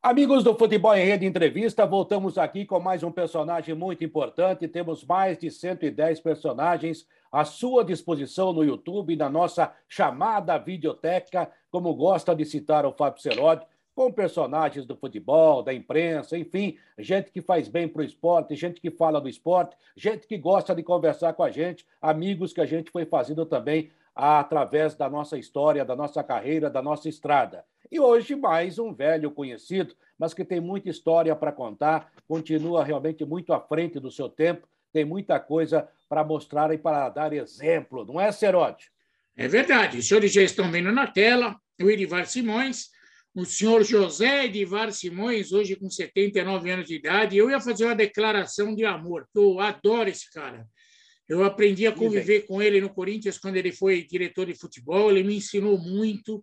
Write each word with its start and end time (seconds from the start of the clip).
Amigos 0.00 0.44
do 0.44 0.54
Futebol 0.54 0.94
em 0.94 1.04
Rede 1.04 1.26
Entrevista, 1.26 1.84
voltamos 1.84 2.38
aqui 2.38 2.64
com 2.64 2.78
mais 2.78 3.02
um 3.02 3.10
personagem 3.10 3.74
muito 3.74 4.04
importante. 4.04 4.68
Temos 4.68 5.04
mais 5.04 5.36
de 5.36 5.50
110 5.50 6.20
personagens 6.20 7.04
à 7.32 7.44
sua 7.44 7.84
disposição 7.84 8.52
no 8.52 8.62
YouTube, 8.62 9.16
na 9.16 9.28
nossa 9.28 9.74
chamada 9.88 10.56
videoteca, 10.56 11.50
como 11.68 11.92
gosta 11.96 12.32
de 12.32 12.44
citar 12.44 12.86
o 12.86 12.92
Fábio 12.92 13.20
Seródio, 13.20 13.66
com 13.92 14.12
personagens 14.12 14.86
do 14.86 14.96
futebol, 14.96 15.64
da 15.64 15.74
imprensa, 15.74 16.38
enfim, 16.38 16.78
gente 16.96 17.32
que 17.32 17.42
faz 17.42 17.66
bem 17.66 17.88
para 17.88 18.02
o 18.02 18.04
esporte, 18.04 18.54
gente 18.54 18.80
que 18.80 18.92
fala 18.92 19.20
do 19.20 19.28
esporte, 19.28 19.76
gente 19.96 20.28
que 20.28 20.38
gosta 20.38 20.76
de 20.76 20.84
conversar 20.84 21.32
com 21.32 21.42
a 21.42 21.50
gente, 21.50 21.84
amigos 22.00 22.52
que 22.52 22.60
a 22.60 22.66
gente 22.66 22.92
foi 22.92 23.04
fazendo 23.04 23.44
também 23.44 23.90
através 24.18 24.96
da 24.96 25.08
nossa 25.08 25.38
história, 25.38 25.84
da 25.84 25.94
nossa 25.94 26.24
carreira, 26.24 26.68
da 26.68 26.82
nossa 26.82 27.08
estrada. 27.08 27.64
E 27.88 28.00
hoje, 28.00 28.34
mais 28.34 28.76
um 28.76 28.92
velho 28.92 29.30
conhecido, 29.30 29.94
mas 30.18 30.34
que 30.34 30.44
tem 30.44 30.60
muita 30.60 30.90
história 30.90 31.34
para 31.36 31.52
contar, 31.52 32.10
continua 32.26 32.82
realmente 32.82 33.24
muito 33.24 33.52
à 33.52 33.60
frente 33.60 34.00
do 34.00 34.10
seu 34.10 34.28
tempo, 34.28 34.66
tem 34.92 35.04
muita 35.04 35.38
coisa 35.38 35.88
para 36.08 36.24
mostrar 36.24 36.74
e 36.74 36.78
para 36.78 37.08
dar 37.10 37.32
exemplo, 37.32 38.04
não 38.04 38.20
é, 38.20 38.32
Serote? 38.32 38.90
É 39.36 39.46
verdade. 39.46 39.98
Os 39.98 40.08
senhores 40.08 40.32
já 40.32 40.42
estão 40.42 40.68
vendo 40.68 40.90
na 40.90 41.06
tela 41.06 41.56
o 41.80 41.88
Edivar 41.88 42.26
Simões, 42.26 42.88
o 43.32 43.44
senhor 43.44 43.84
José 43.84 44.46
Edivar 44.46 44.90
Simões, 44.90 45.52
hoje 45.52 45.76
com 45.76 45.88
79 45.88 46.70
anos 46.72 46.88
de 46.88 46.96
idade. 46.96 47.36
Eu 47.36 47.48
ia 47.48 47.60
fazer 47.60 47.84
uma 47.84 47.94
declaração 47.94 48.74
de 48.74 48.84
amor, 48.84 49.28
eu 49.32 49.60
adoro 49.60 50.08
esse 50.10 50.28
cara. 50.32 50.66
Eu 51.28 51.44
aprendi 51.44 51.86
a 51.86 51.92
conviver 51.92 52.46
com 52.46 52.62
ele 52.62 52.80
no 52.80 52.88
Corinthians 52.88 53.38
quando 53.38 53.56
ele 53.56 53.70
foi 53.70 54.02
diretor 54.02 54.46
de 54.46 54.54
futebol, 54.54 55.10
ele 55.10 55.22
me 55.22 55.36
ensinou 55.36 55.78
muito 55.78 56.42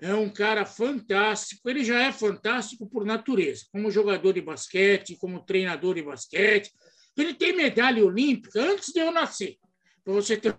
é 0.00 0.14
um 0.14 0.28
cara 0.28 0.66
fantástico. 0.66 1.68
Ele 1.68 1.82
já 1.82 2.02
é 2.02 2.12
fantástico 2.12 2.86
por 2.86 3.04
natureza, 3.04 3.64
como 3.72 3.90
jogador 3.90 4.32
de 4.32 4.42
basquete, 4.42 5.16
como 5.16 5.44
treinador 5.44 5.94
de 5.94 6.02
basquete. 6.02 6.70
Ele 7.16 7.32
tem 7.32 7.56
medalha 7.56 8.04
olímpica 8.04 8.60
antes 8.60 8.92
de 8.92 9.00
eu 9.00 9.10
nascer. 9.10 9.56
Para 10.04 10.12
você 10.12 10.36
ter 10.36 10.54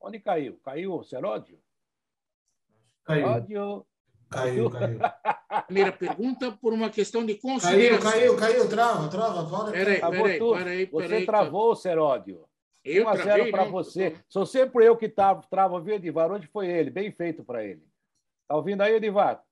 Onde 0.00 0.20
caiu? 0.20 0.60
Caiu 0.62 0.92
o 0.92 1.02
Seródio? 1.02 1.58
Caiu. 3.04 3.26
Seródio. 3.26 3.86
Caiu, 4.28 4.70
caiu. 4.70 4.98
Primeira 5.62 5.92
pergunta, 5.92 6.52
por 6.52 6.72
uma 6.72 6.90
questão 6.90 7.24
de 7.24 7.34
consideração. 7.34 8.10
Caiu, 8.10 8.36
caiu, 8.36 8.56
caiu, 8.56 8.68
trava, 8.68 9.08
trava. 9.08 9.48
Para, 9.48 9.72
peraí, 9.72 10.00
peraí, 10.00 10.38
peraí, 10.38 10.86
Você 10.86 11.08
peraí, 11.08 11.26
travou, 11.26 11.74
Seródio. 11.74 12.44
Eu 12.84 13.06
1 13.06 13.08
a 13.08 13.16
0 13.16 13.50
para 13.50 13.64
você. 13.64 14.16
Sou 14.28 14.44
sempre 14.44 14.86
eu 14.86 14.96
que 14.96 15.08
travo, 15.08 15.42
travo, 15.48 15.80
viu, 15.80 15.94
Edivar? 15.94 16.30
Hoje 16.30 16.46
foi 16.52 16.68
ele. 16.68 16.90
Bem 16.90 17.10
feito 17.10 17.42
para 17.42 17.64
ele. 17.64 17.82
Tá 18.46 18.56
ouvindo 18.56 18.82
aí, 18.82 18.94
Edivar? 18.94 19.42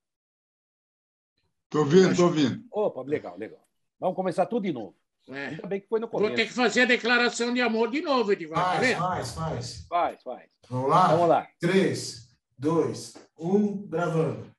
Tô 1.71 1.79
ouvindo, 1.81 2.15
tô 2.15 2.25
ouvindo. 2.25 2.63
Opa, 2.71 3.03
legal, 3.03 3.39
legal. 3.39 3.67
Vamos 3.99 4.15
começar 4.15 4.45
tudo 4.45 4.65
de 4.65 4.73
novo. 4.73 4.95
É. 5.31 5.47
Ainda 5.47 5.67
bem 5.67 5.81
que 5.81 5.89
foi 5.89 6.01
no 6.01 6.09
começo. 6.09 6.29
Vou 6.29 6.37
ter 6.37 6.47
que 6.47 6.53
fazer 6.53 6.83
a 6.83 6.87
declaração 6.87 7.55
de 7.55 7.63
amor 7.63 7.91
de 7.91 8.03
novo, 8.03 8.33
Edivar. 8.33 8.77
Faz, 8.77 8.93
tá 8.93 8.99
faz, 8.99 9.35
faz. 9.35 9.87
Faz, 9.89 10.23
faz. 10.23 10.51
Vamos 10.69 10.91
lá? 10.91 11.09
Vamos 11.09 11.29
lá. 11.29 11.49
Três, 11.59 12.29
dois, 12.59 13.15
um, 13.39 13.87
gravando. 13.87 14.52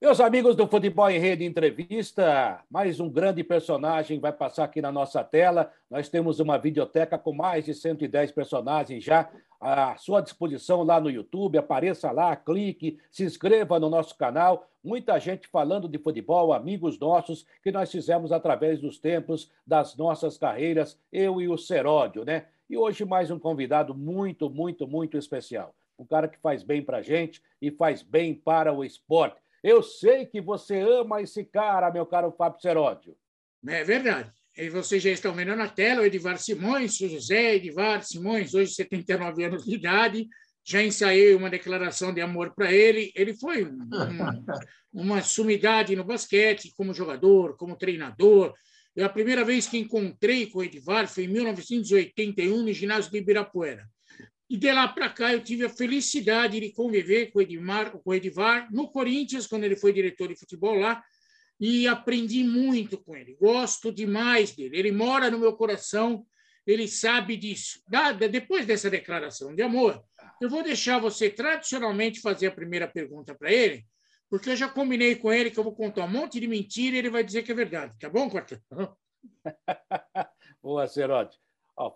Meus 0.00 0.20
amigos 0.20 0.54
do 0.54 0.68
Futebol 0.68 1.10
em 1.10 1.18
Rede 1.18 1.44
Entrevista, 1.44 2.62
mais 2.70 3.00
um 3.00 3.10
grande 3.10 3.42
personagem 3.42 4.20
vai 4.20 4.32
passar 4.32 4.62
aqui 4.62 4.80
na 4.80 4.92
nossa 4.92 5.24
tela. 5.24 5.72
Nós 5.90 6.08
temos 6.08 6.38
uma 6.38 6.56
videoteca 6.56 7.18
com 7.18 7.32
mais 7.32 7.64
de 7.64 7.74
110 7.74 8.30
personagens 8.30 9.02
já 9.02 9.28
à 9.60 9.96
sua 9.96 10.20
disposição 10.20 10.84
lá 10.84 11.00
no 11.00 11.10
YouTube. 11.10 11.58
Apareça 11.58 12.12
lá, 12.12 12.36
clique, 12.36 13.00
se 13.10 13.24
inscreva 13.24 13.80
no 13.80 13.90
nosso 13.90 14.16
canal. 14.16 14.68
Muita 14.84 15.18
gente 15.18 15.48
falando 15.48 15.88
de 15.88 15.98
futebol, 15.98 16.52
amigos 16.52 16.96
nossos, 16.96 17.44
que 17.60 17.72
nós 17.72 17.90
fizemos 17.90 18.30
através 18.30 18.80
dos 18.80 19.00
tempos 19.00 19.50
das 19.66 19.96
nossas 19.96 20.38
carreiras, 20.38 20.96
eu 21.10 21.40
e 21.40 21.48
o 21.48 21.58
Seródio, 21.58 22.24
né? 22.24 22.46
E 22.70 22.78
hoje 22.78 23.04
mais 23.04 23.32
um 23.32 23.38
convidado 23.38 23.96
muito, 23.96 24.48
muito, 24.48 24.86
muito 24.86 25.18
especial. 25.18 25.74
Um 25.98 26.06
cara 26.06 26.28
que 26.28 26.38
faz 26.38 26.62
bem 26.62 26.84
para 26.84 27.02
gente 27.02 27.42
e 27.60 27.72
faz 27.72 28.00
bem 28.00 28.32
para 28.32 28.72
o 28.72 28.84
esporte. 28.84 29.47
Eu 29.62 29.82
sei 29.82 30.26
que 30.26 30.40
você 30.40 30.78
ama 30.80 31.20
esse 31.20 31.44
cara, 31.44 31.90
meu 31.90 32.06
caro 32.06 32.32
Fábio 32.36 32.60
Seródio. 32.60 33.16
É 33.66 33.82
verdade. 33.82 34.30
E 34.56 34.68
vocês 34.70 35.02
já 35.02 35.10
estão 35.10 35.32
vendo 35.32 35.54
na 35.54 35.68
tela 35.68 36.02
o 36.02 36.04
Edivar 36.04 36.38
Simões, 36.38 37.00
o 37.00 37.08
José 37.08 37.54
Edivar 37.54 38.02
Simões, 38.02 38.54
hoje 38.54 38.74
79 38.74 39.44
anos 39.44 39.64
de 39.64 39.74
idade. 39.74 40.28
Já 40.64 40.82
ensaiei 40.82 41.34
uma 41.34 41.48
declaração 41.48 42.12
de 42.12 42.20
amor 42.20 42.54
para 42.54 42.72
ele. 42.72 43.12
Ele 43.14 43.34
foi 43.34 43.64
um, 43.64 43.78
uma 44.92 45.22
sumidade 45.22 45.94
no 45.94 46.04
basquete, 46.04 46.72
como 46.76 46.92
jogador, 46.92 47.56
como 47.56 47.76
treinador. 47.76 48.52
E 48.96 49.02
a 49.02 49.08
primeira 49.08 49.44
vez 49.44 49.66
que 49.66 49.78
encontrei 49.78 50.46
com 50.46 50.58
o 50.58 50.64
Edivar 50.64 51.06
foi 51.06 51.24
em 51.24 51.28
1981, 51.28 52.62
no 52.62 52.72
ginásio 52.72 53.10
de 53.10 53.18
Ibirapuera. 53.18 53.88
E 54.50 54.56
de 54.56 54.72
lá 54.72 54.88
para 54.88 55.10
cá 55.10 55.32
eu 55.32 55.42
tive 55.42 55.64
a 55.66 55.68
felicidade 55.68 56.58
de 56.58 56.72
conviver 56.72 57.30
com 57.30 57.38
o, 57.38 57.42
Edmar, 57.42 57.92
com 57.92 58.10
o 58.10 58.14
Edivar 58.14 58.68
no 58.72 58.90
Corinthians, 58.90 59.46
quando 59.46 59.64
ele 59.64 59.76
foi 59.76 59.92
diretor 59.92 60.28
de 60.28 60.36
futebol 60.36 60.74
lá, 60.74 61.02
e 61.60 61.86
aprendi 61.86 62.42
muito 62.44 62.96
com 62.96 63.14
ele. 63.14 63.36
Gosto 63.38 63.92
demais 63.92 64.54
dele. 64.54 64.78
Ele 64.78 64.92
mora 64.92 65.30
no 65.30 65.38
meu 65.38 65.54
coração, 65.54 66.24
ele 66.66 66.88
sabe 66.88 67.36
disso. 67.36 67.80
depois 68.30 68.64
dessa 68.64 68.88
declaração 68.88 69.54
de 69.54 69.62
amor, 69.62 70.02
eu 70.40 70.48
vou 70.48 70.62
deixar 70.62 70.98
você 70.98 71.28
tradicionalmente 71.28 72.20
fazer 72.20 72.46
a 72.46 72.52
primeira 72.52 72.86
pergunta 72.86 73.34
para 73.34 73.52
ele, 73.52 73.84
porque 74.30 74.50
eu 74.50 74.56
já 74.56 74.68
combinei 74.68 75.16
com 75.16 75.32
ele 75.32 75.50
que 75.50 75.58
eu 75.58 75.64
vou 75.64 75.74
contar 75.74 76.04
um 76.04 76.10
monte 76.10 76.38
de 76.38 76.46
mentira 76.46 76.96
e 76.96 76.98
ele 77.00 77.10
vai 77.10 77.24
dizer 77.24 77.42
que 77.42 77.52
é 77.52 77.54
verdade. 77.54 77.98
Tá 77.98 78.08
bom, 78.08 78.30
Quarteto? 78.30 78.62
Boa, 80.62 80.86
Cerote. 80.86 81.36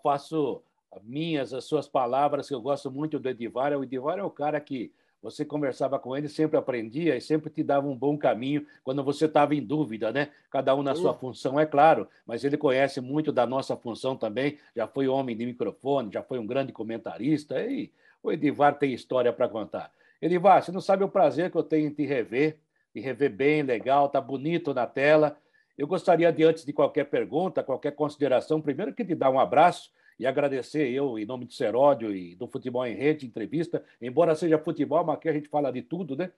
faço 0.03 0.63
minhas, 1.03 1.53
as 1.53 1.63
suas 1.63 1.87
palavras, 1.87 2.47
que 2.47 2.53
eu 2.53 2.61
gosto 2.61 2.91
muito 2.91 3.17
do 3.17 3.29
Edivar. 3.29 3.73
O 3.73 3.83
Edivar 3.83 4.19
é 4.19 4.23
o 4.23 4.29
cara 4.29 4.59
que 4.59 4.91
você 5.23 5.45
conversava 5.45 5.97
com 5.97 6.15
ele, 6.17 6.27
sempre 6.27 6.57
aprendia 6.57 7.15
e 7.15 7.21
sempre 7.21 7.49
te 7.49 7.63
dava 7.63 7.87
um 7.87 7.95
bom 7.95 8.17
caminho 8.17 8.67
quando 8.83 9.01
você 9.01 9.23
estava 9.23 9.55
em 9.55 9.63
dúvida, 9.63 10.11
né? 10.11 10.29
Cada 10.51 10.75
um 10.75 10.83
na 10.83 10.93
sua 10.95 11.13
função, 11.13 11.57
é 11.57 11.65
claro, 11.65 12.09
mas 12.27 12.43
ele 12.43 12.57
conhece 12.57 12.99
muito 12.99 13.31
da 13.31 13.47
nossa 13.47 13.77
função 13.77 14.17
também. 14.17 14.57
Já 14.75 14.85
foi 14.85 15.07
homem 15.07 15.35
de 15.35 15.45
microfone, 15.45 16.11
já 16.11 16.21
foi 16.21 16.39
um 16.39 16.45
grande 16.45 16.73
comentarista 16.73 17.57
e 17.61 17.89
o 18.21 18.33
Edivar 18.33 18.77
tem 18.77 18.93
história 18.93 19.31
para 19.31 19.47
contar. 19.47 19.91
Edivar, 20.21 20.61
você 20.61 20.73
não 20.73 20.81
sabe 20.81 21.05
o 21.05 21.09
prazer 21.09 21.49
que 21.49 21.57
eu 21.57 21.63
tenho 21.63 21.87
em 21.87 21.93
te 21.93 22.05
rever, 22.05 22.57
te 22.93 22.99
rever 22.99 23.31
bem, 23.31 23.63
legal, 23.63 24.09
tá 24.09 24.19
bonito 24.19 24.73
na 24.73 24.85
tela. 24.85 25.37
Eu 25.77 25.87
gostaria 25.87 26.31
de, 26.33 26.43
antes 26.43 26.65
de 26.65 26.73
qualquer 26.73 27.05
pergunta, 27.05 27.63
qualquer 27.63 27.91
consideração, 27.91 28.61
primeiro 28.61 28.93
que 28.93 29.05
te 29.05 29.15
dar 29.15 29.29
um 29.29 29.39
abraço 29.39 29.89
e 30.19 30.25
agradecer 30.25 30.89
eu, 30.89 31.17
em 31.17 31.25
nome 31.25 31.45
do 31.45 31.53
Seródio 31.53 32.15
e 32.15 32.35
do 32.35 32.47
Futebol 32.47 32.85
em 32.85 32.95
Rede, 32.95 33.25
entrevista, 33.25 33.83
embora 34.01 34.35
seja 34.35 34.57
futebol, 34.57 35.03
mas 35.03 35.15
aqui 35.15 35.29
a 35.29 35.33
gente 35.33 35.49
fala 35.49 35.71
de 35.71 35.81
tudo, 35.81 36.15
né? 36.15 36.31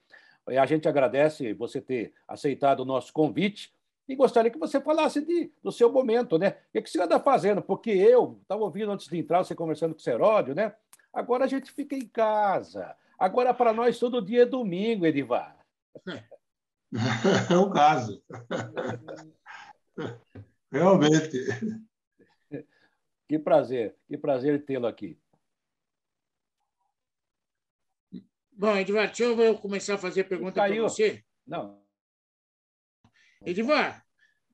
A 0.47 0.65
gente 0.65 0.87
agradece 0.87 1.53
você 1.53 1.81
ter 1.81 2.13
aceitado 2.27 2.81
o 2.81 2.85
nosso 2.85 3.11
convite 3.11 3.73
e 4.07 4.15
gostaria 4.15 4.51
que 4.51 4.59
você 4.59 4.79
falasse 4.79 5.21
de, 5.21 5.51
do 5.63 5.71
seu 5.71 5.91
momento, 5.91 6.37
né? 6.37 6.57
O 6.73 6.81
que 6.81 6.89
você 6.89 7.01
anda 7.01 7.19
fazendo? 7.19 7.61
Porque 7.61 7.89
eu 7.89 8.37
estava 8.41 8.61
ouvindo 8.61 8.91
antes 8.91 9.07
de 9.07 9.17
entrar 9.17 9.43
você 9.43 9.55
conversando 9.55 9.93
com 9.93 9.99
o 9.99 10.03
Seródio, 10.03 10.53
né? 10.53 10.73
Agora 11.11 11.45
a 11.45 11.47
gente 11.47 11.71
fica 11.71 11.95
em 11.95 12.07
casa. 12.07 12.95
Agora, 13.17 13.53
para 13.53 13.73
nós, 13.73 13.97
todo 13.97 14.21
dia 14.21 14.43
é 14.43 14.45
domingo, 14.45 15.05
Edivar. 15.05 15.57
É 17.51 17.57
o 17.57 17.69
caso. 17.71 18.23
Realmente. 20.71 21.37
Que 23.27 23.39
prazer, 23.39 23.95
que 24.07 24.17
prazer 24.17 24.63
tê-lo 24.65 24.85
aqui. 24.85 25.19
Bom, 28.51 28.77
Edivar, 28.77 29.07
deixa 29.07 29.23
eu 29.23 29.57
começar 29.57 29.95
a 29.95 29.97
fazer 29.97 30.25
pergunta 30.25 30.53
para 30.53 30.81
você. 30.81 31.23
Não. 31.45 31.83
Edivar, 33.45 34.05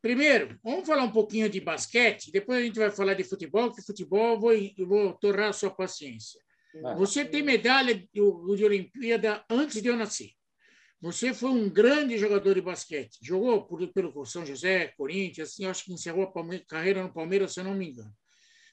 primeiro, 0.01 0.59
vamos 0.63 0.87
falar 0.87 1.03
um 1.03 1.11
pouquinho 1.11 1.49
de 1.49 1.61
basquete, 1.61 2.31
depois 2.31 2.59
a 2.59 2.65
gente 2.65 2.79
vai 2.79 2.89
falar 2.89 3.13
de 3.13 3.23
futebol, 3.23 3.73
que 3.73 3.81
futebol 3.81 4.33
eu 4.33 4.39
vou, 4.39 4.53
eu 4.53 4.87
vou 4.87 5.13
torrar 5.13 5.49
a 5.49 5.53
sua 5.53 5.69
paciência. 5.69 6.41
Você 6.97 7.25
tem 7.25 7.43
medalha 7.43 7.93
de, 7.93 8.07
de 8.13 8.65
Olimpíada 8.65 9.43
antes 9.49 9.81
de 9.81 9.89
eu 9.89 9.97
nascer. 9.97 10.31
Você 11.01 11.33
foi 11.33 11.49
um 11.49 11.69
grande 11.69 12.17
jogador 12.17 12.53
de 12.53 12.61
basquete. 12.61 13.17
Jogou 13.21 13.65
por, 13.65 13.85
pelo 13.91 14.25
São 14.25 14.45
José, 14.45 14.93
Corinthians, 14.95 15.49
assim, 15.49 15.65
acho 15.65 15.85
que 15.85 15.93
encerrou 15.93 16.23
a 16.23 16.65
carreira 16.67 17.03
no 17.03 17.11
Palmeiras, 17.11 17.53
se 17.53 17.59
eu 17.59 17.63
não 17.63 17.73
me 17.73 17.89
engano. 17.89 18.15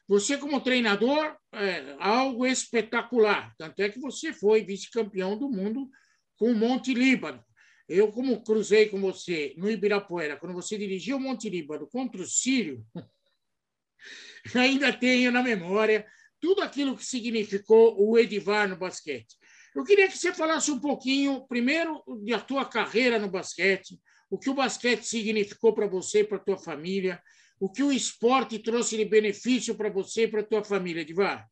Você, 0.08 0.38
como 0.38 0.60
treinador, 0.62 1.36
é 1.52 1.94
algo 2.00 2.46
espetacular. 2.46 3.54
Tanto 3.58 3.82
é 3.82 3.90
que 3.90 4.00
você 4.00 4.32
foi 4.32 4.64
vice-campeão 4.64 5.38
do 5.38 5.50
mundo 5.50 5.90
com 6.36 6.50
o 6.50 6.54
Monte 6.54 6.94
Líbano. 6.94 7.44
Eu, 7.86 8.10
como 8.10 8.42
cruzei 8.42 8.88
com 8.88 8.98
você 9.00 9.54
no 9.58 9.70
Ibirapuera, 9.70 10.38
quando 10.38 10.54
você 10.54 10.78
dirigiu 10.78 11.18
o 11.18 11.20
Monte 11.20 11.50
Líbano 11.50 11.86
contra 11.86 12.22
o 12.22 12.26
Sírio, 12.26 12.82
ainda 14.54 14.92
tenho 14.92 15.30
na 15.30 15.42
memória 15.42 16.06
tudo 16.40 16.62
aquilo 16.62 16.96
que 16.96 17.04
significou 17.04 17.94
o 17.98 18.18
Edivar 18.18 18.66
no 18.66 18.76
basquete. 18.76 19.36
Eu 19.74 19.84
queria 19.84 20.08
que 20.08 20.16
você 20.16 20.32
falasse 20.32 20.70
um 20.70 20.80
pouquinho, 20.80 21.46
primeiro, 21.46 22.02
da 22.26 22.40
tua 22.40 22.64
carreira 22.64 23.18
no 23.18 23.30
basquete, 23.30 24.00
o 24.30 24.38
que 24.38 24.48
o 24.48 24.54
basquete 24.54 25.04
significou 25.04 25.74
para 25.74 25.86
você 25.86 26.24
para 26.24 26.38
tua 26.38 26.56
família, 26.56 27.22
o 27.60 27.68
que 27.68 27.82
o 27.82 27.92
esporte 27.92 28.58
trouxe 28.58 28.96
de 28.96 29.04
benefício 29.04 29.74
para 29.74 29.90
você 29.90 30.24
e 30.24 30.28
para 30.28 30.40
a 30.40 30.46
tua 30.46 30.64
família, 30.64 31.02
Edivar. 31.02 31.48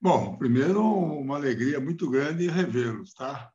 Bom, 0.00 0.36
primeiro, 0.36 0.82
uma 0.82 1.36
alegria 1.36 1.80
muito 1.80 2.08
grande 2.08 2.48
revê-los, 2.48 3.12
tá? 3.14 3.50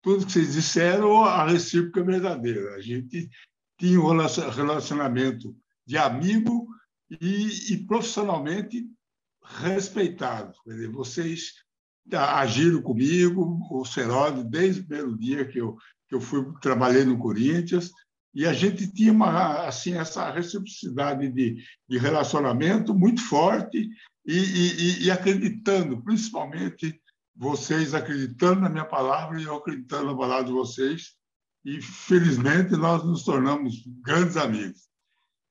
Tudo 0.00 0.26
que 0.26 0.32
vocês 0.32 0.52
disseram, 0.52 1.24
a 1.24 1.46
recíproca 1.46 2.00
é 2.00 2.04
verdadeira. 2.04 2.74
A 2.76 2.80
gente 2.80 3.28
tinha 3.78 4.00
um 4.00 4.06
relacionamento 4.06 5.56
de 5.84 5.96
amigo 5.96 6.68
e, 7.20 7.72
e 7.72 7.86
profissionalmente 7.86 8.86
respeitado. 9.44 10.52
Dizer, 10.66 10.88
vocês 10.88 11.54
agiram 12.12 12.80
comigo, 12.80 13.60
o 13.70 13.84
Serode, 13.84 14.44
desde 14.44 14.80
o 14.80 14.86
primeiro 14.86 15.18
dia 15.18 15.44
que 15.46 15.58
eu, 15.58 15.76
que 16.08 16.14
eu 16.14 16.20
fui 16.20 16.44
trabalhei 16.60 17.04
no 17.04 17.18
Corinthians, 17.18 17.92
e 18.34 18.46
a 18.46 18.52
gente 18.52 18.90
tinha 18.90 19.12
uma, 19.12 19.66
assim, 19.66 19.94
essa 19.94 20.30
reciprocidade 20.30 21.28
de, 21.30 21.62
de 21.88 21.98
relacionamento 21.98 22.94
muito 22.94 23.20
forte 23.28 23.90
e, 24.26 24.34
e, 24.34 25.04
e, 25.04 25.10
acreditando, 25.10 26.02
principalmente 26.02 26.98
vocês 27.36 27.92
acreditando 27.92 28.60
na 28.60 28.70
minha 28.70 28.84
palavra 28.84 29.40
e 29.40 29.44
eu 29.44 29.56
acreditando 29.56 30.06
na 30.06 30.16
palavra 30.16 30.44
de 30.44 30.52
vocês. 30.52 31.14
E, 31.64 31.80
felizmente, 31.82 32.72
nós 32.72 33.04
nos 33.04 33.24
tornamos 33.24 33.82
grandes 34.02 34.36
amigos. 34.36 34.88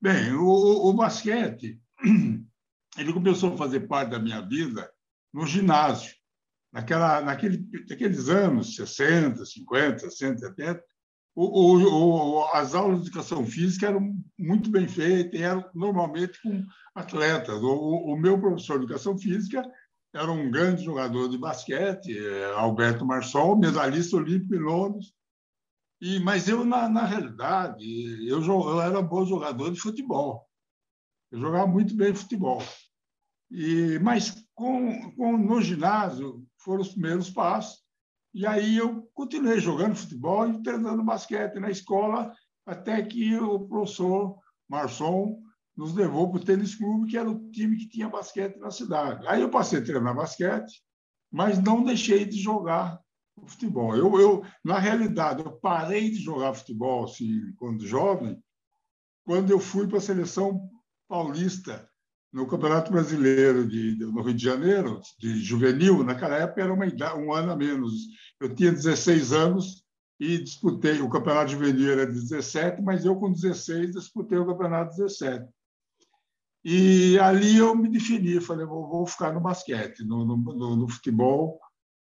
Bem, 0.02 0.34
o, 0.34 0.90
o 0.90 0.94
basquete, 0.94 1.80
ele 2.98 3.14
começou 3.14 3.54
a 3.54 3.58
fazer 3.58 3.82
parte 3.82 4.10
da 4.10 4.20
minha 4.20 4.42
vida 4.42 4.92
no 5.32 5.46
ginásio. 5.46 6.16
Naquela, 6.74 7.22
naquele, 7.22 7.70
naqueles 7.88 8.30
anos, 8.30 8.76
60, 8.76 9.46
50, 9.46 10.00
60, 10.00 10.40
70, 10.40 10.84
o, 11.34 11.78
o, 11.78 12.46
as 12.54 12.76
aulas 12.76 13.02
de 13.02 13.08
educação 13.08 13.46
física 13.46 13.88
eram 13.88 14.14
muito 14.38 14.70
bem 14.70 14.88
feitas, 14.88 15.40
eram 15.40 15.70
normalmente 15.74 16.42
com 16.42 16.66
atletas. 16.94 17.62
O, 17.62 18.14
o, 18.14 18.18
meu 18.18 18.40
professor 18.40 18.78
de 18.78 18.86
educação 18.86 19.18
física 19.18 19.64
era 20.14 20.30
um 20.30 20.52
grande 20.52 20.84
jogador 20.84 21.30
de 21.30 21.38
basquete, 21.38 22.18
é, 22.18 22.54
Alberto 22.54 23.06
Marsol, 23.06 23.58
medalhista 23.58 24.18
olímpico 24.18 24.56
em 24.56 24.60
Londres. 24.60 25.14
E, 26.02 26.20
mas 26.20 26.50
eu, 26.50 26.66
na, 26.66 26.90
na 26.90 27.06
realidade, 27.06 27.86
eu, 28.28 28.44
eu 28.44 28.82
era 28.82 29.02
bom 29.02 29.26
jogador 29.26 29.72
de 29.72 29.80
futebol. 29.80 30.46
Eu 31.32 31.40
jogava 31.40 31.68
muito 31.68 31.96
bem 31.96 32.14
futebol. 32.14 32.62
E, 33.50 34.00
mas 34.00 34.44
com, 34.54 35.12
com, 35.12 35.38
no 35.38 35.62
ginásio 35.62 36.46
foram 36.58 36.82
os 36.82 36.90
primeiros 36.90 37.30
passos. 37.30 37.82
E 38.34 38.46
aí 38.46 38.78
eu 38.78 39.01
continuei 39.14 39.60
jogando 39.60 39.96
futebol 39.96 40.48
e 40.48 40.62
treinando 40.62 41.04
basquete 41.04 41.60
na 41.60 41.70
escola, 41.70 42.34
até 42.66 43.02
que 43.02 43.36
o 43.36 43.60
professor 43.68 44.38
Marçom 44.68 45.40
nos 45.76 45.94
levou 45.94 46.30
para 46.30 46.42
o 46.42 46.44
tênis 46.46 46.76
clube, 46.76 47.10
que 47.10 47.18
era 47.18 47.30
o 47.30 47.52
time 47.52 47.78
que 47.78 47.90
tinha 47.90 48.10
basquete 48.10 48.58
na 48.58 48.72
cidade. 48.72 49.26
Aí 49.28 49.42
eu 49.42 49.50
passei 49.50 49.80
a 49.80 49.84
treinar 49.84 50.16
basquete, 50.16 50.82
mas 51.32 51.62
não 51.62 51.84
deixei 51.84 52.26
de 52.26 52.40
jogar 52.40 53.00
futebol. 53.48 53.96
Eu, 53.96 54.20
eu, 54.20 54.46
na 54.64 54.78
realidade, 54.78 55.44
eu 55.44 55.52
parei 55.54 56.10
de 56.10 56.18
jogar 56.18 56.54
futebol 56.54 57.06
assim, 57.06 57.54
quando 57.56 57.86
jovem, 57.86 58.42
quando 59.26 59.52
eu 59.52 59.60
fui 59.60 59.88
para 59.88 59.98
a 59.98 60.02
seleção 60.02 60.70
paulista 61.08 61.90
no 62.32 62.48
Campeonato 62.48 62.92
Brasileiro 62.92 63.68
de, 63.68 63.98
no 63.98 64.22
Rio 64.22 64.34
de 64.34 64.44
Janeiro, 64.44 65.02
de 65.20 65.44
juvenil, 65.44 66.04
naquela 66.04 66.38
época 66.38 66.62
era 66.62 66.74
uma 66.74 66.86
idade, 66.86 67.20
um 67.20 67.34
ano 67.34 67.52
a 67.52 67.56
menos. 67.56 67.94
Eu 68.40 68.56
tinha 68.56 68.72
16 68.72 69.34
anos 69.34 69.84
e 70.20 70.38
disputei, 70.38 71.02
o 71.02 71.10
Campeonato 71.10 71.52
Juvenil 71.52 71.92
era 71.92 72.06
17, 72.06 72.82
mas 72.82 73.04
eu 73.04 73.16
com 73.16 73.32
16 73.32 73.92
disputei 73.92 74.38
o 74.38 74.46
Campeonato 74.46 74.96
17. 74.96 75.46
E 76.64 77.18
ali 77.20 77.58
eu 77.58 77.76
me 77.76 77.90
defini, 77.90 78.40
falei, 78.40 78.66
vou, 78.66 78.88
vou 78.88 79.06
ficar 79.06 79.34
no 79.34 79.42
basquete, 79.42 80.04
no, 80.06 80.24
no, 80.24 80.76
no 80.76 80.88
futebol, 80.88 81.60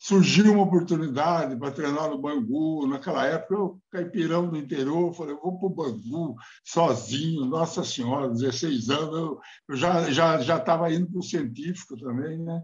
surgiu 0.00 0.54
uma 0.54 0.62
oportunidade 0.62 1.54
para 1.56 1.70
treinar 1.70 2.08
no 2.08 2.18
Bangu. 2.18 2.86
Naquela 2.86 3.26
época, 3.26 3.54
eu, 3.54 3.80
caipirão 3.90 4.48
do 4.48 4.56
interior, 4.56 5.12
falei, 5.12 5.36
vou 5.36 5.58
para 5.58 5.66
o 5.66 5.70
Bangu 5.70 6.36
sozinho, 6.64 7.44
Nossa 7.44 7.84
Senhora, 7.84 8.30
16 8.30 8.88
anos, 8.88 9.14
eu, 9.14 9.40
eu 9.68 9.76
já 9.76 10.10
já 10.10 10.40
já 10.40 10.56
estava 10.56 10.92
indo 10.92 11.06
para 11.06 11.18
o 11.18 11.22
científico 11.22 11.98
também, 11.98 12.38
né? 12.38 12.62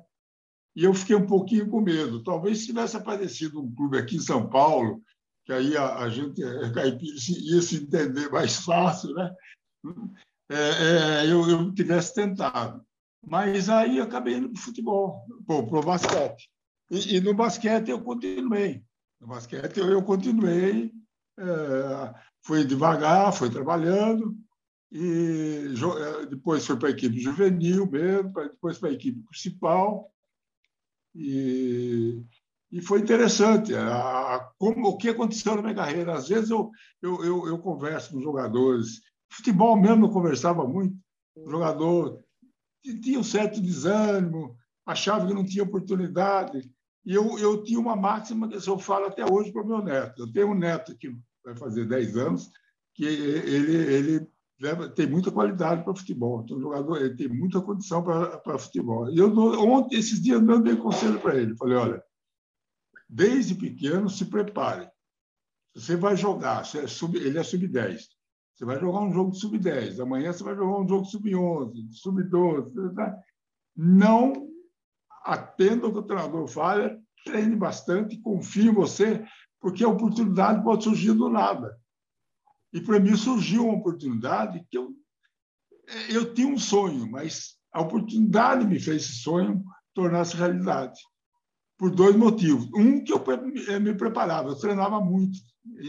E 0.75 0.85
eu 0.85 0.94
fiquei 0.94 1.15
um 1.15 1.27
pouquinho 1.27 1.69
com 1.69 1.81
medo. 1.81 2.23
Talvez 2.23 2.59
se 2.59 2.67
tivesse 2.67 2.97
aparecido 2.97 3.62
um 3.62 3.75
clube 3.75 3.99
aqui 3.99 4.17
em 4.17 4.21
São 4.21 4.49
Paulo, 4.49 5.03
que 5.44 5.53
aí 5.53 5.77
a, 5.77 5.99
a 5.99 6.09
gente, 6.09 6.43
a 6.43 6.73
caipira, 6.73 7.15
ia 7.15 7.62
se 7.62 7.77
entender 7.77 8.31
mais 8.31 8.56
fácil, 8.65 9.15
né? 9.15 9.35
É, 10.50 10.55
é, 10.55 11.33
eu, 11.33 11.49
eu 11.49 11.75
tivesse 11.75 12.15
tentado. 12.15 12.85
Mas 13.27 13.69
aí 13.69 14.00
acabei 14.00 14.37
indo 14.37 14.50
para 14.50 14.59
o 14.59 14.62
futebol, 14.62 15.27
para 15.47 15.56
o 15.56 15.83
basquete. 15.83 16.49
E, 16.91 17.17
e, 17.17 17.21
no 17.21 17.35
basquete 17.35 17.91
eu 17.91 18.00
continuei. 18.00 18.83
No 19.21 19.27
basquete 19.27 19.79
eu, 19.79 20.03
continuei, 20.03 20.93
é, 21.38 22.15
fui 22.43 22.65
devagar, 22.65 23.33
fui 23.33 23.50
trabalhando, 23.50 24.37
e 24.93 25.75
é, 26.23 26.27
depois 26.27 26.67
foi 26.67 26.77
para 26.79 26.88
a 26.88 26.93
equipe 26.93 27.19
juvenil 27.19 27.91
mesmo, 27.91 28.33
depois 28.33 28.79
para 28.79 28.91
a 28.91 28.93
equipe 28.93 29.21
principal. 29.29 30.12
E, 31.15 32.23
e 32.71 32.83
foi 32.83 33.00
interessante 33.00 33.75
a, 33.75 34.37
a, 34.37 34.50
como, 34.59 34.88
o 34.88 34.97
que 34.97 35.09
aconteceu 35.09 35.56
na 35.56 35.62
minha 35.62 35.75
carreira. 35.75 36.15
Às 36.15 36.29
vezes 36.29 36.50
eu, 36.50 36.71
eu, 37.03 37.25
eu, 37.25 37.49
eu 37.49 37.59
converso 37.59 38.12
com 38.12 38.21
jogadores, 38.21 39.00
futebol 39.31 39.77
mesmo 39.77 40.06
eu 40.06 40.11
conversava 40.11 40.67
muito, 40.67 40.97
o 41.35 41.50
jogador 41.50 42.23
tinha 43.03 43.19
um 43.19 43.25
certo 43.25 43.61
desânimo, 43.61 44.56
achava 44.85 45.27
que 45.27 45.35
não 45.35 45.44
tinha 45.44 45.65
oportunidade. 45.65 46.71
E 47.06 47.14
eu, 47.14 47.38
eu 47.38 47.62
tinha 47.62 47.79
uma 47.79 47.94
máxima 47.94 48.49
que 48.49 48.56
eu 48.69 48.79
falo 48.81 49.06
até 49.06 49.25
hoje 49.25 49.53
para 49.53 49.62
o 49.62 49.67
meu 49.67 49.81
neto. 49.81 50.23
Eu 50.23 50.33
tenho 50.33 50.50
um 50.50 50.59
neto 50.59 50.99
que 50.99 51.16
vai 51.45 51.57
fazer 51.57 51.87
10 51.87 52.16
anos, 52.16 52.50
que 52.92 53.04
ele, 53.04 53.76
ele 53.76 54.28
leva, 54.61 54.88
tem 54.88 55.07
muita 55.07 55.30
qualidade 55.30 55.85
para 55.85 55.95
futebol. 55.95 56.42
Então, 56.42 56.61
jogador, 56.61 57.00
ele 57.00 57.14
tem 57.14 57.28
muita 57.28 57.61
condição 57.61 58.02
para, 58.02 58.59
futebol. 58.59 59.09
E 59.09 59.19
eu, 59.19 59.33
ontem, 59.38 59.97
esses 59.97 60.21
dias, 60.21 60.42
eu 60.42 60.61
dei 60.61 60.75
conselho 60.75 61.21
para 61.21 61.37
ele. 61.37 61.57
Falei, 61.57 61.76
olha, 61.76 62.04
desde 63.09 63.54
pequeno, 63.54 64.11
se 64.11 64.25
prepare. 64.25 64.90
Você 65.76 65.95
vai 65.95 66.16
jogar, 66.16 66.64
você 66.64 66.80
é 66.80 66.87
sub, 66.88 67.16
ele 67.16 67.38
é 67.38 67.42
sub-10. 67.45 68.00
Você 68.52 68.64
vai 68.64 68.80
jogar 68.80 69.00
um 69.00 69.12
jogo 69.12 69.30
de 69.30 69.38
sub-10. 69.38 70.00
Amanhã 70.00 70.33
você 70.33 70.42
vai 70.42 70.57
jogar 70.57 70.80
um 70.80 70.88
jogo 70.88 71.04
de 71.04 71.11
sub-11, 71.12 71.73
sub-12. 71.92 72.95
Tá? 72.97 73.16
Não 73.76 74.49
atenda 75.23 75.87
o 75.87 75.92
que 75.92 75.99
o 75.99 76.02
treinador 76.02 76.47
fala, 76.49 76.99
treine 77.26 77.56
bastante, 77.56 78.21
confie 78.21 78.68
em 78.68 78.73
você, 78.73 79.23
porque 79.61 79.85
a 79.85 79.88
oportunidade 79.88 80.62
pode 80.62 80.85
surgir 80.85 81.12
do 81.12 81.28
nada. 81.28 81.76
E 82.73 82.80
para 82.80 83.00
mim 83.00 83.16
surgiu 83.16 83.66
uma 83.66 83.78
oportunidade 83.78 84.64
que 84.71 84.78
eu, 84.78 84.95
eu 86.09 86.33
tinha 86.33 86.49
um 86.49 86.59
sonho, 86.59 87.11
mas 87.11 87.56
a 87.73 87.80
oportunidade 87.80 88.66
me 88.66 88.78
fez 88.78 89.02
esse 89.02 89.16
sonho 89.16 89.62
tornar-se 89.92 90.37
realidade. 90.37 90.99
Por 91.78 91.90
dois 91.90 92.16
motivos. 92.16 92.68
Um, 92.75 93.04
que 93.04 93.12
eu 93.12 93.23
me 93.80 93.95
preparava, 93.95 94.49
eu 94.49 94.59
treinava 94.59 95.00
muito. 95.00 95.38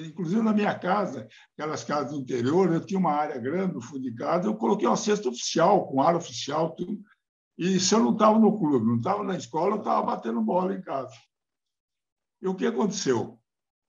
Inclusive 0.05 0.41
na 0.41 0.53
minha 0.53 0.77
casa, 0.77 1.27
aquelas 1.53 1.83
casas 1.83 2.11
do 2.11 2.19
interior, 2.19 2.73
eu 2.73 2.85
tinha 2.85 2.99
uma 2.99 3.13
área 3.13 3.39
grande 3.39 3.75
no 3.75 3.81
fundo 3.81 4.01
de 4.01 4.13
casa, 4.15 4.47
eu 4.47 4.55
coloquei 4.55 4.87
uma 4.87 4.97
cesta 4.97 5.29
oficial, 5.29 5.87
com 5.87 6.01
área 6.01 6.17
oficial, 6.17 6.75
tudo. 6.75 6.99
E 7.57 7.79
se 7.79 7.95
eu 7.95 7.99
não 7.99 8.13
estava 8.13 8.37
no 8.37 8.57
clube, 8.57 8.85
não 8.85 8.97
estava 8.97 9.23
na 9.23 9.35
escola, 9.35 9.75
eu 9.75 9.79
estava 9.79 10.05
batendo 10.05 10.41
bola 10.41 10.75
em 10.75 10.81
casa. 10.81 11.15
E 12.41 12.47
o 12.47 12.55
que 12.55 12.67
aconteceu? 12.67 13.39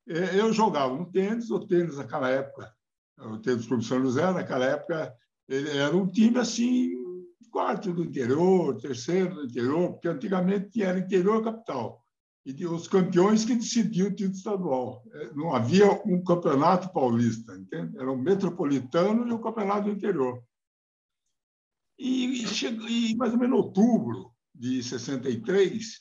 É, 0.08 0.40
eu 0.40 0.52
jogava 0.52 0.96
no 0.96 1.10
tênis, 1.10 1.50
o 1.50 1.60
tênis 1.66 1.96
naquela 1.96 2.30
época, 2.30 2.72
o 3.18 3.38
tênis 3.38 3.66
Clube 3.66 3.84
São 3.84 4.00
José, 4.00 4.32
naquela 4.32 4.64
época, 4.64 5.14
era 5.48 5.94
um 5.94 6.06
time 6.06 6.38
assim, 6.38 6.92
quarto 7.50 7.92
do 7.92 8.04
interior, 8.04 8.80
terceiro 8.80 9.34
do 9.34 9.44
interior, 9.44 9.92
porque 9.92 10.08
antigamente 10.08 10.82
era 10.82 10.98
interior 10.98 11.42
capital. 11.42 12.02
E 12.46 12.66
os 12.66 12.88
campeões 12.88 13.44
que 13.44 13.54
decidiam 13.54 14.08
o 14.08 14.14
título 14.14 14.36
estadual. 14.36 15.02
É, 15.12 15.34
não 15.34 15.54
havia 15.54 15.90
um 16.06 16.22
campeonato 16.24 16.90
paulista, 16.92 17.54
entende? 17.54 17.98
Era 17.98 18.10
o 18.10 18.16
metropolitano 18.16 19.28
e 19.28 19.32
o 19.32 19.38
campeonato 19.38 19.84
do 19.84 19.90
interior. 19.90 20.42
E, 21.98 22.44
e, 22.88 23.16
mais 23.16 23.32
ou 23.32 23.38
menos 23.38 23.56
em 23.56 23.60
outubro 23.60 24.32
de 24.54 24.82
63, 24.82 25.98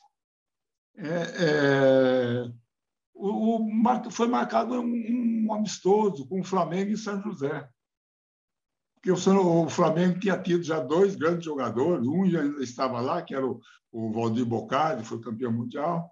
é, 0.96 1.06
é, 1.06 2.52
o, 3.14 3.58
o, 3.58 4.12
foi 4.12 4.28
marcado 4.28 4.80
um, 4.80 5.46
um, 5.48 5.54
amistoso 5.54 6.28
com 6.28 6.42
o 6.42 6.44
Flamengo 6.44 6.92
e 6.92 6.98
São 6.98 7.22
José. 7.22 7.68
porque 8.96 9.12
o 9.12 9.70
Flamengo 9.70 10.20
tinha 10.20 10.38
tido 10.42 10.64
já 10.64 10.80
dois 10.80 11.16
grandes 11.16 11.46
jogadores, 11.46 12.06
um 12.06 12.30
já 12.30 12.44
estava 12.62 13.00
lá, 13.00 13.22
que 13.22 13.34
era 13.34 13.46
o, 13.46 13.60
o 13.92 14.12
Valdir 14.12 14.46
Bocardi, 14.46 15.04
foi 15.04 15.20
campeão 15.20 15.52
mundial, 15.52 16.12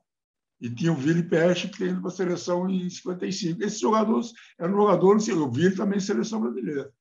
e 0.60 0.70
tinha 0.70 0.92
o 0.92 0.96
Vili 0.96 1.24
Peste, 1.24 1.68
que 1.68 1.78
tem 1.78 2.00
para 2.00 2.08
a 2.08 2.14
seleção 2.14 2.70
em 2.70 2.90
55. 2.90 3.64
Esses 3.64 3.80
jogadores 3.80 4.32
eram 4.58 4.76
jogadores, 4.76 5.28
o 5.28 5.52
Vili 5.52 5.76
também 5.76 6.00
seleção 6.00 6.42
brasileira. 6.42 6.92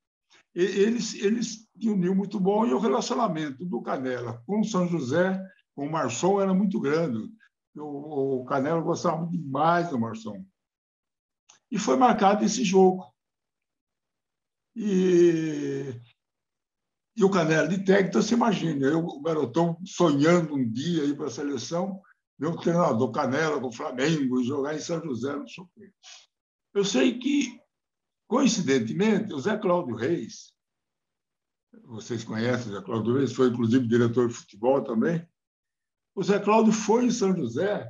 Eles, 0.54 1.14
eles 1.14 1.68
tinham 1.78 2.14
muito 2.14 2.38
bom 2.38 2.64
e 2.64 2.72
o 2.72 2.78
relacionamento 2.78 3.64
do 3.64 3.82
Canela 3.82 4.40
com 4.46 4.60
o 4.60 4.64
São 4.64 4.86
José, 4.86 5.40
com 5.74 5.86
o 5.86 5.90
Marçom, 5.90 6.40
era 6.40 6.54
muito 6.54 6.78
grande. 6.80 7.28
O, 7.76 8.42
o 8.42 8.44
Canela 8.44 8.80
gostava 8.80 9.26
demais 9.26 9.90
do 9.90 9.98
Marçom. 9.98 10.44
E 11.70 11.78
foi 11.78 11.96
marcado 11.96 12.44
esse 12.44 12.62
jogo. 12.62 13.12
E, 14.76 16.00
e 17.16 17.24
o 17.24 17.30
Canela 17.30 17.66
de 17.66 17.84
técnico, 17.84 18.10
então 18.10 18.22
você 18.22 18.34
imagina, 18.34 18.86
eu, 18.86 19.04
o 19.04 19.22
garotão 19.22 19.76
sonhando 19.84 20.54
um 20.54 20.70
dia 20.70 21.04
ir 21.04 21.16
para 21.16 21.26
a 21.26 21.30
seleção, 21.30 22.00
meu 22.38 22.56
treinador 22.56 23.10
Canela 23.10 23.60
com 23.60 23.68
o 23.68 23.72
Flamengo, 23.72 24.42
jogar 24.42 24.74
em 24.74 24.80
São 24.80 25.00
José, 25.00 25.34
não 25.34 25.46
sei 25.46 25.64
o 25.64 25.68
quê. 25.74 25.92
Eu 26.74 26.84
sei 26.84 27.18
que, 27.18 27.60
coincidentemente, 28.34 29.32
o 29.32 29.38
Zé 29.38 29.56
Cláudio 29.56 29.94
Reis, 29.94 30.52
vocês 31.84 32.24
conhecem 32.24 32.72
o 32.72 32.74
Zé 32.74 32.82
Cláudio 32.82 33.16
Reis, 33.16 33.32
foi 33.32 33.46
inclusive 33.46 33.86
diretor 33.86 34.26
de 34.26 34.34
futebol 34.34 34.82
também. 34.82 35.24
O 36.16 36.22
Zé 36.24 36.40
Cláudio 36.40 36.72
foi 36.72 37.04
em 37.04 37.12
São 37.12 37.32
José 37.32 37.88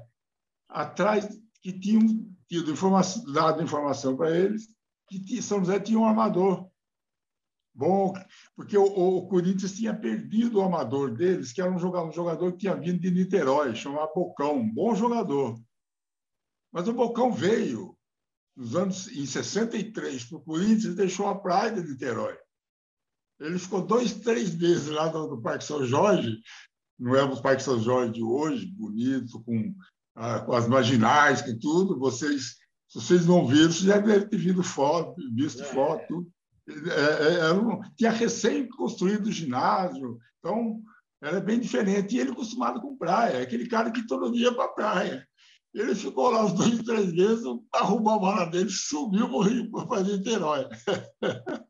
atrás 0.68 1.26
que 1.62 1.72
tinham 1.72 2.30
tido 2.46 2.70
informação, 2.70 3.24
dado 3.32 3.62
informação 3.62 4.18
para 4.18 4.36
eles 4.36 4.68
que 5.08 5.40
São 5.40 5.60
José 5.60 5.80
tinha 5.80 5.98
um 5.98 6.04
armador 6.04 6.68
bom, 7.72 8.12
porque 8.54 8.76
o, 8.76 8.84
o, 8.84 9.26
Corinthians 9.28 9.74
tinha 9.74 9.98
perdido 9.98 10.58
o 10.58 10.62
amador 10.62 11.14
deles, 11.14 11.54
que 11.54 11.62
era 11.62 11.72
um 11.72 11.78
jogador, 11.78 12.08
um 12.08 12.12
jogador 12.12 12.52
que 12.52 12.58
tinha 12.58 12.76
vindo 12.76 13.00
de 13.00 13.10
Niterói, 13.10 13.74
chamado 13.74 14.12
Bocão, 14.14 14.56
um 14.56 14.74
bom 14.74 14.94
jogador. 14.94 15.58
Mas 16.70 16.86
o 16.86 16.92
Bocão 16.92 17.32
veio 17.32 17.93
nos 18.56 18.76
anos 18.76 19.08
em 19.08 19.26
63 19.26 20.25
para 20.25 20.38
o 20.38 20.42
Corinthians 20.42 20.94
deixou 20.94 21.28
a 21.28 21.38
praia 21.38 21.73
de 21.73 21.82
Niterói. 21.82 22.37
Ele 23.40 23.58
ficou 23.58 23.84
dois, 23.84 24.14
três 24.14 24.54
meses 24.54 24.88
lá 24.88 25.12
no, 25.12 25.28
no 25.28 25.42
Parque 25.42 25.64
São 25.64 25.84
Jorge, 25.84 26.40
não 26.99 27.16
é 27.16 27.23
o 27.23 27.42
Parque 27.42 27.62
São 27.62 27.80
Jorge 27.80 28.12
de 28.12 28.23
hoje, 28.23 28.66
bonito, 28.66 29.42
com, 29.42 29.75
ah, 30.14 30.40
com 30.40 30.52
as 30.52 30.68
marginais, 30.68 31.42
com 31.42 31.58
tudo. 31.58 31.99
Vocês, 31.99 32.56
se 32.88 33.00
vocês 33.00 33.26
não 33.26 33.46
viram, 33.46 33.73
vocês 33.73 33.84
já 33.84 33.99
devem 33.99 34.28
ter 34.28 34.37
visto 34.37 34.62
foto, 34.62 35.14
visto 35.34 35.62
é. 35.62 35.66
foto. 35.66 36.26
É, 36.66 37.49
é, 37.49 37.52
um, 37.52 37.80
tinha 37.96 38.11
recém 38.11 38.68
construído 38.68 39.26
o 39.26 39.32
ginásio, 39.32 40.18
então 40.38 40.80
era 41.20 41.40
bem 41.40 41.58
diferente. 41.58 42.14
E 42.14 42.20
ele 42.20 42.30
acostumado 42.30 42.80
com 42.80 42.96
praia, 42.96 43.42
aquele 43.42 43.66
cara 43.66 43.90
que 43.90 44.06
todo 44.06 44.32
dia 44.32 44.49
ia 44.49 44.54
para 44.54 44.64
a 44.64 44.68
praia. 44.68 45.28
Ele 45.74 45.94
ficou 45.94 46.30
lá 46.30 46.44
uns 46.44 46.52
dois, 46.52 46.82
três 46.82 47.12
meses, 47.12 47.44
arrumou 47.72 48.12
a 48.12 48.20
mala 48.20 48.44
dele, 48.46 48.70
subiu 48.70 49.28
para 49.88 50.02
Niterói. 50.02 50.68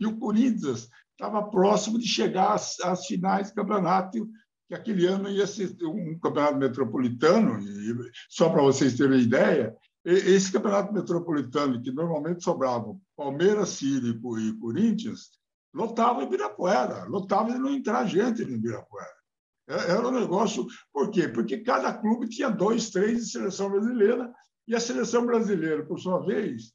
e 0.00 0.06
o 0.06 0.16
Corinthians 0.18 0.88
estava 1.12 1.42
próximo 1.50 1.98
de 1.98 2.08
chegar 2.08 2.54
às, 2.54 2.80
às 2.80 3.06
finais 3.06 3.50
do 3.50 3.54
campeonato, 3.54 4.26
que 4.66 4.74
aquele 4.74 5.06
ano 5.06 5.28
ia 5.28 5.46
ser 5.46 5.76
um 5.82 6.18
campeonato 6.18 6.56
metropolitano, 6.56 7.60
e, 7.60 8.10
só 8.30 8.48
para 8.48 8.62
vocês 8.62 8.96
terem 8.96 9.20
ideia, 9.20 9.76
esse 10.04 10.50
campeonato 10.50 10.94
metropolitano, 10.94 11.82
que 11.82 11.92
normalmente 11.92 12.42
sobravam 12.42 12.98
Palmeiras, 13.14 13.70
Sírio 13.70 14.18
e 14.38 14.58
Corinthians, 14.58 15.32
lotava 15.74 16.22
Ibirapuera, 16.22 17.04
lotava 17.04 17.52
de 17.52 17.58
não 17.58 17.70
entrar 17.70 18.06
gente 18.06 18.42
no 18.42 18.52
Ibirapuera. 18.52 19.17
É, 19.68 19.90
era 19.92 20.08
um 20.08 20.18
negócio. 20.18 20.66
Por 20.92 21.10
quê? 21.10 21.28
Porque 21.28 21.58
cada 21.58 21.92
clube 21.92 22.28
tinha 22.28 22.48
dois, 22.48 22.90
três 22.90 23.18
de 23.18 23.30
seleção 23.30 23.70
brasileira, 23.70 24.32
e 24.66 24.74
a 24.74 24.80
seleção 24.80 25.24
brasileira, 25.26 25.84
por 25.84 25.98
sua 25.98 26.20
vez, 26.20 26.72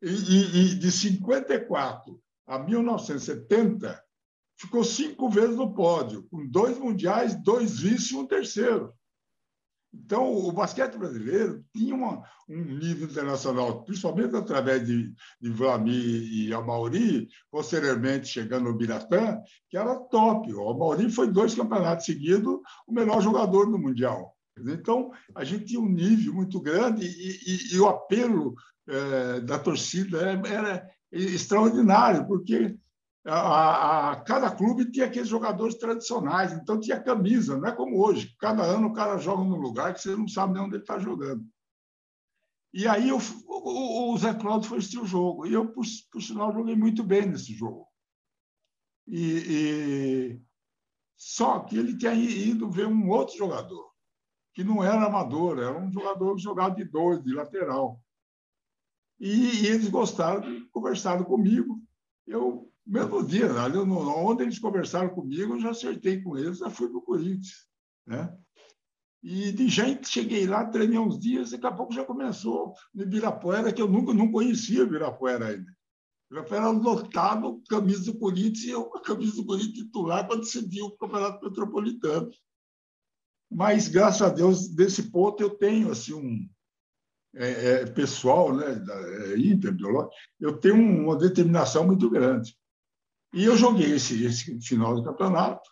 e, 0.00 0.08
e, 0.08 0.74
de 0.76 0.90
54 0.92 2.20
a 2.46 2.58
1970, 2.58 4.02
ficou 4.56 4.84
cinco 4.84 5.28
vezes 5.28 5.56
no 5.56 5.74
pódio, 5.74 6.24
com 6.30 6.46
dois 6.46 6.78
mundiais, 6.78 7.34
dois 7.42 7.80
vice 7.80 8.14
e 8.14 8.16
um 8.16 8.26
terceiro. 8.26 8.92
Então, 9.92 10.34
o 10.34 10.52
basquete 10.52 10.98
brasileiro 10.98 11.64
tinha 11.74 11.94
uma, 11.94 12.22
um 12.48 12.62
nível 12.62 13.08
internacional, 13.08 13.84
principalmente 13.84 14.36
através 14.36 14.86
de, 14.86 15.14
de 15.40 15.50
Vlamir 15.50 16.30
e 16.30 16.52
Amauri, 16.52 17.28
posteriormente 17.50 18.28
chegando 18.28 18.68
ao 18.68 18.74
Biratã, 18.74 19.38
que 19.70 19.78
era 19.78 19.96
top. 19.96 20.52
O 20.52 20.68
Amauri 20.68 21.10
foi 21.10 21.30
dois 21.30 21.54
campeonatos 21.54 22.04
seguidos 22.04 22.60
o 22.86 22.92
melhor 22.92 23.22
jogador 23.22 23.70
do 23.70 23.78
Mundial. 23.78 24.36
Então, 24.58 25.10
a 25.34 25.44
gente 25.44 25.66
tinha 25.66 25.80
um 25.80 25.88
nível 25.88 26.34
muito 26.34 26.60
grande 26.60 27.06
e, 27.06 27.74
e, 27.74 27.74
e 27.76 27.80
o 27.80 27.88
apelo 27.88 28.54
é, 28.88 29.40
da 29.40 29.58
torcida 29.58 30.18
era, 30.20 30.48
era 30.48 30.90
extraordinário, 31.10 32.26
porque 32.26 32.76
a, 33.30 34.12
a, 34.12 34.16
cada 34.22 34.50
clube 34.50 34.90
tinha 34.90 35.06
aqueles 35.06 35.28
jogadores 35.28 35.74
tradicionais, 35.76 36.52
então 36.52 36.80
tinha 36.80 37.02
camisa, 37.02 37.58
não 37.58 37.68
é 37.68 37.72
como 37.72 38.02
hoje. 38.02 38.34
Cada 38.38 38.62
ano 38.62 38.88
o 38.88 38.92
cara 38.92 39.18
joga 39.18 39.44
num 39.44 39.60
lugar 39.60 39.92
que 39.92 40.00
você 40.00 40.16
não 40.16 40.26
sabe 40.26 40.54
nem 40.54 40.62
onde 40.62 40.76
ele 40.76 40.82
está 40.82 40.98
jogando. 40.98 41.46
E 42.72 42.86
aí 42.86 43.08
eu, 43.08 43.18
o, 43.46 44.12
o, 44.12 44.18
Zé 44.18 44.34
Cláudio 44.34 44.68
foi 44.68 44.78
assistir 44.78 44.98
o 44.98 45.06
jogo, 45.06 45.46
e 45.46 45.52
eu, 45.52 45.70
por, 45.72 45.84
por 46.10 46.22
sinal, 46.22 46.52
joguei 46.52 46.76
muito 46.76 47.02
bem 47.02 47.26
nesse 47.26 47.54
jogo. 47.54 47.86
E, 49.06 49.22
e, 49.48 50.42
Só 51.16 51.60
que 51.60 51.76
ele 51.76 51.96
tinha 51.96 52.14
ido 52.14 52.70
ver 52.70 52.86
um 52.86 53.08
outro 53.10 53.36
jogador, 53.36 53.90
que 54.54 54.62
não 54.64 54.82
era 54.82 55.06
amador, 55.06 55.58
era 55.58 55.78
um 55.78 55.90
jogador 55.90 56.34
que 56.34 56.42
jogava 56.42 56.74
de 56.74 56.84
dois, 56.84 57.22
de 57.22 57.32
lateral. 57.34 58.00
E, 59.18 59.62
e 59.62 59.66
eles 59.66 59.88
gostaram, 59.88 60.42
conversaram 60.70 61.24
comigo. 61.24 61.80
Eu 62.26 62.67
mesmo 62.88 63.22
dia, 63.22 63.52
ali, 63.52 63.76
onde 63.76 64.42
eles 64.42 64.58
conversaram 64.58 65.10
comigo, 65.10 65.54
eu 65.54 65.60
já 65.60 65.70
acertei 65.70 66.22
com 66.22 66.36
eles, 66.38 66.58
já 66.58 66.70
fui 66.70 66.88
para 66.88 66.98
o 66.98 67.02
Corinthians. 67.02 67.68
Né? 68.06 68.34
E 69.22 69.52
de 69.52 69.68
gente, 69.68 70.08
cheguei 70.08 70.46
lá, 70.46 70.64
treinei 70.64 70.98
uns 70.98 71.18
dias, 71.18 71.48
e 71.48 71.52
daqui 71.52 71.66
a 71.66 71.72
pouco 71.72 71.92
já 71.92 72.04
começou 72.04 72.72
no 72.94 73.02
Ibirapuera, 73.02 73.72
que 73.72 73.82
eu 73.82 73.88
nunca 73.88 74.14
não 74.14 74.32
conhecia 74.32 74.82
o 74.82 74.86
Ibirapuera 74.86 75.48
ainda. 75.48 75.70
O 76.30 76.34
Ibirapuera 76.34 76.68
lotado, 76.70 77.62
camisa 77.68 78.10
do 78.10 78.18
Corinthians, 78.18 78.64
e 78.64 78.70
eu 78.70 78.90
a 78.94 79.02
camisa 79.02 79.36
do 79.36 79.44
Corinthians 79.44 79.84
titular 79.84 80.26
para 80.26 80.38
decidir 80.38 80.82
o 80.82 80.96
Campeonato 80.96 81.44
Metropolitano. 81.44 82.30
Mas, 83.50 83.88
graças 83.88 84.22
a 84.22 84.30
Deus, 84.30 84.68
desse 84.68 85.10
ponto 85.10 85.42
eu 85.42 85.50
tenho 85.50 85.90
assim, 85.90 86.14
um, 86.14 86.48
é, 87.34 87.82
é, 87.82 87.86
pessoal, 87.86 88.54
né, 88.54 88.74
da, 88.74 88.94
é, 88.94 89.34
eu 90.40 90.58
tenho 90.58 90.76
uma 90.76 91.16
determinação 91.16 91.86
muito 91.86 92.08
grande. 92.08 92.57
E 93.32 93.44
eu 93.44 93.56
joguei 93.56 93.92
esse, 93.92 94.24
esse 94.24 94.60
final 94.60 94.94
do 94.94 95.04
campeonato, 95.04 95.70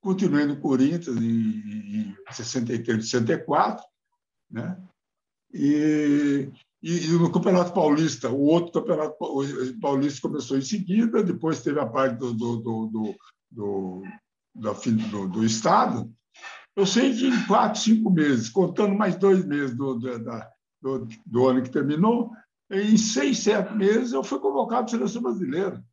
continuei 0.00 0.44
no 0.44 0.60
Corinthians 0.60 1.16
em, 1.16 2.10
em 2.10 2.16
63, 2.30 3.08
64, 3.08 3.84
né? 4.50 4.82
E, 5.52 6.50
e, 6.82 7.06
e, 7.06 7.08
no 7.12 7.30
Campeonato 7.30 7.72
Paulista, 7.72 8.30
o 8.30 8.40
outro 8.40 8.80
Campeonato 8.80 9.16
Paulista 9.80 10.20
começou 10.22 10.56
em 10.56 10.62
seguida, 10.62 11.22
depois 11.22 11.62
teve 11.62 11.78
a 11.80 11.86
parte 11.86 12.18
do, 12.18 12.32
do, 12.32 12.56
do, 12.56 12.86
do, 12.86 14.02
do, 14.54 14.74
do, 15.10 15.28
do 15.28 15.44
Estado. 15.44 16.12
Eu 16.76 16.86
sei 16.86 17.14
que 17.14 17.26
em 17.26 17.46
quatro, 17.46 17.80
cinco 17.80 18.10
meses, 18.10 18.48
contando 18.48 18.94
mais 18.94 19.16
dois 19.16 19.44
meses 19.44 19.76
do, 19.76 19.98
da, 19.98 20.50
do, 20.80 21.08
do 21.26 21.48
ano 21.48 21.62
que 21.62 21.70
terminou, 21.70 22.30
em 22.70 22.96
seis, 22.96 23.40
sete 23.40 23.74
meses 23.74 24.12
eu 24.12 24.22
fui 24.22 24.38
convocado 24.38 24.86
para 24.86 24.96
a 24.96 24.98
seleção 24.98 25.22
brasileira 25.22 25.84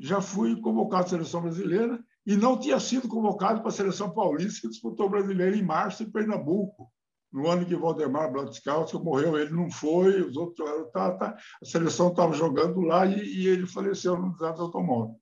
já 0.00 0.20
fui 0.20 0.58
convocado 0.60 1.04
à 1.04 1.08
seleção 1.08 1.42
brasileira 1.42 2.02
e 2.26 2.34
não 2.34 2.58
tinha 2.58 2.80
sido 2.80 3.06
convocado 3.06 3.60
para 3.60 3.68
a 3.68 3.72
seleção 3.72 4.10
paulista, 4.10 4.62
que 4.62 4.68
disputou 4.68 5.06
o 5.06 5.10
brasileiro 5.10 5.56
em 5.56 5.62
março 5.62 6.02
em 6.02 6.10
Pernambuco. 6.10 6.90
No 7.30 7.48
ano 7.48 7.64
que 7.64 7.76
Valdemar 7.76 8.32
Blattskowski 8.32 8.98
morreu, 8.98 9.38
ele 9.38 9.50
não 9.50 9.70
foi, 9.70 10.20
os 10.22 10.36
outros 10.36 10.68
tá, 10.92 11.12
tá, 11.12 11.36
a 11.62 11.64
seleção 11.64 12.08
estava 12.08 12.32
jogando 12.32 12.80
lá 12.80 13.06
e, 13.06 13.20
e, 13.22 13.46
ele 13.46 13.66
faleceu 13.66 14.16
no 14.16 14.32
desastre 14.32 14.62
automóvel. 14.62 15.14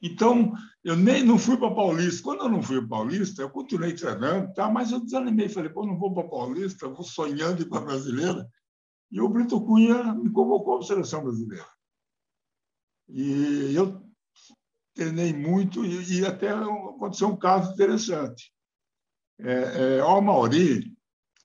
Então, 0.00 0.52
eu 0.82 0.96
nem 0.96 1.22
não 1.22 1.38
fui 1.38 1.56
para 1.58 1.74
Paulista. 1.74 2.22
Quando 2.22 2.44
eu 2.44 2.48
não 2.48 2.62
fui 2.62 2.78
para 2.78 2.88
Paulista, 2.88 3.42
eu 3.42 3.50
continuei 3.50 3.92
treinando, 3.94 4.54
tá? 4.54 4.70
mas 4.70 4.90
eu 4.90 5.00
desanimei. 5.00 5.48
Falei, 5.48 5.68
pô, 5.68 5.84
não 5.84 5.98
vou 5.98 6.14
para 6.14 6.28
Paulista, 6.28 6.88
vou 6.88 7.02
sonhando 7.02 7.62
ir 7.62 7.68
para 7.68 7.80
brasileira. 7.80 8.48
E 9.10 9.20
o 9.20 9.28
Brito 9.28 9.60
Cunha 9.60 10.14
me 10.14 10.30
convocou 10.30 10.76
para 10.76 10.84
a 10.84 10.88
seleção 10.88 11.24
brasileira. 11.24 11.75
E 13.08 13.74
eu 13.74 14.02
treinei 14.94 15.32
muito 15.32 15.84
e, 15.84 16.20
e 16.20 16.26
até 16.26 16.50
aconteceu 16.50 17.28
um 17.28 17.36
caso 17.36 17.72
interessante. 17.72 18.52
É, 19.38 19.98
é, 19.98 20.04
o 20.04 20.20
Mauri, 20.20 20.96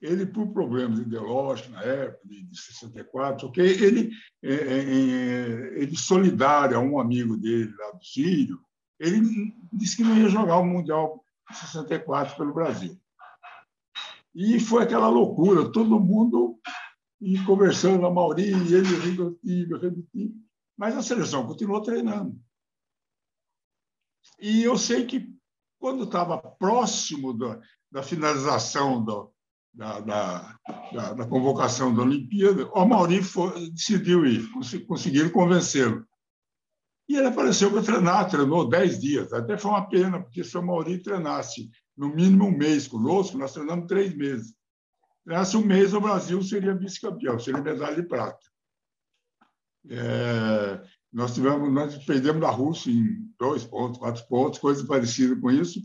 ele, 0.02 0.26
por 0.26 0.48
problemas 0.52 1.00
ideológicos 1.00 1.72
na 1.72 1.84
época, 1.84 2.20
de 2.26 2.58
64, 2.58 3.48
okay, 3.48 3.70
ele, 3.84 4.12
é, 4.42 4.54
é, 4.54 4.80
é, 4.80 5.82
ele 5.84 5.96
solidário 5.96 6.78
a 6.78 6.80
um 6.80 7.00
amigo 7.00 7.38
dele 7.38 7.74
lá 7.78 7.92
do 7.92 8.04
Sírio, 8.04 8.60
ele 9.00 9.22
disse 9.74 9.98
que 9.98 10.04
não 10.04 10.18
ia 10.18 10.30
jogar 10.30 10.58
o 10.58 10.66
Mundial 10.66 11.24
de 11.50 11.58
64 11.58 12.38
pelo 12.38 12.54
Brasil. 12.54 12.98
E 14.34 14.60
foi 14.60 14.84
aquela 14.84 15.10
loucura, 15.10 15.72
todo 15.72 16.00
mundo 16.00 16.58
e 17.20 17.38
conversando, 17.44 18.06
a 18.06 18.12
Mauri, 18.12 18.44
ele 18.44 18.82
rindo 18.82 19.32
do 19.32 19.36
time, 19.36 19.78
rindo 19.78 19.92
do 19.92 20.08
time. 20.12 20.42
Mas 20.78 20.96
a 20.96 21.04
seleção 21.04 21.46
continuou 21.46 21.82
treinando. 21.82 22.40
E 24.40 24.64
eu 24.64 24.78
sei 24.78 25.06
que, 25.06 25.34
quando 25.80 26.04
estava 26.04 26.38
próximo 26.38 27.34
da, 27.38 27.60
da 27.92 28.04
finalização 28.04 29.04
do, 29.04 29.32
da, 29.74 30.00
da, 30.00 30.60
da, 30.92 31.14
da, 31.14 31.28
convocação 31.28 31.94
da 31.94 32.02
Olimpíada, 32.02 32.68
o 32.74 32.86
Mauri 32.86 33.22
decidiu 33.72 34.26
ir, 34.26 34.50
conseguiram 34.88 35.30
convencê-lo. 35.30 36.06
E 37.08 37.16
ele 37.16 37.28
apareceu 37.28 37.72
para 37.72 37.84
treinar, 37.84 38.30
treinou 38.30 38.70
dez 38.70 39.00
dias. 39.00 39.34
Até 39.34 39.58
foi 39.58 39.72
uma 39.72 39.88
pena, 39.88 40.22
porque 40.22 40.44
se 40.44 40.58
o 40.58 40.64
Mauri 40.64 41.02
treinasse 41.02 41.70
no 41.96 42.10
mínimo 42.10 42.46
um 42.46 42.58
mês 42.58 42.88
conosco, 42.88 43.38
nós 43.38 43.54
treinamos 43.54 43.88
três 43.88 44.16
meses. 44.16 44.54
Treinasse 45.26 45.58
um 45.58 45.66
mês, 45.66 45.94
o 45.94 46.02
Brasil 46.02 46.42
seria 46.42 46.76
vice-campeão, 46.76 47.38
seria 47.38 47.62
medalha 47.62 47.96
de 47.96 48.08
prata. 48.08 48.51
É, 49.90 50.82
nós 51.12 51.34
tivemos, 51.34 51.72
nós 51.72 51.98
perdemos 52.06 52.42
da 52.42 52.50
Rússia 52.50 52.92
em 52.92 53.30
dois 53.40 53.64
pontos, 53.66 54.00
quatro 54.00 54.26
pontos, 54.28 54.60
coisas 54.60 54.86
parecidas 54.86 55.40
com 55.40 55.52
isso, 55.52 55.84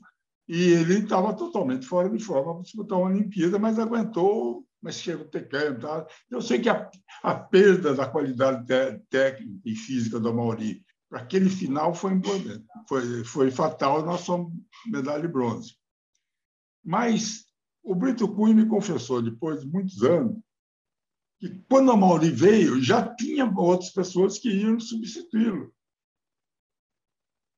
e 0.49 0.71
ele 0.73 0.99
estava 0.99 1.35
totalmente 1.35 1.87
fora 1.87 2.09
de 2.09 2.23
forma 2.23 2.55
para 2.55 2.63
disputar 2.63 2.99
uma 2.99 3.09
Olimpíada, 3.09 3.59
mas 3.59 3.79
aguentou, 3.79 4.65
mas 4.81 4.97
chegou 4.97 5.27
a 5.27 5.29
ter 5.29 5.49
câmbio. 5.49 5.81
Tá? 5.81 6.07
Eu 6.31 6.41
sei 6.41 6.61
que 6.61 6.69
a, 6.69 6.89
a 7.23 7.35
perda 7.35 7.95
da 7.95 8.07
qualidade 8.07 8.65
técnica 9.11 9.61
e 9.65 9.75
física 9.75 10.21
do 10.21 10.33
Mauri 10.33 10.85
para 11.09 11.21
aquele 11.21 11.49
final 11.49 11.95
foi 11.95 12.13
importante, 12.13 12.65
foi, 12.89 13.25
foi 13.25 13.51
fatal, 13.51 14.05
nós 14.05 14.21
somos 14.21 14.53
medalha 14.87 15.23
de 15.23 15.29
bronze. 15.29 15.77
Mas 16.85 17.45
o 17.83 17.95
Brito 17.95 18.29
Cunha 18.29 18.55
me 18.55 18.67
confessou, 18.67 19.23
depois 19.23 19.61
de 19.61 19.67
muitos 19.69 20.03
anos, 20.03 20.37
que 21.39 21.49
quando 21.69 21.91
a 21.91 21.97
Mauri 21.97 22.31
veio, 22.31 22.81
já 22.83 23.15
tinha 23.15 23.45
outras 23.45 23.91
pessoas 23.91 24.39
que 24.39 24.51
iam 24.51 24.81
substituí-lo. 24.81 25.73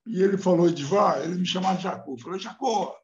E 0.07 0.23
ele 0.23 0.39
falou, 0.39 0.69
Edivar, 0.69 1.21
ele 1.23 1.37
me 1.37 1.47
chamava 1.47 1.77
de 1.77 1.83
Jacó. 1.83 2.17
Falou, 2.17 2.39
Jacó, 2.39 2.97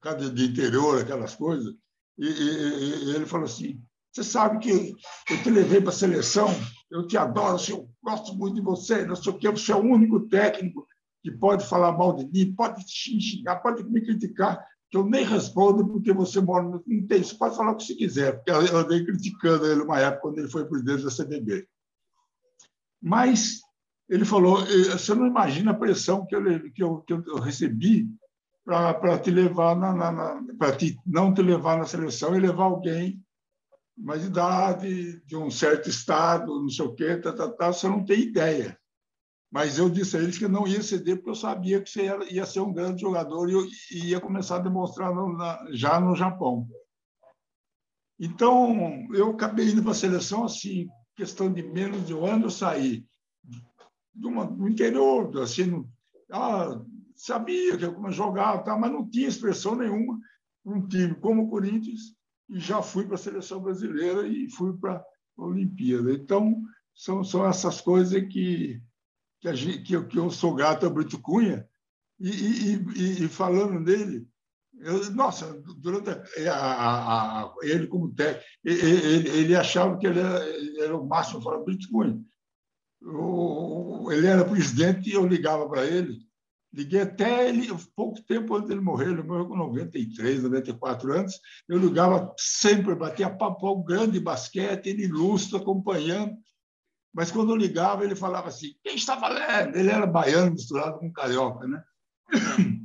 cada 0.00 0.28
de 0.28 0.44
interior, 0.44 1.00
aquelas 1.00 1.34
coisas. 1.34 1.72
E, 2.18 2.26
e, 2.26 3.04
e, 3.04 3.14
ele 3.14 3.26
falou 3.26 3.46
assim, 3.46 3.80
você 4.12 4.24
sabe 4.24 4.58
que 4.58 4.94
eu 5.30 5.42
te 5.42 5.48
levei 5.48 5.80
para 5.80 5.90
a 5.90 5.94
seleção, 5.94 6.48
eu 6.90 7.06
te 7.06 7.16
adoro, 7.16 7.56
eu 7.70 7.88
gosto 8.02 8.34
muito 8.34 8.56
de 8.56 8.60
você, 8.60 9.06
não 9.06 9.16
sei 9.16 9.32
o 9.32 9.38
quê, 9.38 9.48
você 9.48 9.72
é 9.72 9.76
o 9.76 9.80
único 9.80 10.28
técnico 10.28 10.86
que 11.22 11.30
pode 11.30 11.64
falar 11.66 11.92
mal 11.92 12.14
de 12.14 12.26
mim, 12.26 12.54
pode 12.54 12.84
xingar, 12.86 13.60
pode 13.62 13.84
me 13.84 14.02
criticar, 14.02 14.62
que 14.92 14.98
eu 14.98 15.06
nem 15.06 15.24
respondo 15.24 15.88
porque 15.88 16.12
você 16.12 16.38
mora 16.38 16.68
no... 16.68 16.78
Tem, 17.08 17.24
você 17.24 17.34
pode 17.34 17.56
falar 17.56 17.72
o 17.72 17.76
que 17.76 17.84
você 17.84 17.94
quiser, 17.94 18.36
porque 18.36 18.50
eu 18.50 18.76
andei 18.76 19.02
criticando 19.02 19.66
ele 19.66 19.80
uma 19.80 19.98
época 19.98 20.20
quando 20.20 20.38
ele 20.38 20.50
foi 20.50 20.66
presidente 20.66 21.02
da 21.02 21.10
CBB. 21.10 21.66
Mas 23.00 23.62
ele 24.06 24.26
falou: 24.26 24.58
você 24.60 25.14
não 25.14 25.26
imagina 25.26 25.70
a 25.70 25.78
pressão 25.78 26.26
que 26.26 26.36
eu, 26.36 26.70
que 26.72 26.82
eu, 26.82 27.00
que 27.00 27.12
eu 27.14 27.40
recebi 27.40 28.06
para 28.62 29.18
te 29.18 29.30
levar 29.30 29.74
na, 29.74 29.94
na, 29.94 30.12
na 30.12 30.54
para 30.58 30.76
não 31.06 31.32
te 31.32 31.40
levar 31.40 31.78
na 31.78 31.86
seleção 31.86 32.36
e 32.36 32.40
levar 32.40 32.64
alguém 32.64 33.18
mais 33.96 34.24
idade, 34.24 35.22
de 35.24 35.36
um 35.36 35.50
certo 35.50 35.88
estado, 35.88 36.60
não 36.60 36.68
sei 36.68 36.84
o 36.84 36.94
quê, 36.94 37.16
tá, 37.16 37.32
tá, 37.32 37.48
tá, 37.48 37.72
você 37.72 37.88
não 37.88 38.04
tem 38.04 38.20
ideia. 38.20 38.78
Mas 39.52 39.78
eu 39.78 39.90
disse 39.90 40.16
a 40.16 40.20
eles 40.20 40.38
que 40.38 40.48
não 40.48 40.66
ia 40.66 40.82
ceder, 40.82 41.16
porque 41.16 41.28
eu 41.28 41.34
sabia 41.34 41.82
que 41.82 41.90
você 41.90 42.08
ia, 42.30 42.46
ser 42.46 42.60
um 42.60 42.72
grande 42.72 43.02
jogador 43.02 43.50
e, 43.50 43.52
eu, 43.52 43.68
ia 43.90 44.18
começar 44.18 44.56
a 44.56 44.60
demonstrar 44.60 45.14
no, 45.14 45.36
na, 45.36 45.62
já 45.72 46.00
no 46.00 46.16
Japão. 46.16 46.66
Então, 48.18 49.06
eu 49.12 49.30
acabei 49.30 49.68
indo 49.68 49.82
para 49.82 49.90
a 49.90 49.94
seleção 49.94 50.44
assim, 50.44 50.88
questão 51.14 51.52
de 51.52 51.62
menos 51.62 52.06
de 52.06 52.14
um 52.14 52.24
ano 52.24 52.46
eu 52.46 52.50
saí 52.50 53.04
do, 54.14 54.30
do 54.46 54.68
interior, 54.68 55.36
assim, 55.42 55.84
ah, 56.30 56.80
sabia 57.14 57.76
que 57.76 57.84
eu 57.84 58.10
jogava, 58.10 58.62
tá, 58.62 58.74
mas 58.78 58.90
não 58.90 59.06
tinha 59.06 59.28
expressão 59.28 59.74
nenhuma 59.74 60.18
para 60.64 60.74
um 60.74 60.88
time 60.88 61.14
como 61.16 61.42
o 61.42 61.50
Corinthians, 61.50 62.14
e 62.48 62.58
já 62.58 62.80
fui 62.80 63.04
para 63.04 63.16
a 63.16 63.18
seleção 63.18 63.60
brasileira 63.60 64.26
e 64.26 64.48
fui 64.50 64.72
para 64.78 64.94
a 64.94 65.42
Olimpíada. 65.44 66.10
Então, 66.10 66.62
são, 66.94 67.22
são 67.22 67.46
essas 67.46 67.82
coisas 67.82 68.22
que, 68.28 68.80
que, 69.42 69.48
a 69.48 69.54
gente, 69.54 69.82
que, 69.82 69.94
eu, 69.94 70.06
que 70.06 70.16
eu 70.16 70.30
sou 70.30 70.54
grato 70.54 70.86
ao 70.86 70.92
Brito 70.92 71.20
Cunha, 71.20 71.68
e, 72.18 72.30
e, 72.30 73.24
e, 73.24 73.28
falando 73.28 73.80
nele, 73.80 74.24
eu, 74.78 75.10
nossa, 75.10 75.60
durante 75.78 76.10
a, 76.10 76.54
a, 76.54 77.42
a, 77.42 77.54
ele 77.62 77.88
como 77.88 78.14
técnico, 78.14 78.46
ele, 78.64 79.28
ele, 79.28 79.56
achava 79.56 79.98
que 79.98 80.06
ele 80.06 80.20
era, 80.20 80.48
ele 80.48 80.80
era 80.80 80.96
o 80.96 81.04
máximo, 81.04 81.42
falava, 81.42 81.64
Brito 81.64 81.88
Cunha, 81.90 82.24
ele 84.12 84.26
era 84.28 84.44
presidente 84.44 85.10
e 85.10 85.14
eu 85.14 85.26
ligava 85.26 85.68
para 85.68 85.84
ele. 85.84 86.20
Liguei 86.72 87.02
até 87.02 87.48
ele, 87.48 87.68
pouco 87.94 88.22
tempo 88.22 88.54
antes 88.54 88.68
dele 88.68 88.80
morrer, 88.80 89.10
ele 89.10 89.22
morreu 89.22 89.48
com 89.48 89.56
93, 89.56 90.44
94 90.44 91.12
anos. 91.12 91.38
Eu 91.68 91.78
ligava 91.78 92.32
sempre, 92.38 92.94
batia 92.94 93.28
papo 93.28 93.82
grande 93.82 94.18
basquete, 94.18 94.86
ele 94.86 95.04
ilustre, 95.04 95.58
acompanhando. 95.58 96.34
Mas 97.14 97.30
quando 97.30 97.50
eu 97.50 97.56
ligava, 97.56 98.04
ele 98.04 98.16
falava 98.16 98.48
assim: 98.48 98.74
quem 98.82 98.94
está 98.96 99.16
falando? 99.18 99.76
Ele 99.76 99.90
era 99.90 100.06
baiano 100.06 100.52
misturado 100.52 100.98
com 100.98 101.12
carioca, 101.12 101.66
né? 101.66 101.82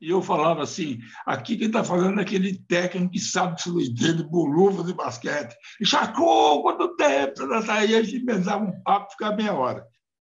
E 0.00 0.10
eu 0.10 0.22
falava 0.22 0.62
assim: 0.62 1.00
aqui 1.26 1.56
quem 1.56 1.66
está 1.66 1.82
falando 1.82 2.20
é 2.20 2.22
aquele 2.22 2.56
técnico 2.56 3.12
que 3.12 3.18
sabe 3.18 3.56
de 3.92 4.22
boluva 4.22 4.84
de 4.84 4.94
basquete. 4.94 5.56
E 5.80 5.84
chacou, 5.84 6.62
quanto 6.62 6.94
tempo? 6.94 7.42
Aí 7.68 7.96
a 7.96 8.02
gente 8.02 8.22
emendava 8.22 8.64
um 8.64 8.80
papo, 8.82 9.10
ficava 9.10 9.34
meia 9.34 9.54
hora. 9.54 9.84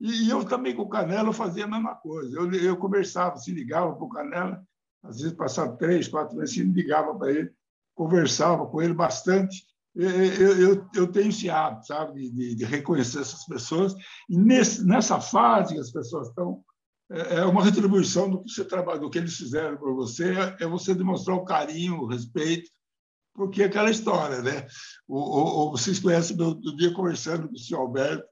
E 0.00 0.30
eu 0.30 0.44
também 0.44 0.74
com 0.74 0.82
o 0.82 0.88
Canela 0.88 1.30
fazia 1.32 1.64
a 1.64 1.68
mesma 1.68 1.94
coisa. 1.94 2.34
Eu, 2.38 2.50
eu 2.52 2.76
conversava, 2.76 3.36
se 3.36 3.52
ligava 3.52 3.94
para 3.94 4.04
o 4.04 4.08
Canela, 4.08 4.62
às 5.02 5.20
vezes 5.20 5.36
passava 5.36 5.76
três, 5.76 6.08
quatro 6.08 6.36
meses, 6.36 6.54
se 6.54 6.62
ligava 6.62 7.14
para 7.14 7.30
ele, 7.30 7.50
conversava 7.94 8.66
com 8.66 8.80
ele 8.80 8.94
bastante. 8.94 9.62
Eu, 9.94 10.08
eu, 10.08 10.88
eu 10.94 11.06
tenho 11.10 11.28
esse 11.28 11.50
hábito, 11.50 11.86
sabe, 11.86 12.30
de, 12.30 12.54
de 12.54 12.64
reconhecer 12.64 13.20
essas 13.20 13.44
pessoas. 13.46 13.94
E 14.28 14.36
nesse, 14.38 14.86
nessa 14.86 15.20
fase 15.20 15.74
que 15.74 15.80
as 15.80 15.90
pessoas 15.90 16.28
estão, 16.28 16.62
é, 17.10 17.36
é 17.36 17.44
uma 17.44 17.64
retribuição 17.64 18.30
do 18.30 18.42
que 18.42 18.50
você 18.50 18.64
trabalha, 18.64 19.00
do 19.00 19.10
que 19.10 19.18
eles 19.18 19.36
fizeram 19.36 19.76
por 19.76 19.94
você, 19.94 20.34
é 20.60 20.66
você 20.66 20.94
demonstrar 20.94 21.36
o 21.36 21.44
carinho, 21.44 22.00
o 22.00 22.06
respeito, 22.06 22.70
porque 23.34 23.62
é 23.62 23.66
aquela 23.66 23.90
história, 23.90 24.42
né? 24.42 24.66
O, 25.08 25.18
o, 25.18 25.70
vocês 25.72 25.98
conhecem 25.98 26.36
do, 26.36 26.54
do 26.54 26.76
dia 26.76 26.92
conversando 26.92 27.48
com 27.48 27.54
o 27.54 27.58
senhor 27.58 27.80
Alberto, 27.80 28.24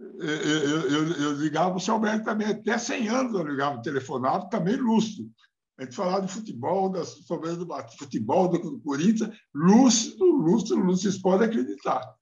eu, 0.00 0.88
eu, 0.88 1.12
eu, 1.12 1.32
ligava 1.32 1.70
para 1.70 1.76
o 1.76 1.80
senhor 1.80 1.96
Alberto 1.96 2.24
também, 2.24 2.46
até 2.48 2.78
100 2.78 3.08
anos 3.08 3.34
eu 3.34 3.46
ligava, 3.46 3.82
telefonava, 3.82 4.48
também 4.48 4.76
lúcido. 4.76 5.30
A 5.80 5.84
gente 5.84 5.96
falava 5.96 6.26
de 6.26 6.30
futebol, 6.30 6.90
das 6.90 7.08
sobre 7.08 7.56
do 7.56 7.66
futebol 7.98 8.48
do 8.48 8.78
Corinthians, 8.80 9.34
lúcido, 9.54 10.26
lúcido, 10.26 10.76
lúcido, 10.76 11.10
vocês 11.10 11.22
podem 11.22 11.48
acreditar. 11.48 12.14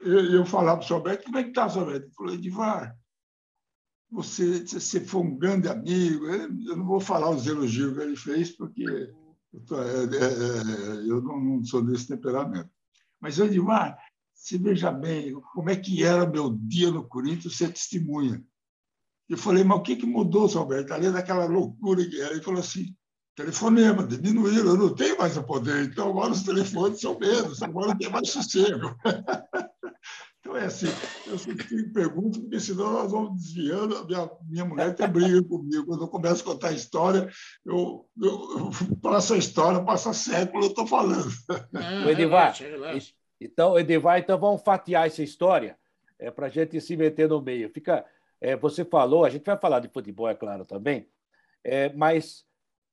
Eu, 0.00 0.36
eu 0.36 0.46
falava 0.46 0.80
para 0.80 0.90
o 0.90 0.96
Alberto, 0.96 1.24
como 1.24 1.36
é 1.36 1.42
que 1.42 1.50
está, 1.50 1.64
Alberto? 1.64 2.06
Ele 2.06 2.14
falou, 2.14 2.34
Edivar, 2.34 2.98
você, 4.10 4.64
você 4.64 5.02
foi 5.02 5.20
um 5.20 5.36
grande 5.36 5.68
amigo. 5.68 6.24
Eu 6.28 6.76
não 6.78 6.86
vou 6.86 6.98
falar 6.98 7.28
os 7.28 7.46
elogios 7.46 7.94
que 7.94 8.00
ele 8.00 8.16
fez, 8.16 8.52
porque 8.52 9.12
eu, 9.52 9.60
tô, 9.66 9.82
é, 9.82 10.04
é, 10.04 11.02
é, 11.04 11.10
eu 11.10 11.20
não, 11.20 11.38
não, 11.38 11.64
sou 11.64 11.82
desse 11.82 12.08
temperamento. 12.08 12.70
Mas, 13.20 13.38
Edmar, 13.38 13.98
você 14.32 14.56
veja 14.56 14.90
bem 14.90 15.34
como 15.52 15.68
é 15.68 15.76
que 15.76 16.02
era 16.02 16.26
meu 16.26 16.56
dia 16.58 16.90
no 16.90 17.06
Corinthians, 17.06 17.54
você 17.54 17.68
testemunha. 17.68 18.42
Eu 19.28 19.36
falei, 19.36 19.62
mas 19.62 19.78
o 19.78 19.82
que, 19.82 19.96
que 19.96 20.06
mudou, 20.06 20.48
seu 20.48 20.60
Alberto? 20.60 20.94
Além 20.94 21.12
daquela 21.12 21.44
loucura 21.44 22.04
que 22.04 22.20
era. 22.20 22.32
Ele 22.32 22.42
falou 22.42 22.60
assim, 22.60 22.94
telefonema, 23.36 24.02
diminuíram, 24.06 24.70
eu 24.70 24.76
não 24.76 24.94
tenho 24.94 25.18
mais 25.18 25.36
o 25.36 25.42
poder, 25.44 25.84
então 25.84 26.08
agora 26.08 26.32
os 26.32 26.42
telefones 26.42 27.00
são 27.00 27.18
menos, 27.18 27.62
agora 27.62 27.96
tem 27.96 28.10
mais 28.10 28.30
sossego. 28.30 28.96
Então, 30.40 30.56
é 30.56 30.64
assim, 30.64 30.86
eu 31.26 31.36
sempre 31.36 31.92
pergunto, 31.92 32.40
porque 32.40 32.58
senão 32.58 32.92
nós 32.92 33.12
vamos 33.12 33.36
desviando. 33.42 33.98
A 33.98 34.04
minha, 34.04 34.30
minha 34.48 34.64
mulher 34.64 34.88
até 34.88 35.06
briga 35.06 35.42
comigo. 35.42 35.84
Quando 35.84 36.04
eu 36.04 36.08
começo 36.08 36.42
a 36.42 36.44
contar 36.44 36.68
a 36.68 36.72
história, 36.72 37.28
eu, 37.66 38.08
eu, 38.18 38.30
eu 38.30 38.96
passo 39.02 39.34
a 39.34 39.36
história, 39.36 39.84
passa 39.84 40.14
século, 40.14 40.64
eu 40.64 40.68
estou 40.68 40.86
falando. 40.86 41.28
Ah, 41.74 42.10
Edivar, 42.10 42.56
então, 43.38 43.78
Edivar, 43.78 44.20
então 44.20 44.38
vamos 44.38 44.62
fatiar 44.62 45.06
essa 45.06 45.22
história 45.22 45.76
é, 46.18 46.30
para 46.30 46.46
a 46.46 46.50
gente 46.50 46.80
se 46.80 46.96
meter 46.96 47.28
no 47.28 47.42
meio. 47.42 47.68
Fica, 47.68 48.06
é, 48.40 48.56
você 48.56 48.84
falou, 48.84 49.24
a 49.24 49.30
gente 49.30 49.44
vai 49.44 49.58
falar 49.58 49.80
de 49.80 49.88
futebol, 49.88 50.28
é 50.28 50.34
claro, 50.34 50.64
também, 50.64 51.08
é, 51.64 51.92
mas 51.92 52.46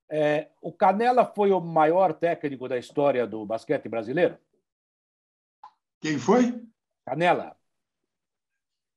É, 0.07 0.51
o 0.61 0.71
Canela 0.71 1.25
foi 1.25 1.51
o 1.51 1.59
maior 1.59 2.13
técnico 2.13 2.67
da 2.67 2.77
história 2.77 3.25
do 3.25 3.43
basquete 3.43 3.89
brasileiro? 3.89 4.37
Quem 5.99 6.19
foi? 6.19 6.61
Canela. 7.03 7.57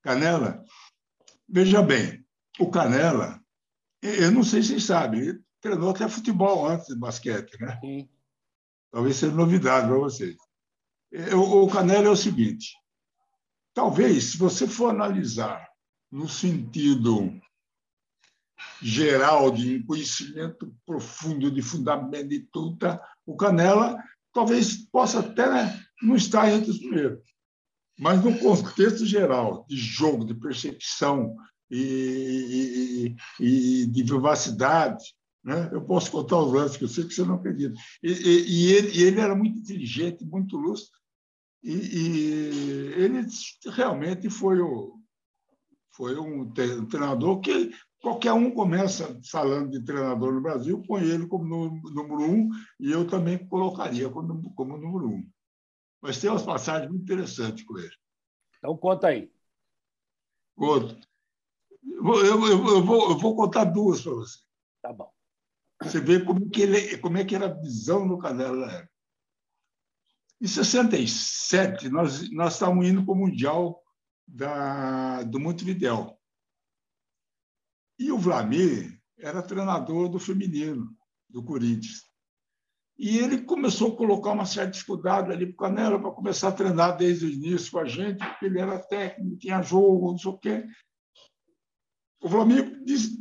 Canela? 0.03 0.63
Veja 1.49 1.81
bem, 1.83 2.23
o 2.61 2.71
Canela, 2.71 3.41
eu 4.03 4.31
não 4.31 4.43
sei 4.45 4.63
se 4.63 4.75
ele 4.75 5.43
treinou 5.63 5.91
até 5.91 6.07
futebol 6.09 6.67
antes 6.67 6.89
de 6.89 6.95
basquete, 6.95 7.59
né? 7.59 7.79
Sim. 7.81 8.09
Talvez 8.91 9.17
seja 9.17 9.35
novidade 9.35 9.89
para 9.89 9.97
vocês. 9.97 10.37
O 11.35 11.67
Canela 11.69 12.09
é 12.09 12.11
o 12.11 12.17
seguinte: 12.17 12.77
talvez, 13.73 14.33
se 14.33 14.37
você 14.37 14.69
for 14.69 14.91
analisar 14.91 15.68
no 16.11 16.29
sentido 16.29 17.39
geral 18.83 19.51
de 19.51 19.83
conhecimento 19.85 20.75
profundo 20.87 21.51
de 21.51 21.63
fundamento 21.63 22.29
de 22.29 22.41
tudo, 22.53 22.79
o 23.27 23.37
Canela 23.37 24.03
talvez 24.33 24.77
possa 24.91 25.21
até 25.21 25.49
né, 25.49 25.85
não 26.03 26.17
estar 26.17 26.51
entre 26.51 26.71
os 26.71 26.79
primeiros. 26.79 27.21
Mas 27.99 28.23
no 28.23 28.39
contexto 28.39 29.05
geral 29.05 29.67
de 29.69 29.77
jogo, 29.77 30.25
de 30.25 30.35
percepção 30.35 31.37
e, 31.71 33.17
e, 33.41 33.45
e 33.45 33.87
de 33.87 34.03
vivacidade, 34.05 35.05
né? 35.45 35.69
eu 35.73 35.83
posso 35.83 36.11
contar 36.11 36.39
os 36.39 36.53
lances 36.53 36.77
que 36.77 36.85
eu 36.85 36.89
sei 36.89 37.05
que 37.05 37.15
você 37.15 37.25
não 37.25 37.35
acredita. 37.35 37.75
E, 38.03 38.11
e 38.11 38.73
ele, 38.73 39.03
ele, 39.03 39.21
era 39.21 39.35
muito 39.35 39.59
inteligente, 39.59 40.25
muito 40.25 40.57
lúcido, 40.57 40.97
e, 41.63 42.93
ele 42.97 43.27
realmente 43.67 44.31
foi, 44.31 44.61
o, 44.61 44.98
foi 45.99 46.17
um 46.17 46.49
treinador 46.53 47.41
que 47.41 47.73
qualquer 48.01 48.33
um 48.33 48.53
começa 48.53 49.21
falando 49.29 49.73
de 49.73 49.85
treinador 49.85 50.33
no 50.33 50.41
Brasil, 50.41 50.81
põe 50.87 51.03
ele 51.03 51.27
como 51.27 51.45
número 51.45 52.23
um, 52.23 52.49
e 52.79 52.93
eu 52.93 53.05
também 53.05 53.37
colocaria 53.49 54.09
como, 54.09 54.55
como 54.55 54.79
número 54.79 55.09
um. 55.09 55.29
Mas 56.01 56.21
tem 56.21 56.31
umas 56.31 56.45
passagens 56.45 56.89
muito 56.89 57.03
interessantes 57.03 57.65
com 57.65 57.77
ele. 57.77 57.93
Então, 58.59 58.77
conta 58.77 59.09
aí. 59.09 59.29
Conto. 60.55 60.97
Eu, 61.83 62.25
eu, 62.25 62.47
eu, 62.47 62.85
vou, 62.85 63.11
eu 63.11 63.19
vou 63.19 63.35
contar 63.35 63.65
duas 63.65 64.01
para 64.01 64.13
você. 64.13 64.39
Tá 64.81 64.93
bom. 64.93 65.13
Você 65.83 66.01
vê 66.01 66.25
como, 66.25 66.49
que 66.49 66.63
ele, 66.63 66.99
como 66.99 67.19
é 67.19 67.25
que 67.25 67.35
era 67.35 67.47
a 67.47 67.55
visão 67.55 68.07
no 68.07 68.19
Canela 68.19 68.89
Em 70.41 70.47
67, 70.47 71.89
nós, 71.89 72.31
nós 72.31 72.53
estávamos 72.53 72.87
indo 72.87 73.05
para 73.05 73.15
o 73.15 73.17
Mundial 73.17 73.83
da, 74.29 75.23
do 75.23 75.41
Montevideo. 75.41 76.15
E 77.99 78.13
o 78.13 78.19
Vlamir 78.19 79.01
era 79.19 79.43
treinador 79.43 80.09
do 80.09 80.19
feminino, 80.19 80.95
do 81.29 81.43
Corinthians. 81.43 82.07
E 82.97 83.19
ele 83.19 83.43
começou 83.43 83.93
a 83.93 83.97
colocar 83.97 84.33
uma 84.33 84.45
certa 84.45 84.73
dificuldade 84.73 85.33
ali 85.33 85.47
para 85.47 85.55
o 85.55 85.57
Canela 85.57 86.01
para 86.01 86.11
começar 86.11 86.49
a 86.49 86.53
treinar 86.53 86.97
desde 86.97 87.27
o 87.27 87.31
início 87.31 87.71
com 87.71 87.79
a 87.79 87.85
gente, 87.85 88.19
porque 88.19 88.47
ele 88.47 88.61
era 88.61 88.79
técnico, 88.79 89.39
tinha 89.39 89.63
jogo, 89.63 90.11
não 90.11 90.19
sei 90.19 90.31
o 90.31 90.39
quê. 90.39 90.67
O 92.21 92.29
Flamengo 92.29 92.85
disse, 92.85 93.17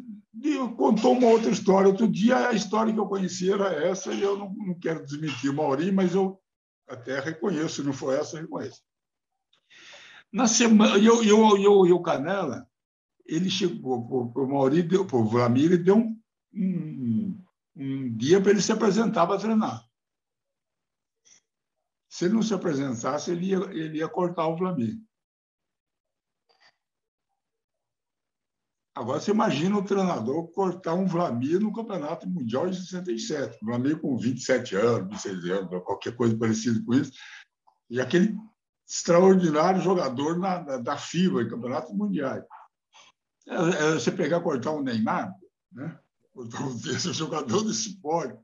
contou 0.75 1.13
uma 1.13 1.27
outra 1.27 1.51
história. 1.51 1.89
Outro 1.89 2.07
dia, 2.07 2.49
a 2.49 2.53
história 2.53 2.91
que 2.91 2.99
eu 2.99 3.07
conhecia 3.07 3.53
era 3.53 3.73
essa, 3.87 4.11
e 4.11 4.21
eu 4.21 4.37
não, 4.37 4.51
não 4.53 4.79
quero 4.79 5.05
desmentir 5.05 5.51
o 5.51 5.53
Mauri, 5.53 5.91
mas 5.91 6.15
eu 6.15 6.41
até 6.87 7.19
reconheço, 7.19 7.75
se 7.75 7.83
não 7.83 7.93
for 7.93 8.13
essa, 8.13 8.39
reconheço. 8.39 8.81
Na 10.31 10.47
semana, 10.47 10.97
eu, 10.97 11.23
eu, 11.23 11.57
eu, 11.57 11.87
eu 11.87 12.01
Canela, 12.01 12.69
ele 13.25 13.49
chegou 13.49 14.31
para 14.31 14.43
o 14.43 14.47
Mauri, 14.47 14.87
para 14.87 15.17
o 15.17 15.25
Vlamir, 15.25 15.71
e 15.71 15.77
deu 15.77 15.95
um, 15.95 16.19
um 16.53 17.47
um 17.77 18.17
dia 18.17 18.41
para 18.41 18.51
ele 18.51 18.61
se 18.61 18.71
apresentar 18.71 19.27
para 19.27 19.39
treinar. 19.39 19.87
Se 22.09 22.25
ele 22.25 22.33
não 22.33 22.41
se 22.41 22.53
apresentasse, 22.53 23.29
ele 23.29 23.47
ia, 23.47 23.57
ele 23.71 23.97
ia 23.99 24.09
cortar 24.09 24.47
o 24.47 24.57
Flamengo. 24.57 25.05
Agora, 28.95 29.19
você 29.19 29.29
imagina 29.29 29.77
o 29.77 29.85
treinador 29.85 30.51
cortar 30.51 30.95
um 30.95 31.07
Flamengo 31.07 31.59
no 31.59 31.73
Campeonato 31.73 32.27
Mundial 32.27 32.67
de 32.67 32.77
67. 32.77 33.57
O 33.57 33.65
Flamengo 33.65 33.99
com 33.99 34.17
27 34.17 34.75
anos, 34.75 35.09
26 35.23 35.45
anos, 35.51 35.83
qualquer 35.83 36.15
coisa 36.15 36.35
parecida 36.35 36.83
com 36.83 36.95
isso. 36.95 37.11
E 37.91 38.01
aquele 38.01 38.35
extraordinário 38.87 39.81
jogador 39.81 40.39
na, 40.39 40.63
na, 40.63 40.77
da 40.77 40.97
FIBA, 40.97 41.43
em 41.43 41.49
Campeonato 41.49 41.93
Mundial. 41.93 42.47
É, 43.47 43.55
é, 43.55 43.93
você 43.93 44.11
pegar 44.11 44.41
cortar 44.41 44.71
um 44.71 44.81
Neymar, 44.81 45.33
né? 45.71 45.99
esse 46.93 47.11
jogador 47.13 47.63
desse 47.63 47.99
pódio. 47.99 48.39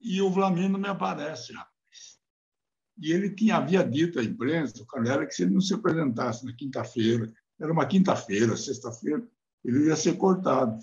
E 0.00 0.20
o 0.20 0.32
Flamengo 0.32 0.78
me 0.78 0.88
aparece, 0.88 1.52
rapaz. 1.52 1.72
E 2.98 3.12
ele 3.12 3.30
tinha, 3.34 3.56
havia 3.56 3.84
dito 3.84 4.18
à 4.18 4.24
imprensa, 4.24 4.82
o 4.82 4.86
Canela, 4.86 5.26
que 5.26 5.34
se 5.34 5.42
ele 5.42 5.54
não 5.54 5.60
se 5.60 5.74
apresentasse 5.74 6.44
na 6.44 6.52
quinta-feira, 6.52 7.32
era 7.60 7.72
uma 7.72 7.86
quinta-feira, 7.86 8.56
sexta-feira, 8.56 9.26
ele 9.64 9.86
ia 9.86 9.96
ser 9.96 10.16
cortado. 10.16 10.76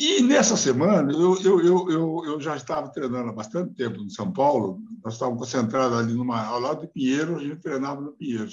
E 0.00 0.22
nessa 0.22 0.56
semana, 0.56 1.12
eu, 1.12 1.36
eu, 1.42 1.90
eu, 1.90 2.24
eu, 2.24 2.40
já 2.40 2.54
estava 2.54 2.88
treinando 2.88 3.30
há 3.30 3.32
bastante 3.32 3.74
tempo 3.74 4.00
em 4.00 4.08
São 4.08 4.32
Paulo, 4.32 4.80
nós 5.02 5.14
estávamos 5.14 5.40
concentrados 5.40 5.98
ali 5.98 6.12
numa, 6.14 6.40
ao 6.40 6.60
lado 6.60 6.82
do 6.82 6.88
Pinheiro, 6.88 7.34
a 7.34 7.42
gente 7.42 7.60
treinava 7.60 8.00
no 8.00 8.12
Pinheiro. 8.12 8.48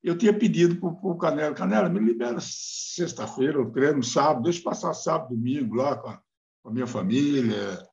Eu 0.00 0.16
tinha 0.16 0.32
pedido 0.32 0.76
para 0.76 0.88
o 0.88 1.18
Canela, 1.18 1.52
Canela, 1.52 1.88
me 1.88 1.98
libera 1.98 2.38
sexta-feira, 2.40 3.58
eu 3.58 3.72
treino 3.72 4.04
sábado, 4.04 4.44
deixa 4.44 4.60
eu 4.60 4.64
passar 4.64 4.94
sábado, 4.94 5.34
domingo 5.34 5.74
lá 5.74 5.96
com 5.96 6.10
a, 6.10 6.22
com 6.62 6.68
a 6.68 6.72
minha 6.72 6.86
família, 6.86 7.84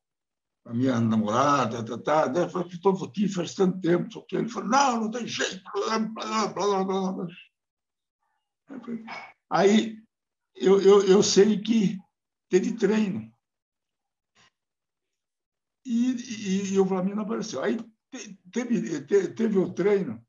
a 0.64 0.74
minha 0.76 1.00
namorada, 1.00 1.84
tá, 1.84 2.30
tá, 2.30 2.50
falei, 2.50 2.68
estou 2.68 3.04
aqui 3.04 3.28
faz 3.28 3.56
tanto 3.56 3.82
tempo, 3.82 4.14
só 4.14 4.22
que 4.22 4.36
ele 4.36 4.48
falou, 4.48 4.70
não, 4.70 5.02
não 5.02 5.10
tem 5.10 5.26
jeito, 5.26 5.64
blá, 5.74 5.98
blá, 5.98 6.48
blá, 6.50 6.84
blá, 6.84 7.14
blá. 7.14 7.28
Aí 9.50 9.98
eu, 10.56 10.80
eu, 10.80 11.02
eu 11.04 11.24
sei 11.24 11.60
que 11.60 11.98
teve 12.50 12.78
treino. 12.78 13.32
E, 15.86 16.12
e, 16.12 16.74
e 16.74 16.80
o 16.80 16.86
Flamengo 16.86 17.22
apareceu. 17.22 17.64
Aí 17.64 17.78
teve, 18.52 19.02
teve, 19.02 19.34
teve 19.34 19.58
o 19.58 19.74
treino, 19.74 20.26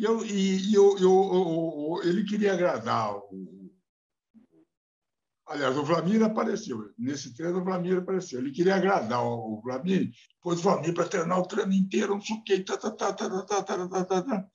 e, 0.00 0.04
eu, 0.04 0.24
e 0.24 0.74
eu, 0.74 0.98
eu, 0.98 2.00
ele 2.04 2.24
queria 2.24 2.54
agradar 2.54 3.16
o. 3.16 3.70
Aliás, 5.46 5.76
o 5.76 5.84
Vlamir 5.84 6.22
apareceu. 6.22 6.90
Nesse 6.96 7.34
treino, 7.34 7.58
o 7.58 7.64
Vlamir 7.64 7.98
apareceu. 7.98 8.38
Ele 8.38 8.52
queria 8.52 8.76
agradar 8.76 9.22
o 9.22 9.60
Vlamir, 9.60 10.10
pôs 10.40 10.60
o 10.60 10.62
Vlamir 10.62 10.94
para 10.94 11.08
treinar 11.08 11.38
o 11.38 11.46
treino 11.46 11.74
inteiro, 11.74 12.14
não 12.14 12.22
sei 12.22 12.36
o. 12.36 12.64
Tá, 12.64 12.78
tá, 12.78 12.90
tá, 12.92 13.12
tá, 13.12 13.28
tá, 13.28 13.42
tá, 13.42 13.62
tá, 13.62 13.88
tá, 13.88 14.04
tá, 14.04 14.22
tá. 14.22 14.48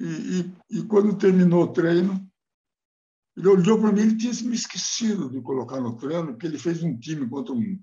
E, 0.00 0.04
e, 0.40 0.78
e 0.78 0.86
quando 0.86 1.18
terminou 1.18 1.64
o 1.64 1.72
treino, 1.72 2.26
ele 3.36 3.48
olhou 3.48 3.80
para 3.80 3.92
mim, 3.92 4.02
ele 4.02 4.16
tinha 4.16 4.32
me 4.48 4.54
esquecido 4.54 5.28
de 5.28 5.40
colocar 5.40 5.80
no 5.80 5.96
treino, 5.96 6.28
porque 6.28 6.46
ele 6.46 6.58
fez 6.58 6.82
um 6.82 6.96
time 6.96 7.28
contra 7.28 7.52
um, 7.52 7.80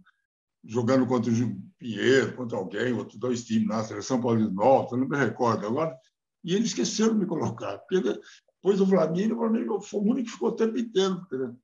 jogando 0.64 1.06
contra 1.06 1.32
o 1.32 1.62
Pinheiro, 1.78 2.36
contra 2.36 2.58
alguém, 2.58 2.94
outros 2.94 3.20
dois 3.20 3.44
times 3.44 3.68
na 3.68 3.84
seleção 3.84 4.22
paulista 4.22 4.54
não 4.54 5.08
me 5.08 5.18
recordo 5.18 5.66
agora, 5.66 5.96
e 6.44 6.56
ele 6.56 6.66
esqueceu 6.66 7.14
de 7.14 7.20
me 7.20 7.26
colocar, 7.26 7.78
porque 7.80 8.02
depois 8.02 8.78
do 8.78 8.88
Flamengo, 8.88 9.36
o 9.36 9.38
Flamengo 9.40 9.82
foi 9.82 10.00
o 10.00 10.04
único 10.04 10.28
que 10.28 10.34
ficou 10.34 10.50
o 10.50 10.56
tempo 10.56 10.78
inteiro. 10.78 11.60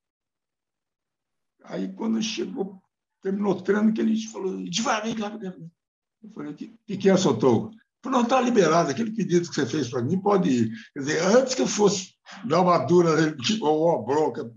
Aí, 1.64 1.92
quando 1.92 2.20
chegou, 2.22 2.82
terminou 3.22 3.52
o 3.52 3.62
treino, 3.62 3.92
que 3.92 4.00
ele 4.00 4.20
falou, 4.26 4.62
devagar, 4.64 5.42
Eu 5.42 6.30
falei, 6.34 6.52
o 6.52 6.54
que, 6.54 6.96
que 6.96 7.08
é, 7.08 7.16
Sotou? 7.16 7.70
Não, 8.04 8.22
está 8.22 8.40
liberado, 8.40 8.90
aquele 8.90 9.10
pedido 9.10 9.48
que 9.48 9.54
você 9.54 9.66
fez 9.66 9.90
para 9.90 10.02
mim 10.02 10.20
pode 10.20 10.48
ir. 10.48 10.72
Quer 10.92 11.00
dizer, 11.00 11.22
antes 11.22 11.54
que 11.54 11.62
eu 11.62 11.66
fosse 11.66 12.14
dar 12.44 12.60
uma 12.60 12.78
dura 12.78 13.10
ou 13.60 13.88
uma 13.88 14.04
bronca 14.04 14.50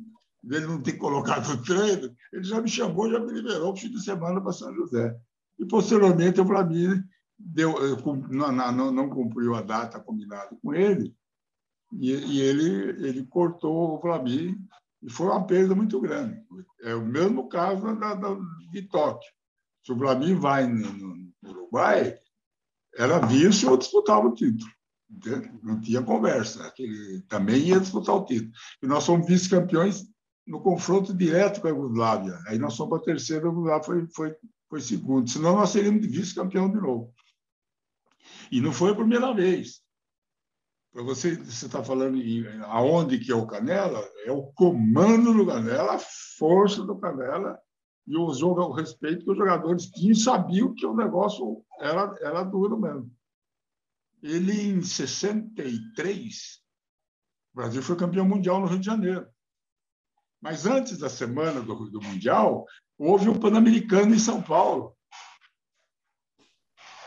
dele 0.43 0.65
não 0.65 0.81
ter 0.81 0.93
colocado 0.93 1.47
o 1.51 1.63
treino, 1.63 2.15
ele 2.33 2.43
já 2.43 2.59
me 2.61 2.67
chamou, 2.67 3.09
já 3.09 3.19
me 3.19 3.31
liberou 3.31 3.73
o 3.73 3.75
fim 3.75 3.89
de 3.89 4.03
semana 4.03 4.41
para 4.41 4.51
São 4.51 4.73
José. 4.73 5.15
E, 5.59 5.65
posteriormente, 5.65 6.41
o 6.41 6.45
Flamengo 6.45 7.03
deu, 7.37 7.71
eh, 7.71 7.97
não, 8.29 8.51
não, 8.51 8.91
não 8.91 9.09
cumpriu 9.09 9.55
a 9.55 9.61
data 9.61 9.99
combinada 9.99 10.57
com 10.61 10.73
ele, 10.73 11.15
e, 11.93 12.11
e 12.11 12.41
ele, 12.41 13.07
ele 13.07 13.25
cortou 13.25 13.95
o 13.95 14.01
Flamengo, 14.01 14.59
e 15.01 15.09
foi 15.09 15.27
uma 15.27 15.45
perda 15.45 15.75
muito 15.75 15.99
grande. 15.99 16.41
É 16.83 16.95
o 16.95 17.05
mesmo 17.05 17.49
caso 17.49 17.95
da, 17.95 18.13
da 18.13 18.37
de 18.71 18.81
Tóquio. 18.83 19.29
Se 19.83 19.91
o 19.91 19.97
Flamengo 19.97 20.39
vai 20.39 20.67
no, 20.67 20.93
no 20.93 21.31
Uruguai, 21.43 22.17
era 22.95 23.19
vice 23.19 23.65
ou 23.65 23.77
disputava 23.77 24.27
o 24.27 24.33
título. 24.33 24.69
Não 25.61 25.79
tinha 25.79 26.01
conversa. 26.01 26.73
Ele 26.77 27.21
também 27.27 27.67
ia 27.67 27.79
disputar 27.79 28.15
o 28.15 28.25
título. 28.25 28.51
E 28.81 28.87
nós 28.87 29.03
somos 29.03 29.27
vice-campeões 29.27 30.05
no 30.47 30.61
confronto 30.61 31.13
direto 31.13 31.61
com 31.61 31.67
a 31.67 31.71
Yugoslávia. 31.71 32.39
Aí 32.47 32.57
nós 32.57 32.77
para 32.77 32.97
a 32.97 33.01
terceira, 33.01 33.45
a 33.45 33.49
Yugoslávia 33.49 33.85
foi, 33.85 34.07
foi, 34.15 34.35
foi 34.69 34.81
segundo. 34.81 35.29
Senão 35.29 35.55
nós 35.55 35.69
seríamos 35.69 36.05
vice-campeão 36.05 36.69
de 36.69 36.79
novo. 36.79 37.13
E 38.51 38.61
não 38.61 38.71
foi 38.71 38.91
a 38.91 38.95
primeira 38.95 39.33
vez. 39.33 39.81
Para 40.93 41.03
você, 41.03 41.35
você 41.35 41.67
está 41.67 41.81
falando 41.83 42.17
em 42.17 42.45
aonde 42.63 43.17
que 43.17 43.31
é 43.31 43.35
o 43.35 43.47
Canela? 43.47 44.05
É 44.25 44.31
o 44.31 44.43
comando 44.53 45.33
do 45.33 45.45
Canela, 45.45 45.95
a 45.95 45.99
força 46.37 46.83
do 46.83 46.99
Canela 46.99 47.57
e 48.05 48.17
o, 48.17 48.33
jogo, 48.33 48.61
o 48.61 48.73
respeito 48.73 49.23
que 49.23 49.31
os 49.31 49.37
jogadores 49.37 49.85
tinham 49.85 50.15
sabiam 50.15 50.73
que 50.73 50.85
o 50.85 50.95
negócio 50.95 51.63
era, 51.79 52.13
era 52.21 52.43
duro 52.43 52.77
mesmo. 52.77 53.09
Ele, 54.21 54.69
em 54.69 54.81
63, 54.81 56.61
o 57.53 57.57
Brasil 57.57 57.81
foi 57.81 57.95
campeão 57.95 58.27
mundial 58.27 58.59
no 58.59 58.67
Rio 58.67 58.79
de 58.79 58.85
Janeiro. 58.85 59.27
Mas 60.41 60.65
antes 60.65 60.97
da 60.97 61.09
semana 61.09 61.61
do, 61.61 61.89
do 61.89 62.01
Mundial, 62.01 62.65
houve 62.97 63.29
o 63.29 63.39
Pan-Americano 63.39 64.15
em 64.15 64.19
São 64.19 64.41
Paulo. 64.41 64.95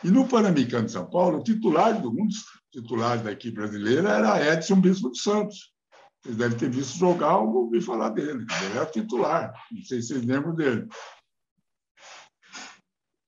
E 0.05 0.11
no 0.11 0.29
Pan-Americano 0.29 0.87
de 0.87 0.93
São 0.93 1.09
Paulo, 1.09 1.39
o 1.39 1.43
titular 1.43 2.01
do 2.01 2.11
um 2.11 2.27
dos 2.27 2.45
titulares 2.71 3.23
da 3.23 3.33
equipe 3.33 3.57
brasileira 3.57 4.11
era 4.11 4.53
Edson 4.53 4.81
Bispo 4.81 5.09
dos 5.09 5.23
Santos. 5.23 5.73
Vocês 6.23 6.37
devem 6.37 6.59
ter 6.59 6.71
visto 6.71 6.99
jogar 6.99 7.39
ou 7.39 7.55
ouvir 7.55 7.81
falar 7.81 8.11
dele. 8.11 8.47
Ele 8.63 8.77
era 8.77 8.87
titular. 8.87 9.53
Não 9.71 9.83
sei 9.83 10.01
se 10.01 10.09
vocês 10.09 10.25
lembram 10.25 10.55
dele. 10.55 10.89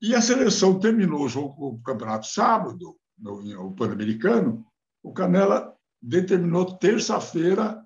E 0.01 0.14
a 0.14 0.20
seleção 0.20 0.79
terminou 0.79 1.25
o 1.25 1.29
jogo 1.29 1.68
o 1.68 1.83
campeonato 1.83 2.27
sábado, 2.27 2.96
no, 3.18 3.74
Pan-Americano. 3.74 4.66
O 5.02 5.12
Canela 5.12 5.76
determinou 6.00 6.76
terça-feira 6.79 7.85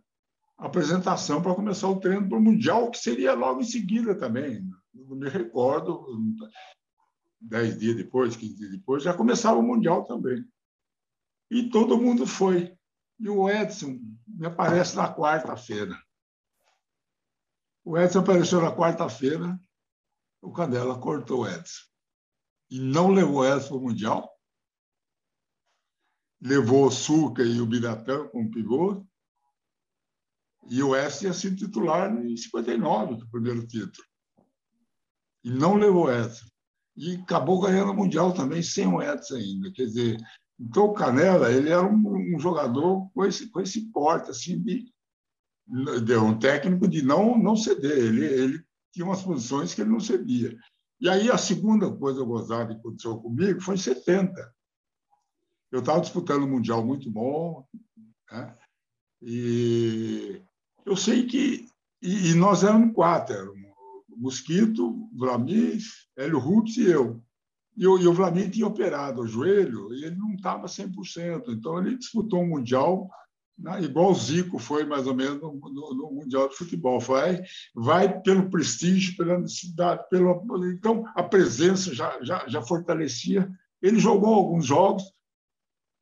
a 0.59 0.66
apresentação 0.66 1.43
para 1.43 1.55
começar 1.55 1.88
o 1.88 1.99
treino 1.99 2.29
para 2.29 2.37
o 2.37 2.43
Mundial, 2.43 2.90
que 2.90 2.99
seria 2.99 3.33
logo 3.33 3.61
em 3.61 3.64
seguida 3.64 4.14
também. 4.14 4.62
Não 4.93 5.16
me 5.16 5.29
recordo, 5.29 6.07
dez 7.40 7.79
dias 7.79 7.97
depois, 7.97 8.37
quinze 8.37 8.57
dias 8.57 8.71
depois, 8.71 9.03
já 9.03 9.14
começava 9.14 9.59
o 9.59 9.62
Mundial 9.62 10.05
também. 10.05 10.45
E 11.51 11.71
todo 11.71 12.01
mundo 12.01 12.27
foi. 12.27 12.77
E 13.19 13.29
o 13.29 13.49
Edson 13.49 13.99
me 14.27 14.47
aparece 14.47 14.97
na 14.97 15.12
quarta-feira. 15.12 15.97
O 17.85 17.99
Edson 17.99 18.21
apareceu 18.21 18.61
na 18.61 18.75
quarta-feira, 18.75 19.59
o 20.43 20.53
Canela 20.53 20.99
cortou 20.99 21.40
o 21.40 21.49
Edson. 21.49 21.85
E 22.71 22.79
não 22.79 23.11
levou 23.11 23.40
o 23.40 23.45
Edson 23.47 23.69
para 23.69 23.77
o 23.77 23.81
Mundial. 23.81 24.30
Levou 26.40 26.87
o 26.87 26.90
Suca 26.90 27.42
e 27.42 27.61
o 27.61 27.66
Biratã 27.66 28.26
como 28.29 28.50
pivô. 28.50 29.05
E 30.68 30.83
o 30.83 30.96
Edson 30.96 31.18
tinha 31.18 31.33
sido 31.33 31.57
titular 31.57 32.14
em 32.24 32.37
59, 32.37 33.14
o 33.14 33.31
primeiro 33.31 33.66
título. 33.66 34.07
E 35.42 35.50
não 35.50 35.76
levou 35.76 36.07
o 36.07 36.12
Edson. 36.12 36.46
E 36.96 37.16
acabou 37.16 37.61
ganhando 37.61 37.92
o 37.92 37.94
Mundial 37.96 38.33
também 38.33 38.62
sem 38.62 38.87
o 38.87 39.03
Edson 39.03 39.37
ainda. 39.37 39.72
Quer 39.72 39.87
dizer, 39.87 40.18
então, 40.61 40.85
o 40.85 40.92
Canela 40.92 41.50
ele 41.50 41.70
era 41.70 41.83
um, 41.83 42.37
um 42.37 42.38
jogador 42.38 43.11
com 43.14 43.24
esse, 43.24 43.48
com 43.48 43.61
esse 43.61 43.90
porte, 43.90 44.31
assim, 44.31 44.61
de, 44.61 44.85
de 46.05 46.16
um 46.16 46.38
técnico 46.38 46.87
de 46.87 47.00
não, 47.03 47.38
não 47.38 47.57
ceder. 47.57 47.96
Ele, 47.96 48.26
ele 48.26 48.64
tinha 48.92 49.07
umas 49.07 49.22
posições 49.22 49.72
que 49.72 49.81
ele 49.81 49.90
não 49.90 50.00
cedia. 50.00 50.55
E 51.00 51.09
aí, 51.09 51.31
a 51.31 51.38
segunda 51.38 51.90
coisa 51.90 52.22
gozada 52.22 52.74
que 52.74 52.81
aconteceu 52.81 53.16
comigo 53.18 53.59
foi 53.62 53.76
em 53.76 53.79
70. 53.79 54.55
Eu 55.70 55.80
estava 55.80 56.00
disputando 56.00 56.44
um 56.44 56.50
Mundial 56.50 56.85
muito 56.85 57.11
bom, 57.11 57.64
né? 58.30 58.54
e 59.22 60.42
eu 60.85 60.96
sei 60.96 61.26
que. 61.26 61.66
E, 62.02 62.30
e 62.30 62.35
nós 62.35 62.64
éramos 62.64 62.94
quatro: 62.94 63.35
éramos 63.35 63.70
Mosquito, 64.16 65.09
Vlamir, 65.14 65.80
Hélio 66.16 66.38
Rutz 66.38 66.76
e 66.76 66.90
eu. 66.90 67.22
E 67.76 67.87
o, 67.87 67.98
e 67.98 68.06
o 68.06 68.14
Flamengo 68.14 68.50
tinha 68.50 68.66
operado 68.66 69.22
o 69.22 69.26
joelho 69.26 69.94
e 69.94 70.04
ele 70.04 70.16
não 70.16 70.35
estava 70.35 70.66
100%. 70.66 71.44
Então, 71.48 71.78
ele 71.78 71.96
disputou 71.96 72.42
um 72.42 72.48
Mundial 72.48 73.09
né, 73.61 73.83
igual 73.83 74.11
o 74.11 74.14
Zico 74.14 74.59
foi 74.59 74.85
mais 74.85 75.06
ou 75.06 75.14
menos 75.14 75.40
no, 75.40 75.52
no, 75.52 75.94
no, 75.94 76.11
Mundial 76.12 76.48
de 76.48 76.56
Futebol. 76.56 76.98
Vai, 76.98 77.42
vai 77.74 78.20
pelo 78.22 78.48
prestígio, 78.48 79.16
pela 79.16 79.38
necessidade, 79.38 80.09
pelo, 80.09 80.42
então 80.72 81.04
a 81.14 81.22
presença 81.22 81.94
já, 81.94 82.18
já, 82.22 82.48
já 82.48 82.62
fortalecia. 82.62 83.50
Ele 83.83 83.98
jogou 83.98 84.35
alguns 84.35 84.64
jogos, 84.64 85.04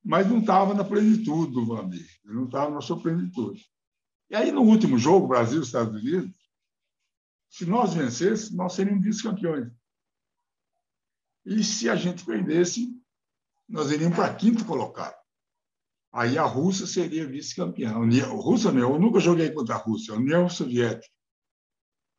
mas 0.05 0.29
não 0.29 0.39
estava 0.39 0.75
na 0.75 0.85
plenitude 0.85 1.53
do 1.53 1.67
Vandir, 1.67 2.09
não 2.25 2.47
estava 2.47 2.71
na 2.71 2.81
sua 2.81 3.01
plenitude. 3.01 3.65
E 4.31 4.37
aí, 4.37 4.53
no 4.53 4.63
último 4.63 4.99
jogo, 4.99 5.29
Brasil-Estados 5.29 6.03
Unidos, 6.03 6.37
se 7.49 7.65
nós 7.65 7.95
vencêssemos, 7.95 8.55
nós 8.55 8.75
seríamos 8.75 9.05
vice-campeões. 9.05 9.73
E 11.47 11.65
se 11.65 11.89
a 11.89 11.97
gente 11.97 12.25
perdesse, 12.25 12.95
nós 13.69 13.91
iríamos 13.91 14.17
para 14.17 14.35
quinto 14.35 14.65
colocado. 14.65 15.17
Aí 16.13 16.37
a 16.39 16.45
Rússia 16.45 16.87
seria 16.87 17.27
vice-campeã. 17.27 17.93
Rússia 17.93 18.73
não, 18.73 18.95
eu 18.95 18.99
nunca 18.99 19.21
joguei 19.21 19.51
contra 19.51 19.75
a 19.75 19.79
Rússia, 19.79 20.15
a 20.15 20.19
União 20.19 20.49
Soviética. 20.49 21.13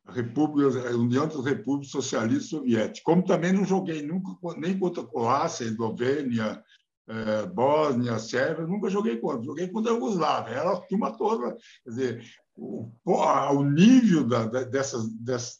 A, 0.06 0.12
República, 0.12 0.88
a 0.88 0.96
União 0.96 1.28
das 1.28 1.44
Repúblicas 1.44 1.92
Socialistas 1.92 2.48
Soviéticas. 2.48 3.02
Como 3.02 3.24
também 3.24 3.52
não 3.52 3.64
joguei 3.64 4.02
nunca 4.02 4.30
nem 4.56 4.78
contra 4.78 5.02
a 5.02 5.06
Croácia, 5.06 5.64
Eslovênia, 5.64 6.64
eh, 7.10 7.46
Bósnia, 7.46 8.18
Sérvia, 8.20 8.66
nunca 8.66 8.88
joguei 8.88 9.18
contra. 9.18 9.42
Joguei 9.42 9.66
contra 9.68 9.90
a 9.90 9.94
Yugoslávia. 9.94 10.54
Era 10.54 10.72
a 10.72 10.80
turma 10.80 11.16
toda. 11.16 11.56
Quer 11.82 11.90
dizer, 11.90 12.24
o, 12.56 12.92
o 13.04 13.64
nível 13.64 14.26
da, 14.28 14.46
dessas, 14.46 15.08
dessas, 15.14 15.58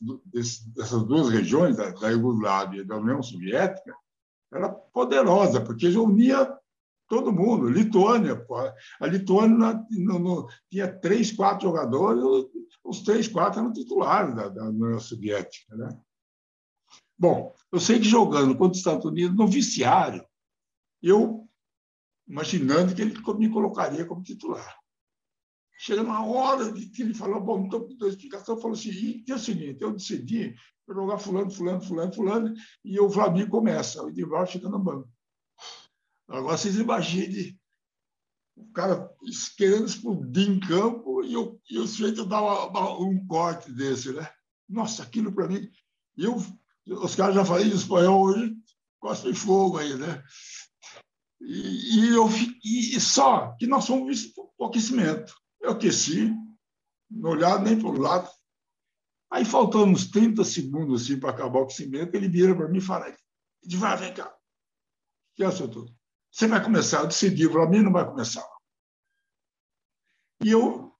dessas 0.74 1.02
duas 1.04 1.28
regiões, 1.28 1.76
da, 1.76 1.90
da 1.90 2.10
Iugoslávia 2.10 2.82
e 2.82 2.84
da 2.84 2.96
União 2.96 3.20
Soviética, 3.22 3.92
era 4.52 4.68
poderosa, 4.68 5.60
porque 5.60 5.90
já 5.90 6.00
unia 6.00 6.56
todo 7.08 7.32
mundo. 7.32 7.68
Lituânia, 7.68 8.46
a 9.00 9.06
Lituânia 9.06 9.84
no, 9.90 10.18
no, 10.18 10.48
tinha 10.70 10.86
três, 10.86 11.32
quatro 11.32 11.68
jogadores, 11.68 12.22
os 12.84 13.02
três, 13.02 13.26
quatro 13.26 13.60
eram 13.60 13.72
titulares 13.72 14.34
da, 14.36 14.48
da 14.48 14.64
União 14.68 15.00
Soviética. 15.00 15.74
Né? 15.74 15.88
Bom, 17.18 17.54
eu 17.72 17.80
sei 17.80 17.98
que 17.98 18.04
jogando 18.04 18.56
contra 18.56 18.72
os 18.72 18.78
Estados 18.78 19.04
Unidos 19.04 19.36
no 19.36 19.48
viciário, 19.48 20.24
eu 21.02 21.39
imaginando 22.30 22.94
que 22.94 23.02
ele 23.02 23.14
me 23.38 23.50
colocaria 23.50 24.04
como 24.04 24.22
titular. 24.22 24.78
Chega 25.76 26.04
na 26.04 26.24
hora 26.24 26.70
de 26.70 26.86
que 26.86 27.02
ele 27.02 27.12
falou, 27.12 27.40
bom, 27.40 27.66
então, 27.66 27.88
a 28.02 28.08
explicação, 28.08 28.56
falou 28.56 28.76
assim, 28.76 29.24
é 29.28 29.34
o 29.34 29.38
seguinte, 29.38 29.82
eu 29.82 29.92
decidi 29.92 30.54
jogar 30.88 31.18
fulano, 31.18 31.50
fulano, 31.50 31.80
fulano, 31.80 32.12
fulano, 32.12 32.54
e 32.84 33.00
o 33.00 33.10
Flamengo 33.10 33.50
começa, 33.50 34.02
o 34.02 34.08
Edivaldo 34.08 34.50
fica 34.50 34.68
no 34.68 34.78
banco. 34.78 35.08
Agora 36.28 36.56
vocês 36.56 36.76
imaginem 36.76 37.58
o 38.56 38.70
cara 38.72 39.10
querendo 39.56 39.86
explodir 39.86 40.48
em 40.48 40.60
campo 40.60 41.24
e, 41.24 41.32
eu, 41.32 41.60
e 41.68 41.78
o 41.78 41.86
sujeito 41.86 42.26
dá 42.26 42.40
uma, 42.40 42.66
uma, 42.66 42.98
um 43.00 43.26
corte 43.26 43.72
desse, 43.72 44.12
né? 44.12 44.30
Nossa, 44.68 45.02
aquilo 45.02 45.32
para 45.32 45.48
mim... 45.48 45.68
Eu, 46.16 46.36
os 46.86 47.14
caras 47.14 47.34
já 47.34 47.44
falei 47.44 47.66
em 47.66 47.74
espanhol 47.74 48.22
hoje, 48.22 48.54
cospe 49.00 49.34
fogo 49.34 49.78
aí, 49.78 49.94
né? 49.96 50.22
E, 51.40 52.00
e, 52.00 52.08
eu, 52.08 52.28
e 52.62 53.00
só 53.00 53.56
que 53.56 53.66
nós 53.66 53.86
fomos 53.86 54.26
por 54.26 54.68
aquecimento. 54.68 55.34
Eu 55.60 55.72
aqueci, 55.72 56.34
não 57.10 57.30
olhava 57.30 57.62
nem 57.62 57.78
para 57.78 57.88
o 57.88 57.98
lado. 57.98 58.30
Aí, 59.30 59.44
faltando 59.44 59.86
uns 59.86 60.10
30 60.10 60.44
segundos 60.44 61.02
assim, 61.02 61.18
para 61.18 61.30
acabar 61.30 61.60
o 61.60 61.62
aquecimento, 61.62 62.14
ele 62.14 62.28
vira 62.28 62.54
para 62.54 62.68
mim 62.68 62.78
e 62.78 62.82
fala: 62.82 63.14
Edvar, 63.62 63.98
vem 63.98 64.12
cá. 64.12 64.26
O 64.28 65.36
que 65.36 65.44
é, 65.44 65.50
doutor? 65.50 65.88
Você 66.30 66.46
vai 66.46 66.62
começar? 66.62 67.00
Eu 67.00 67.08
decidi, 67.08 67.48
para 67.48 67.68
mim 67.68 67.82
não 67.82 67.92
vai 67.92 68.04
começar. 68.04 68.46
E 70.42 70.50
eu 70.50 70.94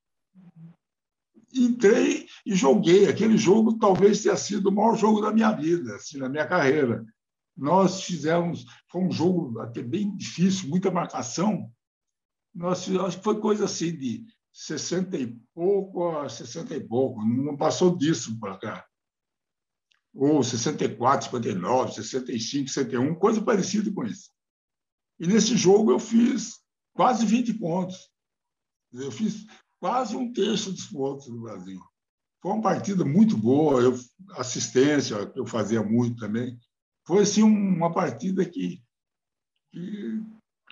entrei 1.53 2.26
e 2.44 2.55
joguei. 2.55 3.09
Aquele 3.09 3.37
jogo 3.37 3.79
talvez 3.79 4.22
tenha 4.22 4.37
sido 4.37 4.68
o 4.68 4.72
maior 4.72 4.96
jogo 4.96 5.20
da 5.20 5.33
minha 5.33 5.53
vida, 5.53 5.96
assim, 5.96 6.18
na 6.18 6.29
minha 6.29 6.46
carreira. 6.46 7.05
Nós 7.61 8.05
fizemos, 8.05 8.64
foi 8.90 9.03
um 9.03 9.12
jogo 9.12 9.61
até 9.61 9.83
bem 9.83 10.16
difícil, 10.16 10.70
muita 10.70 10.90
marcação. 10.90 11.70
Nós, 12.55 12.88
acho 12.88 13.18
que 13.18 13.25
foi 13.25 13.38
coisa 13.38 13.66
assim 13.66 13.94
de 13.94 14.25
60 14.51 15.18
e 15.18 15.38
pouco 15.55 16.09
a 16.09 16.27
60 16.27 16.75
e 16.75 16.81
pouco, 16.81 17.23
não 17.23 17.59
passou 17.59 17.94
disso 17.99 18.40
para 18.40 18.57
cá. 18.57 18.87
Ou 20.14 20.42
64, 20.42 21.27
59, 21.27 21.92
65, 21.92 22.70
61, 22.70 23.14
coisa 23.16 23.42
parecida 23.42 23.92
com 23.92 24.07
isso. 24.07 24.31
E 25.20 25.27
nesse 25.27 25.55
jogo 25.55 25.92
eu 25.92 26.01
fiz 26.01 26.61
quase 26.94 27.27
20 27.27 27.53
pontos. 27.59 28.11
Eu 28.90 29.12
fiz 29.12 29.44
quase 29.79 30.16
um 30.16 30.33
terço 30.33 30.73
dos 30.73 30.87
pontos 30.87 31.27
do 31.27 31.42
Brasil. 31.42 31.79
Foi 32.40 32.53
uma 32.53 32.62
partida 32.62 33.05
muito 33.05 33.37
boa, 33.37 33.83
eu, 33.83 33.94
assistência, 34.31 35.31
eu 35.37 35.44
fazia 35.44 35.83
muito 35.83 36.18
também. 36.18 36.59
Foi 37.11 37.23
assim, 37.23 37.42
uma 37.42 37.92
partida 37.92 38.49
que, 38.49 38.81
que, 39.73 40.23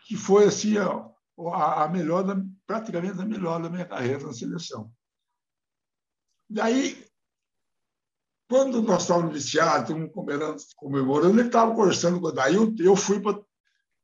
que 0.06 0.16
foi 0.16 0.44
assim, 0.44 0.76
a, 0.78 1.82
a 1.82 1.88
melhor, 1.88 2.22
da, 2.22 2.40
praticamente 2.64 3.20
a 3.20 3.24
melhor 3.24 3.60
da 3.60 3.68
minha 3.68 3.84
carreira 3.84 4.24
na 4.24 4.32
seleção. 4.32 4.88
Daí, 6.48 7.04
quando 8.48 8.80
nós 8.82 9.02
estávamos 9.02 9.32
viciados, 9.32 9.88
comemorando, 10.12 10.62
comemorando, 10.76 11.40
ele 11.40 11.48
estava 11.48 11.74
conversando 11.74 12.20
com 12.20 12.28
o 12.28 12.32
Daí 12.32 12.54
eu, 12.54 12.72
eu 12.78 12.94
fui 12.94 13.20
para 13.20 13.36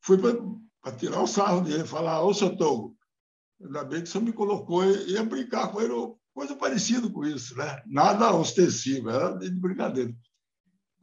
fui 0.02 0.18
para 0.18 0.96
tirar 0.96 1.22
o 1.22 1.28
sarro 1.28 1.60
dele, 1.60 1.86
falar, 1.86 2.20
ô, 2.24 2.34
seu 2.34 2.56
Togo, 2.56 2.96
Ainda 3.62 3.84
bem 3.84 4.02
que 4.02 4.08
você 4.08 4.18
me 4.18 4.32
colocou, 4.32 4.84
ia 4.84 5.22
brincar 5.22 5.70
com 5.70 5.80
ele, 5.80 5.94
coisa 6.34 6.56
parecida 6.56 7.08
com 7.08 7.24
isso, 7.24 7.56
né? 7.56 7.80
Nada 7.86 8.34
ostensivo, 8.34 9.08
era 9.08 9.38
de 9.38 9.52
brincadeira. 9.52 10.12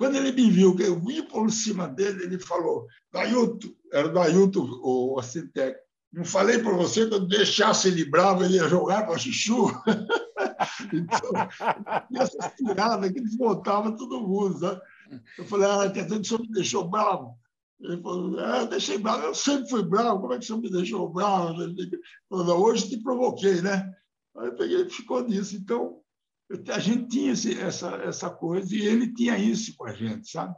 Quando 0.02 0.16
ele 0.16 0.32
me 0.32 0.50
viu, 0.50 0.76
que 0.76 0.82
eu 0.82 1.00
vim 1.00 1.22
por 1.22 1.52
cima 1.52 1.88
dele, 1.88 2.24
ele 2.24 2.40
falou: 2.40 2.88
Dailton, 3.14 3.70
era 3.94 4.08
o 4.08 4.12
Dailton, 4.12 4.68
o 4.82 5.20
Assintec, 5.20 5.78
não 6.12 6.26
falei 6.26 6.58
para 6.58 6.76
você 6.76 7.08
que 7.08 7.14
eu 7.14 7.20
deixasse 7.20 7.88
ele 7.88 8.10
bravo, 8.10 8.44
ele 8.44 8.56
ia 8.56 8.68
jogar 8.68 9.06
para 9.06 9.20
Chuchu? 9.20 9.68
então, 10.92 11.32
e 12.10 12.18
essas 12.18 12.52
tiradas 12.56 13.12
que 13.12 13.22
desmontava 13.22 13.96
todo 13.96 14.28
mundo. 14.28 14.58
Sabe? 14.58 14.82
Eu 15.38 15.46
falei: 15.46 15.70
ah, 15.70 15.92
quer 15.92 16.06
dizer 16.06 16.16
que 16.16 16.22
o 16.22 16.26
senhor 16.26 16.42
me 16.42 16.52
deixou 16.52 16.90
bravo? 16.90 17.38
Ele 17.80 18.02
falou: 18.02 18.40
eu 18.40 18.68
deixei 18.70 18.98
bravo, 18.98 19.28
eu 19.28 19.36
sempre 19.36 19.70
fui 19.70 19.84
bravo, 19.84 20.22
como 20.22 20.34
é 20.34 20.40
que 20.40 20.46
o 20.46 20.48
senhor 20.48 20.62
me 20.64 20.72
deixou 20.72 21.10
bravo? 21.10 21.62
Ele 21.62 21.92
falou: 22.28 22.66
hoje 22.66 22.90
te 22.90 22.98
provoquei, 23.04 23.62
né? 23.62 23.88
Aí 24.36 24.48
eu 24.48 24.56
peguei 24.56 24.90
ficou 24.90 25.22
nisso. 25.22 25.56
Então, 25.56 26.01
a 26.70 26.80
gente 26.80 27.08
tinha 27.08 27.34
esse, 27.34 27.60
essa, 27.60 27.96
essa 27.98 28.30
coisa 28.30 28.76
e 28.76 28.82
ele 28.82 29.14
tinha 29.14 29.38
isso 29.38 29.76
com 29.76 29.86
a 29.86 29.94
gente, 29.94 30.30
sabe? 30.30 30.56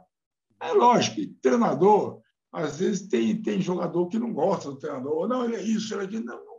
É 0.60 0.72
lógico 0.72 1.20
treinador, 1.42 2.20
às 2.52 2.78
vezes 2.78 3.08
tem, 3.08 3.40
tem 3.42 3.60
jogador 3.60 4.08
que 4.08 4.18
não 4.18 4.32
gosta 4.32 4.70
do 4.70 4.78
treinador, 4.78 5.28
não, 5.28 5.44
ele 5.44 5.56
é 5.56 5.62
isso, 5.62 5.92
ele 5.94 6.02
é 6.02 6.04
aquilo. 6.06 6.24
Não. 6.24 6.54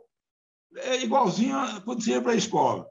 É 0.76 1.02
igualzinho 1.02 1.56
quando 1.84 2.02
você 2.02 2.10
ia 2.10 2.22
para 2.22 2.32
a 2.32 2.36
escola. 2.36 2.86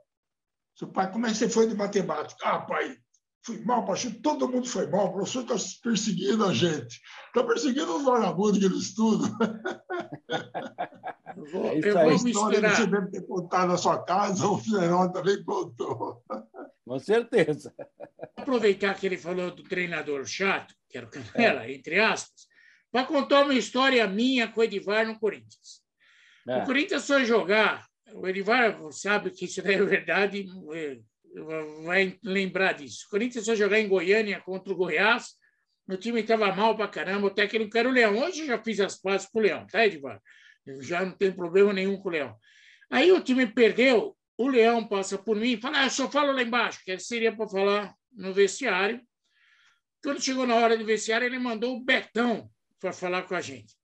Seu 0.75 0.87
pai, 0.87 1.11
como 1.11 1.25
é 1.25 1.29
que 1.29 1.37
você 1.37 1.47
foi 1.47 1.67
de 1.67 1.75
matemática? 1.75 2.43
Ah, 2.43 2.59
pai, 2.59 2.97
fui 3.45 3.63
mal, 3.63 3.85
pastor, 3.85 4.11
todo 4.23 4.49
mundo 4.49 4.67
foi 4.67 4.87
mal, 4.87 5.07
o 5.07 5.13
professor 5.13 5.43
está 5.43 5.55
perseguindo 5.83 6.43
a 6.45 6.53
gente. 6.53 6.99
Está 7.27 7.43
perseguindo 7.43 7.95
os 7.95 8.03
vagabundos 8.03 8.59
que 8.59 8.67
não 8.67 8.77
estudam. 8.77 9.29
Eu 11.37 11.45
vou, 11.45 11.65
é 11.67 11.79
eu 11.79 11.93
vou 11.93 12.23
misturar. 12.23 12.75
Você 12.75 12.87
deve 12.87 13.11
ter 13.11 13.21
contado 13.25 13.69
na 13.69 13.77
sua 13.77 14.03
casa, 14.03 14.47
o 14.47 14.57
Fernando 14.57 15.11
também 15.11 15.43
contou. 15.43 16.23
Com 16.85 16.99
certeza. 16.99 17.73
Vou 17.77 18.29
aproveitar 18.37 18.93
que 18.93 19.05
ele 19.05 19.17
falou 19.17 19.51
do 19.51 19.63
treinador 19.63 20.25
chato, 20.25 20.73
que 20.89 20.97
era 20.97 21.07
o 21.07 21.09
Canela, 21.09 21.65
é. 21.65 21.73
entre 21.73 21.99
aspas, 21.99 22.47
para 22.91 23.05
contar 23.05 23.43
uma 23.43 23.53
história 23.53 24.07
minha 24.07 24.47
com 24.47 24.61
o 24.61 24.63
Edivar 24.63 25.05
no 25.05 25.19
Corinthians. 25.19 25.83
É. 26.47 26.61
O 26.61 26.65
Corinthians 26.65 27.05
foi 27.05 27.25
jogar, 27.25 27.85
o 28.13 28.27
Edivar 28.27 28.77
sabe 28.91 29.31
que 29.31 29.45
isso 29.45 29.61
é 29.61 29.63
verdade, 29.83 30.45
é, 30.73 30.97
vai 31.83 32.17
lembrar 32.23 32.73
disso. 32.73 33.05
O 33.07 33.09
Corinthians 33.09 33.45
foi 33.45 33.55
jogar 33.55 33.79
em 33.79 33.87
Goiânia 33.87 34.39
contra 34.41 34.71
o 34.71 34.75
Goiás, 34.75 35.33
meu 35.87 35.99
time 35.99 36.21
estava 36.21 36.51
mal 36.55 36.75
para 36.75 36.87
caramba, 36.87 37.27
o 37.27 37.31
técnico 37.31 37.77
era 37.77 37.87
o 37.87 37.91
Leão. 37.91 38.17
Hoje 38.17 38.41
eu 38.41 38.47
já 38.47 38.63
fiz 38.63 38.79
as 38.79 38.95
pazes 38.99 39.27
com 39.27 39.39
o 39.39 39.41
Leão, 39.41 39.67
tá, 39.67 39.85
Edivar? 39.85 40.21
Já 40.81 41.05
não 41.05 41.11
tenho 41.11 41.35
problema 41.35 41.73
nenhum 41.73 41.97
com 41.97 42.09
o 42.09 42.11
Leão. 42.11 42.35
Aí 42.89 43.11
o 43.11 43.21
time 43.21 43.47
perdeu, 43.47 44.15
o 44.37 44.47
Leão 44.47 44.87
passa 44.87 45.17
por 45.17 45.35
mim 45.35 45.53
e 45.53 45.61
fala: 45.61 45.81
ah, 45.81 45.85
eu 45.85 45.89
só 45.89 46.09
falo 46.09 46.31
lá 46.31 46.41
embaixo, 46.41 46.81
que 46.83 46.97
seria 46.99 47.35
para 47.35 47.47
falar 47.47 47.93
no 48.11 48.33
vestiário. 48.33 49.01
Quando 50.03 50.21
chegou 50.21 50.45
na 50.45 50.55
hora 50.55 50.77
do 50.77 50.85
vestiário, 50.85 51.25
ele 51.25 51.39
mandou 51.39 51.75
o 51.75 51.83
Betão 51.83 52.49
para 52.79 52.93
falar 52.93 53.23
com 53.23 53.35
a 53.35 53.41
gente. 53.41 53.75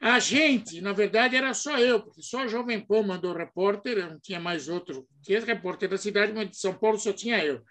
A 0.00 0.18
gente, 0.18 0.80
na 0.80 0.92
verdade, 0.92 1.36
era 1.36 1.54
só 1.54 1.78
eu, 1.78 2.02
porque 2.02 2.22
só 2.22 2.44
o 2.44 2.48
Jovem 2.48 2.80
Pan 2.80 3.02
mandou 3.02 3.34
repórter, 3.34 4.10
não 4.10 4.20
tinha 4.20 4.38
mais 4.38 4.68
outro. 4.68 5.06
Tinha 5.22 5.40
repórter 5.40 5.88
da 5.88 5.98
cidade, 5.98 6.32
mas 6.32 6.50
de 6.50 6.58
São 6.58 6.74
Paulo 6.74 6.98
só 6.98 7.12
tinha 7.12 7.42
eu. 7.44 7.62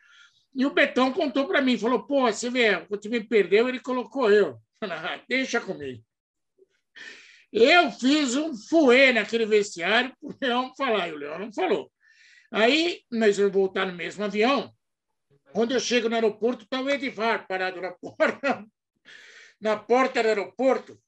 E 0.55 0.65
o 0.65 0.73
Betão 0.73 1.11
contou 1.11 1.47
para 1.47 1.61
mim, 1.61 1.77
falou: 1.77 2.05
pô, 2.05 2.21
você 2.31 2.49
vê, 2.49 2.85
o 2.89 2.97
time 2.97 3.23
perdeu, 3.23 3.67
ele 3.67 3.79
colocou 3.79 4.31
eu. 4.31 4.57
Ah, 4.85 5.17
deixa 5.29 5.61
comigo. 5.61 6.03
Eu 7.53 7.91
fiz 7.91 8.35
um 8.35 8.57
fuê 8.57 9.13
naquele 9.13 9.45
vestiário 9.45 10.11
para 10.19 10.27
o 10.27 10.37
Leão 10.41 10.73
falar, 10.75 11.07
e 11.07 11.11
o 11.11 11.17
Leão 11.17 11.37
não 11.37 11.53
falou. 11.53 11.91
Aí 12.51 13.01
nós 13.11 13.37
vamos 13.37 13.53
voltar 13.53 13.85
no 13.85 13.93
mesmo 13.93 14.23
avião. 14.23 14.73
Quando 15.51 15.71
eu 15.71 15.79
chego 15.79 16.09
no 16.09 16.15
aeroporto, 16.15 16.63
está 16.63 16.81
o 16.81 16.89
Edivar 16.89 17.45
parado 17.47 17.79
na 17.79 17.91
porta, 18.01 18.65
na 19.61 19.77
porta 19.77 20.23
do 20.23 20.29
aeroporto. 20.29 20.99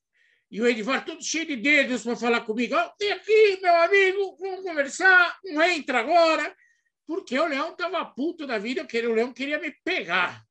E 0.51 0.61
o 0.61 0.67
Edivar 0.67 1.03
todo 1.03 1.23
cheio 1.23 1.47
de 1.47 1.55
dedos 1.55 2.03
para 2.03 2.15
falar 2.15 2.41
comigo. 2.41 2.75
Oh, 2.75 2.89
tem 2.95 3.11
aqui, 3.11 3.59
meu 3.59 3.75
amigo, 3.81 4.37
vamos 4.39 4.61
conversar, 4.61 5.39
não 5.45 5.63
entra 5.63 6.01
agora. 6.01 6.55
Porque 7.07 7.39
o 7.39 7.47
Leão 7.47 7.71
estava 7.71 8.05
puto 8.05 8.45
da 8.45 8.59
vida, 8.59 8.85
o 8.87 9.13
Leão 9.13 9.33
queria 9.33 9.57
me 9.57 9.71
pegar. 9.83 10.43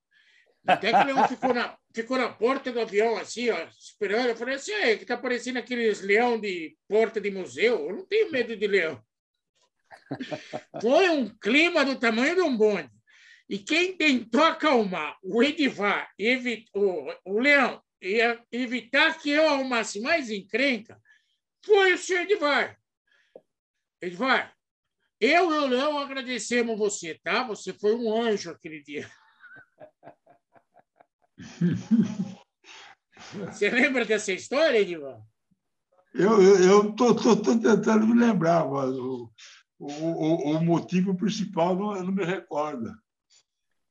Até 0.66 0.90
que 0.90 0.98
o 0.98 1.04
Leão 1.04 1.28
ficou 1.28 1.54
na, 1.54 1.78
ficou 1.94 2.18
na 2.18 2.28
porta 2.28 2.72
do 2.72 2.80
avião, 2.80 3.16
assim, 3.16 3.50
ó, 3.50 3.68
esperando. 3.78 4.28
Eu 4.28 4.37
falei 4.37 4.57
assim, 4.57 4.72
é, 4.72 4.96
que 4.96 5.07
tá 5.07 5.16
parecendo 5.16 5.59
aqueles 5.59 6.00
leão 6.00 6.38
de 6.38 6.76
porta 6.88 7.20
de 7.20 7.30
museu. 7.30 7.88
Eu 7.88 7.96
não 7.96 8.07
tenho 8.07 8.33
medo 8.33 8.57
de 8.57 8.66
leão. 8.66 9.00
Foi 10.83 11.09
um 11.09 11.28
clima 11.38 11.85
do 11.85 11.98
tamanho 11.98 12.35
de 12.35 12.42
um 12.42 12.57
bonde. 12.57 12.90
E 13.48 13.59
quem 13.59 13.96
tentou 13.96 14.42
acalmar 14.42 15.16
o 15.22 15.42
Edivar, 15.42 16.11
o, 16.74 17.12
o 17.24 17.38
Leão, 17.38 17.83
e 18.00 18.18
evitar 18.50 19.18
que 19.18 19.30
eu 19.30 19.48
arrumasse 19.48 20.00
mais 20.00 20.30
encrenca, 20.30 21.00
foi 21.64 21.92
o 21.92 21.98
senhor 21.98 22.22
Edivar. 22.22 22.78
Edivar, 24.00 24.54
eu 25.20 25.52
e 25.52 25.59
o 25.59 25.66
Leão 25.66 25.98
agradecemos 25.98 26.78
você, 26.78 27.18
tá? 27.22 27.44
Você 27.44 27.72
foi 27.72 27.94
um 27.94 28.12
anjo 28.14 28.50
aquele 28.50 28.83
dia. 28.83 29.11
Você 33.47 33.70
lembra 33.70 34.05
dessa 34.05 34.33
história, 34.33 34.79
Edivan? 34.79 35.20
Eu 36.14 36.90
estou 36.90 37.37
tentando 37.37 38.07
me 38.07 38.14
lembrar, 38.18 38.68
mas 38.68 38.90
o, 38.90 39.31
o, 39.79 40.51
o 40.53 40.64
motivo 40.64 41.16
principal 41.16 41.75
não, 41.75 41.94
não 42.05 42.12
me 42.12 42.25
recorda. 42.25 42.97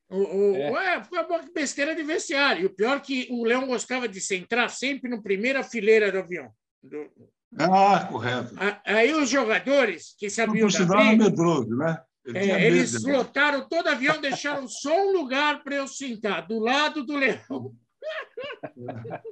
O, 0.09 0.17
o, 0.17 0.55
é. 0.55 0.71
Ué, 0.71 1.03
foi 1.03 1.19
uma 1.19 1.41
besteira 1.53 1.95
de 1.95 2.03
vestiário. 2.03 2.67
O 2.67 2.73
pior 2.73 2.97
é 2.97 2.99
que 2.99 3.27
o 3.31 3.43
Leão 3.43 3.65
gostava 3.65 4.07
de 4.07 4.21
centrar 4.21 4.69
sempre 4.69 5.09
na 5.09 5.21
primeira 5.21 5.63
fileira 5.63 6.11
do 6.11 6.19
avião. 6.19 6.51
Do... 6.81 7.09
Ah, 7.57 8.05
correto. 8.05 8.55
Aí 8.85 9.13
os 9.13 9.29
jogadores 9.29 10.15
que 10.17 10.29
sabiam 10.29 10.67
da 10.67 10.85
briga... 10.85 11.17
medroso, 11.17 11.75
né? 11.75 12.01
É, 12.25 12.65
eles 12.67 13.03
lotaram 13.03 13.67
todo 13.67 13.87
o 13.87 13.89
avião, 13.89 14.21
deixaram 14.21 14.67
só 14.67 14.95
um 14.95 15.11
lugar 15.11 15.61
para 15.63 15.75
eu 15.75 15.87
sentar, 15.87 16.47
do 16.47 16.59
lado 16.59 17.03
do 17.03 17.15
leão. 17.15 17.75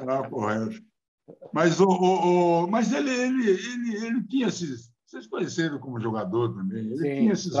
Ah, 0.00 0.28
correto. 0.28 0.80
Mas, 1.52 1.80
o, 1.80 1.88
o, 1.88 2.64
o, 2.64 2.66
mas 2.68 2.92
ele, 2.92 3.10
ele, 3.10 3.50
ele, 3.50 4.06
ele 4.06 4.24
tinha 4.24 4.46
esses. 4.46 4.92
Vocês 5.04 5.26
conheceram 5.26 5.78
como 5.78 6.00
jogador 6.00 6.54
também. 6.54 6.86
Ele 6.86 6.96
Sim, 6.98 7.02
tinha 7.02 7.32
esses 7.32 7.54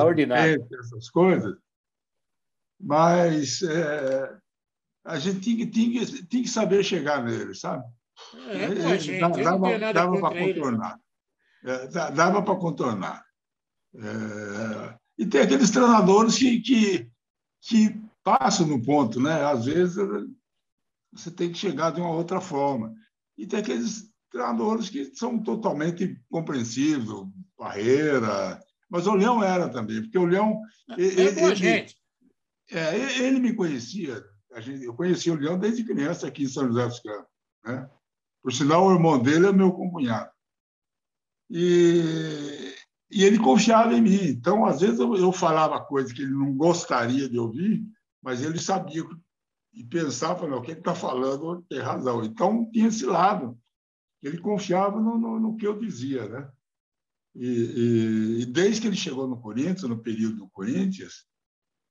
essas 0.72 1.10
coisas. 1.10 1.56
Mas 2.78 3.62
é, 3.62 4.38
a 5.04 5.18
gente 5.18 5.40
tinha, 5.40 5.68
tinha, 5.68 6.06
tinha 6.06 6.42
que 6.42 6.48
saber 6.48 6.84
chegar 6.84 7.24
nele, 7.24 7.54
sabe? 7.54 7.84
É, 8.34 8.64
ele, 8.64 8.98
gente, 8.98 9.42
dava, 9.42 9.78
dava 9.92 10.20
para 10.20 10.38
contornar. 10.38 11.00
É, 11.64 11.86
dava 12.12 12.42
para 12.42 12.56
contornar. 12.56 13.27
É, 13.94 14.98
e 15.18 15.26
tem 15.26 15.40
aqueles 15.40 15.70
treinadores 15.70 16.38
que, 16.38 16.60
que, 16.60 17.10
que 17.62 18.00
passam 18.22 18.66
no 18.66 18.82
ponto, 18.82 19.20
né? 19.20 19.44
Às 19.44 19.64
vezes 19.66 19.96
você 21.12 21.30
tem 21.30 21.50
que 21.50 21.58
chegar 21.58 21.90
de 21.90 22.00
uma 22.00 22.12
outra 22.12 22.40
forma. 22.40 22.94
E 23.36 23.46
tem 23.46 23.60
aqueles 23.60 24.12
treinadores 24.30 24.90
que 24.90 25.14
são 25.14 25.42
totalmente 25.42 26.20
compreensivos, 26.30 27.28
Barreira, 27.58 28.60
mas 28.88 29.06
o 29.06 29.14
Leão 29.14 29.42
era 29.42 29.68
também, 29.68 30.02
porque 30.02 30.18
o 30.18 30.24
Leão. 30.24 30.60
É, 30.90 31.00
ele, 31.00 31.40
ele, 31.40 31.54
gente. 31.54 31.96
É, 32.70 33.22
ele 33.22 33.38
me 33.38 33.54
conhecia, 33.54 34.22
eu 34.82 34.94
conhecia 34.94 35.32
o 35.32 35.36
Leão 35.36 35.58
desde 35.58 35.84
criança 35.84 36.26
aqui 36.26 36.44
em 36.44 36.48
São 36.48 36.66
José 36.68 36.86
dos 36.86 37.00
Campos. 37.00 37.30
Né? 37.64 37.90
Por 38.42 38.52
sinal, 38.52 38.86
o 38.86 38.92
irmão 38.92 39.18
dele 39.18 39.46
é 39.46 39.52
meu 39.52 39.72
companheiro. 39.72 40.28
E 41.50 42.67
e 43.10 43.24
ele 43.24 43.38
confiava 43.38 43.94
em 43.94 44.02
mim. 44.02 44.24
Então, 44.24 44.64
às 44.66 44.80
vezes, 44.80 44.98
eu, 44.98 45.14
eu 45.16 45.32
falava 45.32 45.80
coisas 45.80 46.12
que 46.12 46.22
ele 46.22 46.32
não 46.32 46.54
gostaria 46.54 47.28
de 47.28 47.38
ouvir, 47.38 47.82
mas 48.22 48.42
ele 48.42 48.58
sabia 48.58 49.04
e 49.72 49.84
pensava, 49.84 50.44
o 50.46 50.62
que 50.62 50.72
está 50.72 50.94
falando 50.94 51.62
tem 51.68 51.78
razão. 51.78 52.24
Então, 52.24 52.68
tinha 52.72 52.88
esse 52.88 53.06
lado. 53.06 53.58
Ele 54.22 54.38
confiava 54.38 55.00
no, 55.00 55.16
no, 55.16 55.38
no 55.38 55.56
que 55.56 55.66
eu 55.66 55.78
dizia. 55.78 56.28
Né? 56.28 56.50
E, 57.34 57.46
e, 57.46 58.42
e, 58.42 58.46
desde 58.46 58.80
que 58.80 58.86
ele 58.88 58.96
chegou 58.96 59.28
no 59.28 59.40
Corinthians, 59.40 59.82
no 59.82 60.02
período 60.02 60.36
do 60.36 60.48
Corinthians, 60.48 61.26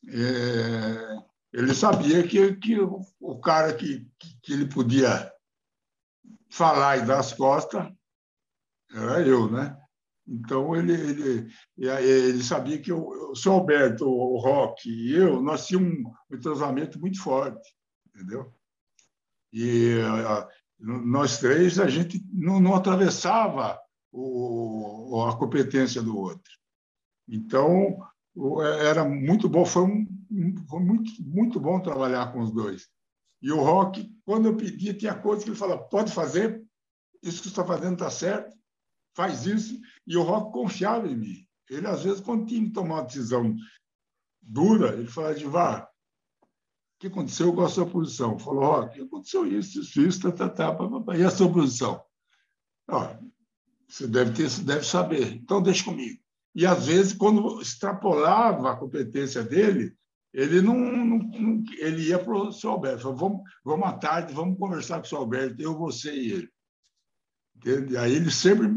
é, 0.09 1.18
ele 1.53 1.74
sabia 1.74 2.28
que, 2.28 2.55
que 2.57 2.78
o, 2.80 3.39
cara 3.39 3.74
que, 3.74 4.05
que 4.41 4.53
ele 4.53 4.68
podia 4.68 5.32
falar 6.49 6.97
e 6.97 7.05
dar 7.05 7.20
as 7.20 7.34
costas 7.34 7.89
era 8.91 9.22
eu, 9.22 9.49
né? 9.49 9.78
Então, 10.28 10.75
ele, 10.75 10.93
ele, 10.93 11.53
ele 11.78 12.43
sabia 12.43 12.82
que 12.82 12.91
o, 12.91 13.32
o 13.32 13.36
seu 13.36 13.53
Alberto, 13.53 14.05
o 14.05 14.38
Rock 14.39 14.89
e 14.89 15.15
eu, 15.15 15.41
nós 15.41 15.65
tínhamos 15.65 15.93
um 16.30 16.36
entrosamento 16.36 16.99
muito 16.99 17.21
forte, 17.21 17.73
entendeu? 18.07 18.53
E 19.53 19.95
Nós 20.80 21.38
três, 21.38 21.80
a 21.80 21.88
gente 21.88 22.21
não, 22.34 22.59
não 22.59 22.75
atravessava 22.75 23.80
o, 24.11 25.23
a 25.30 25.38
competência 25.38 26.01
do 26.01 26.17
outro. 26.17 26.51
Então, 27.28 27.97
era 28.82 29.03
muito 29.03 29.47
bom, 29.47 29.65
foi, 29.65 29.84
um, 29.84 30.05
foi 30.69 30.80
muito, 30.82 31.11
muito 31.23 31.59
bom 31.59 31.80
trabalhar 31.80 32.34
com 32.34 32.41
os 32.41 32.51
dois. 32.51 32.89
E 33.41 33.51
o 33.51 33.61
Rock, 33.61 34.11
quando 34.25 34.47
eu 34.47 34.57
pedia, 34.57 34.93
tinha 34.93 35.15
coisas 35.15 35.43
que 35.43 35.51
ele 35.51 35.57
falava: 35.57 35.84
pode 35.84 36.11
fazer, 36.11 36.63
isso 37.21 37.38
que 37.38 37.43
você 37.43 37.49
está 37.49 37.65
fazendo 37.65 37.93
está 37.93 38.09
certo, 38.09 38.57
faz 39.18 39.47
isso. 39.47 39.82
E 40.05 40.15
o 40.15 40.22
Rock 40.22 40.53
confiava 40.53 41.07
em 41.07 41.18
mim. 41.18 41.47
Ele, 41.68 41.88
às 41.88 42.03
vezes, 42.03 42.22
quando 42.22 42.45
tinha 42.45 42.63
que 42.63 42.72
tomar 42.72 42.95
uma 42.95 43.03
decisão 43.03 43.55
dura, 44.41 44.93
ele 44.93 45.07
falava: 45.07 45.36
Divar, 45.36 45.84
o 45.84 46.99
que 46.99 47.07
aconteceu 47.07 47.51
com 47.51 47.61
a 47.61 47.68
sua 47.68 47.88
posição? 47.88 48.38
Falou: 48.38 48.63
Rock, 48.63 49.01
aconteceu 49.01 49.45
isso, 49.45 49.82
isso, 49.82 50.01
isso, 50.01 50.32
tá, 50.32 50.47
tá, 50.47 50.74
tá, 50.74 51.18
e 51.18 51.24
a 51.24 51.32
sua 51.32 51.51
posição? 51.51 52.01
Ó, 52.89 53.18
você 53.88 54.07
deve, 54.07 54.32
ter, 54.34 54.49
deve 54.61 54.86
saber, 54.86 55.34
então 55.34 55.61
deixa 55.61 55.84
comigo. 55.84 56.22
E, 56.55 56.65
às 56.65 56.86
vezes, 56.86 57.13
quando 57.13 57.61
extrapolava 57.61 58.72
a 58.72 58.76
competência 58.76 59.43
dele, 59.43 59.95
ele 60.34 60.61
não, 60.61 60.76
não, 60.76 61.18
não 61.18 61.63
ele 61.78 62.07
ia 62.07 62.18
para 62.18 62.34
o 62.34 62.51
seu 62.51 62.72
Alberto, 62.72 63.03
falou, 63.03 63.18
vamos, 63.18 63.41
vamos 63.63 63.88
à 63.88 63.93
tarde, 63.93 64.34
vamos 64.34 64.57
conversar 64.57 64.99
com 64.99 65.05
o 65.05 65.07
seu 65.07 65.18
Alberto, 65.18 65.61
eu, 65.61 65.78
você 65.78 66.13
e 66.13 66.32
ele. 66.32 66.49
Entende? 67.55 67.97
Aí 67.97 68.13
ele 68.13 68.32
sempre, 68.32 68.68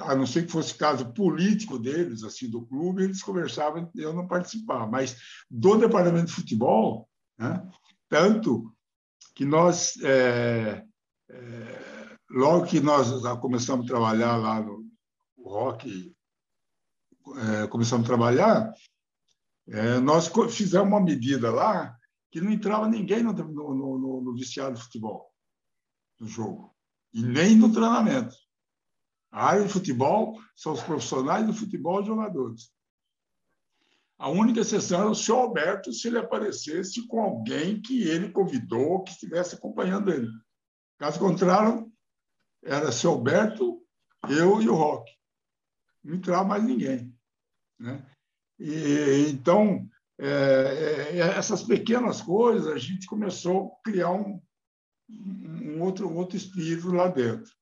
a 0.00 0.14
não 0.14 0.26
ser 0.26 0.46
que 0.46 0.52
fosse 0.52 0.74
caso 0.74 1.12
político 1.12 1.78
deles, 1.78 2.22
assim, 2.22 2.50
do 2.50 2.62
clube, 2.66 3.04
eles 3.04 3.22
conversavam, 3.22 3.90
eu 3.94 4.12
não 4.12 4.26
participava. 4.26 4.86
Mas 4.86 5.16
do 5.50 5.76
departamento 5.76 6.26
de 6.26 6.32
futebol, 6.32 7.08
né, 7.38 7.66
tanto 8.08 8.74
que 9.34 9.44
nós, 9.44 9.96
é, 10.02 10.84
é, 11.30 12.16
logo 12.30 12.66
que 12.66 12.80
nós 12.80 13.10
começamos 13.40 13.84
a 13.84 13.88
trabalhar 13.88 14.36
lá 14.36 14.60
no 14.60 14.84
Rock, 15.38 16.14
é, 17.36 17.66
começamos 17.68 18.04
a 18.04 18.08
trabalhar, 18.08 18.72
é, 19.68 19.98
nós 19.98 20.30
fizemos 20.50 20.88
uma 20.88 21.00
medida 21.00 21.50
lá 21.50 21.96
que 22.30 22.40
não 22.40 22.50
entrava 22.50 22.88
ninguém 22.88 23.22
no, 23.22 23.32
no, 23.32 23.74
no, 23.74 24.20
no 24.22 24.34
viciado 24.34 24.74
de 24.74 24.82
futebol, 24.82 25.30
no 26.18 26.26
jogo, 26.26 26.74
e 27.12 27.22
nem 27.22 27.56
no 27.56 27.72
treinamento. 27.72 28.34
A 29.34 29.46
área 29.46 29.64
de 29.64 29.72
futebol 29.72 30.40
são 30.54 30.74
os 30.74 30.80
profissionais 30.80 31.44
do 31.44 31.52
futebol 31.52 32.00
e 32.00 32.06
jogadores. 32.06 32.72
A 34.16 34.28
única 34.28 34.60
exceção 34.60 35.00
era 35.00 35.10
o 35.10 35.14
senhor 35.14 35.40
Alberto 35.40 35.92
se 35.92 36.06
ele 36.06 36.18
aparecesse 36.18 37.04
com 37.08 37.20
alguém 37.20 37.82
que 37.82 38.06
ele 38.08 38.30
convidou, 38.30 39.02
que 39.02 39.10
estivesse 39.10 39.56
acompanhando 39.56 40.12
ele. 40.12 40.28
Caso 40.98 41.18
contrário, 41.18 41.92
era 42.62 42.90
o 42.90 42.92
senhor 42.92 43.14
Alberto, 43.14 43.82
eu 44.28 44.62
e 44.62 44.68
o 44.68 44.74
Roque. 44.76 45.10
Não 46.04 46.14
entrava 46.14 46.44
mais 46.44 46.62
ninguém. 46.62 47.12
Né? 47.76 48.06
E, 48.56 49.30
então, 49.30 49.84
é, 50.16 50.28
é, 50.28 51.18
essas 51.36 51.64
pequenas 51.64 52.22
coisas, 52.22 52.68
a 52.68 52.78
gente 52.78 53.08
começou 53.08 53.72
a 53.72 53.82
criar 53.82 54.12
um, 54.12 54.40
um 55.10 55.82
outro, 55.82 56.08
um 56.08 56.16
outro 56.18 56.36
espírito 56.36 56.92
lá 56.92 57.08
dentro. 57.08 57.52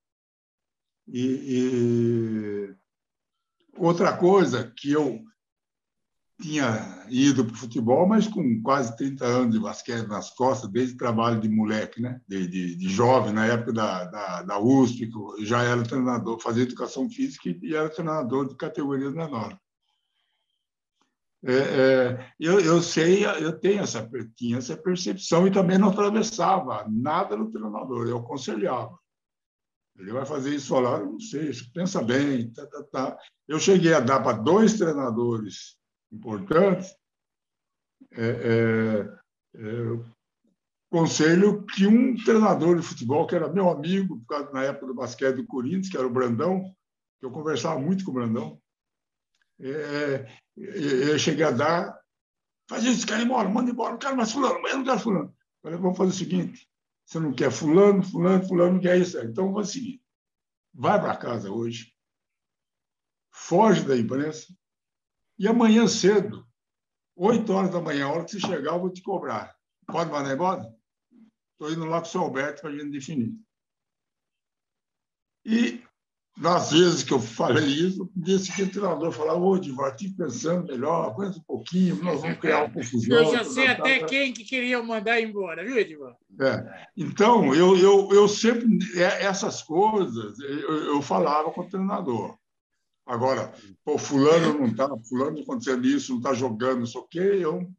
E, 1.12 1.20
e, 1.46 2.74
outra 3.76 4.16
coisa 4.16 4.72
que 4.74 4.90
eu 4.90 5.22
tinha 6.40 7.06
ido 7.10 7.44
para 7.44 7.52
o 7.52 7.58
futebol, 7.58 8.08
mas 8.08 8.26
com 8.26 8.62
quase 8.62 8.96
30 8.96 9.24
anos 9.24 9.54
de 9.54 9.60
basquete 9.60 10.08
nas 10.08 10.30
costas, 10.30 10.70
desde 10.70 10.96
trabalho 10.96 11.38
de 11.38 11.50
moleque, 11.50 12.00
né? 12.00 12.18
de, 12.26 12.48
de, 12.48 12.76
de 12.76 12.88
jovem, 12.88 13.32
na 13.32 13.44
época 13.44 13.74
da, 13.74 14.04
da, 14.06 14.42
da 14.42 14.58
USP, 14.58 15.10
já 15.40 15.62
era 15.62 15.82
treinador, 15.82 16.40
fazia 16.40 16.62
educação 16.62 17.08
física 17.10 17.54
e 17.62 17.74
era 17.74 17.90
treinador 17.90 18.48
de 18.48 18.56
categorias 18.56 19.12
menores. 19.12 19.58
É, 21.44 21.54
é, 21.54 22.32
eu, 22.40 22.58
eu 22.58 22.80
sei, 22.80 23.26
eu 23.26 23.58
tenho 23.58 23.82
essa, 23.82 24.08
tinha 24.34 24.58
essa 24.58 24.76
percepção 24.76 25.46
e 25.46 25.52
também 25.52 25.76
não 25.76 25.88
atravessava 25.88 26.86
nada 26.88 27.36
no 27.36 27.50
treinador, 27.50 28.08
eu 28.08 28.18
aconselhava. 28.18 29.01
Ele 30.02 30.12
vai 30.12 30.26
fazer 30.26 30.52
isso 30.52 30.76
lá, 30.80 30.98
não 30.98 31.20
sei, 31.20 31.52
pensa 31.72 32.02
bem. 32.02 32.50
Tá, 32.50 32.66
tá, 32.66 32.82
tá. 32.82 33.18
Eu 33.46 33.60
cheguei 33.60 33.94
a 33.94 34.00
dar 34.00 34.20
para 34.20 34.36
dois 34.36 34.76
treinadores 34.76 35.76
importantes 36.10 36.92
é, 38.10 39.08
é, 39.54 39.60
é 39.60 40.12
conselho 40.90 41.64
que 41.66 41.86
um 41.86 42.16
treinador 42.16 42.76
de 42.76 42.82
futebol, 42.82 43.26
que 43.28 43.36
era 43.36 43.48
meu 43.48 43.70
amigo, 43.70 44.20
na 44.52 44.64
época 44.64 44.88
do 44.88 44.94
basquete 44.94 45.36
do 45.36 45.46
Corinthians, 45.46 45.88
que 45.88 45.96
era 45.96 46.06
o 46.06 46.12
Brandão, 46.12 46.64
que 47.20 47.24
eu 47.24 47.30
conversava 47.30 47.78
muito 47.78 48.04
com 48.04 48.10
o 48.10 48.14
Brandão, 48.14 48.60
é, 49.60 50.26
eu 50.56 51.16
cheguei 51.16 51.44
a 51.44 51.52
dar, 51.52 51.96
faz 52.68 52.82
isso, 52.82 53.06
quer 53.06 53.20
ir 53.20 53.24
embora, 53.24 53.48
manda 53.48 53.70
embora, 53.70 53.92
não 53.92 53.98
quero 53.98 54.16
mais 54.16 54.32
fulano, 54.32 54.66
eu 54.66 54.78
não 54.78 54.84
quero 54.84 54.98
fulano. 54.98 55.34
Falei, 55.62 55.78
vamos 55.78 55.96
fazer 55.96 56.10
o 56.10 56.14
seguinte, 56.14 56.68
você 57.12 57.20
não 57.20 57.32
quer 57.34 57.50
fulano, 57.52 58.02
fulano, 58.02 58.46
fulano, 58.46 58.72
não 58.74 58.80
quer 58.80 58.98
isso. 58.98 59.18
Então, 59.18 59.52
o 59.52 59.64
seguinte, 59.64 60.02
vai 60.72 60.98
para 60.98 61.16
casa 61.16 61.50
hoje, 61.50 61.94
foge 63.30 63.84
da 63.84 63.96
imprensa, 63.96 64.54
e 65.38 65.46
amanhã 65.46 65.86
cedo, 65.86 66.46
8 67.14 67.52
horas 67.52 67.70
da 67.70 67.80
manhã, 67.80 68.06
a 68.06 68.12
hora 68.12 68.24
que 68.24 68.30
você 68.30 68.40
chegar, 68.40 68.72
eu 68.72 68.80
vou 68.80 68.90
te 68.90 69.02
cobrar. 69.02 69.54
Pode 69.86 70.10
mandar 70.10 70.32
embora? 70.32 70.62
Estou 71.52 71.70
indo 71.70 71.84
lá 71.84 72.00
com 72.00 72.06
o 72.06 72.10
seu 72.10 72.22
Alberto 72.22 72.62
para 72.62 72.70
a 72.70 72.76
gente 72.76 72.90
definir. 72.90 73.36
E 75.44 75.84
nas 76.36 76.72
vezes 76.72 77.02
que 77.02 77.12
eu 77.12 77.20
falei 77.20 77.64
isso, 77.64 78.10
disse 78.16 78.52
que 78.52 78.62
o 78.62 78.70
treinador 78.70 79.12
falava, 79.12 79.38
ô, 79.38 79.58
Divar, 79.58 79.90
estive 79.90 80.14
pensando 80.14 80.72
melhor, 80.72 81.10
aguenta 81.10 81.38
um 81.38 81.42
pouquinho, 81.42 82.02
nós 82.02 82.20
vamos 82.20 82.38
criar 82.38 82.64
uma 82.64 82.72
confusão. 82.72 83.16
Eu 83.16 83.32
já 83.32 83.44
sei 83.44 83.66
até 83.66 84.02
quem 84.04 84.32
que 84.32 84.44
queria 84.44 84.82
mandar 84.82 85.20
embora, 85.20 85.64
viu, 85.64 85.78
Edivar? 85.78 86.16
É. 86.40 86.88
Então, 86.96 87.54
eu, 87.54 87.76
eu, 87.76 88.08
eu 88.12 88.28
sempre, 88.28 88.66
é, 88.96 89.24
essas 89.24 89.62
coisas, 89.62 90.38
eu, 90.40 90.94
eu 90.94 91.02
falava 91.02 91.50
com 91.50 91.60
o 91.60 91.68
treinador. 91.68 92.36
Agora, 93.04 93.52
pô, 93.84 93.98
fulano 93.98 94.58
não 94.58 94.66
está, 94.66 94.88
fulano 95.08 95.38
acontecendo 95.40 95.86
isso, 95.86 96.12
não 96.12 96.18
está 96.18 96.32
jogando, 96.32 96.80
não 96.80 96.86
sei 96.86 97.00
o 97.00 97.08
quê, 97.08 97.18
eu 97.40 97.70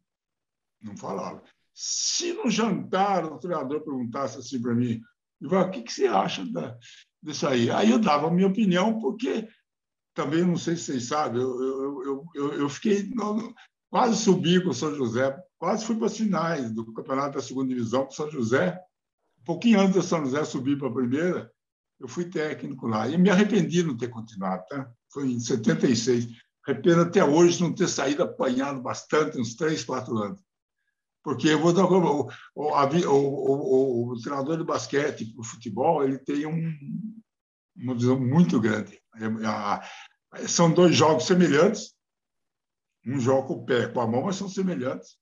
não 0.80 0.96
falava. 0.96 1.42
Se 1.72 2.32
no 2.34 2.48
jantar 2.48 3.24
o 3.24 3.38
treinador 3.38 3.80
perguntasse 3.80 4.38
assim 4.38 4.60
para 4.62 4.74
mim, 4.74 5.00
Ivan, 5.40 5.62
o 5.62 5.70
que, 5.70 5.82
que 5.82 5.92
você 5.92 6.06
acha 6.06 6.44
da, 6.44 6.78
disso 7.24 7.46
aí. 7.46 7.70
Aí 7.70 7.90
eu 7.90 7.98
dava 7.98 8.28
a 8.28 8.30
minha 8.30 8.46
opinião, 8.46 9.00
porque 9.00 9.48
também, 10.14 10.44
não 10.44 10.56
sei 10.56 10.76
se 10.76 10.84
vocês 10.84 11.08
sabem, 11.08 11.40
eu, 11.40 12.02
eu, 12.02 12.24
eu, 12.34 12.52
eu 12.54 12.68
fiquei. 12.68 13.10
Quase 13.90 14.16
subi 14.16 14.60
com 14.62 14.70
o 14.70 14.74
São 14.74 14.94
José, 14.94 15.36
quase 15.56 15.84
fui 15.84 15.96
para 15.96 16.06
as 16.06 16.16
finais 16.16 16.72
do 16.72 16.92
campeonato 16.92 17.36
da 17.36 17.42
segunda 17.42 17.68
divisão 17.68 18.04
com 18.04 18.10
o 18.10 18.14
São 18.14 18.30
José. 18.30 18.78
Um 19.40 19.44
pouquinho 19.44 19.80
antes 19.80 19.94
do 19.94 20.02
São 20.02 20.24
José 20.24 20.44
subir 20.44 20.76
para 20.76 20.88
a 20.88 20.92
primeira, 20.92 21.52
eu 22.00 22.08
fui 22.08 22.24
técnico 22.24 22.88
lá. 22.88 23.08
E 23.08 23.16
me 23.16 23.30
arrependi 23.30 23.82
de 23.82 23.84
não 23.84 23.96
ter 23.96 24.08
continuado, 24.08 24.64
tá? 24.68 24.90
Foi 25.12 25.30
em 25.30 25.38
76. 25.38 26.26
Arrependo 26.66 27.02
até 27.02 27.24
hoje 27.24 27.62
não 27.62 27.72
ter 27.72 27.88
saído 27.88 28.22
apanhado 28.22 28.80
bastante, 28.80 29.38
uns 29.38 29.54
três, 29.54 29.84
quatro 29.84 30.16
anos. 30.18 30.40
Porque 31.24 31.48
eu 31.48 31.58
vou 31.58 31.72
dar 31.72 31.86
o, 31.86 32.28
o, 32.54 34.12
o, 34.12 34.20
treinador 34.20 34.58
de 34.58 34.64
basquete 34.64 35.24
para 35.32 35.40
o 35.40 35.44
futebol, 35.44 36.04
ele 36.04 36.18
tem 36.18 36.44
um, 36.44 37.22
uma 37.74 37.94
visão 37.94 38.20
muito 38.20 38.60
grande. 38.60 39.00
É, 40.34 40.46
são 40.46 40.70
dois 40.70 40.94
jogos 40.94 41.24
semelhantes. 41.24 41.94
Um 43.06 43.18
joga 43.18 43.48
com 43.48 43.54
o 43.54 43.64
pé, 43.64 43.88
com 43.88 44.02
a 44.02 44.06
mão, 44.06 44.24
mas 44.24 44.36
são 44.36 44.50
semelhantes. 44.50 45.16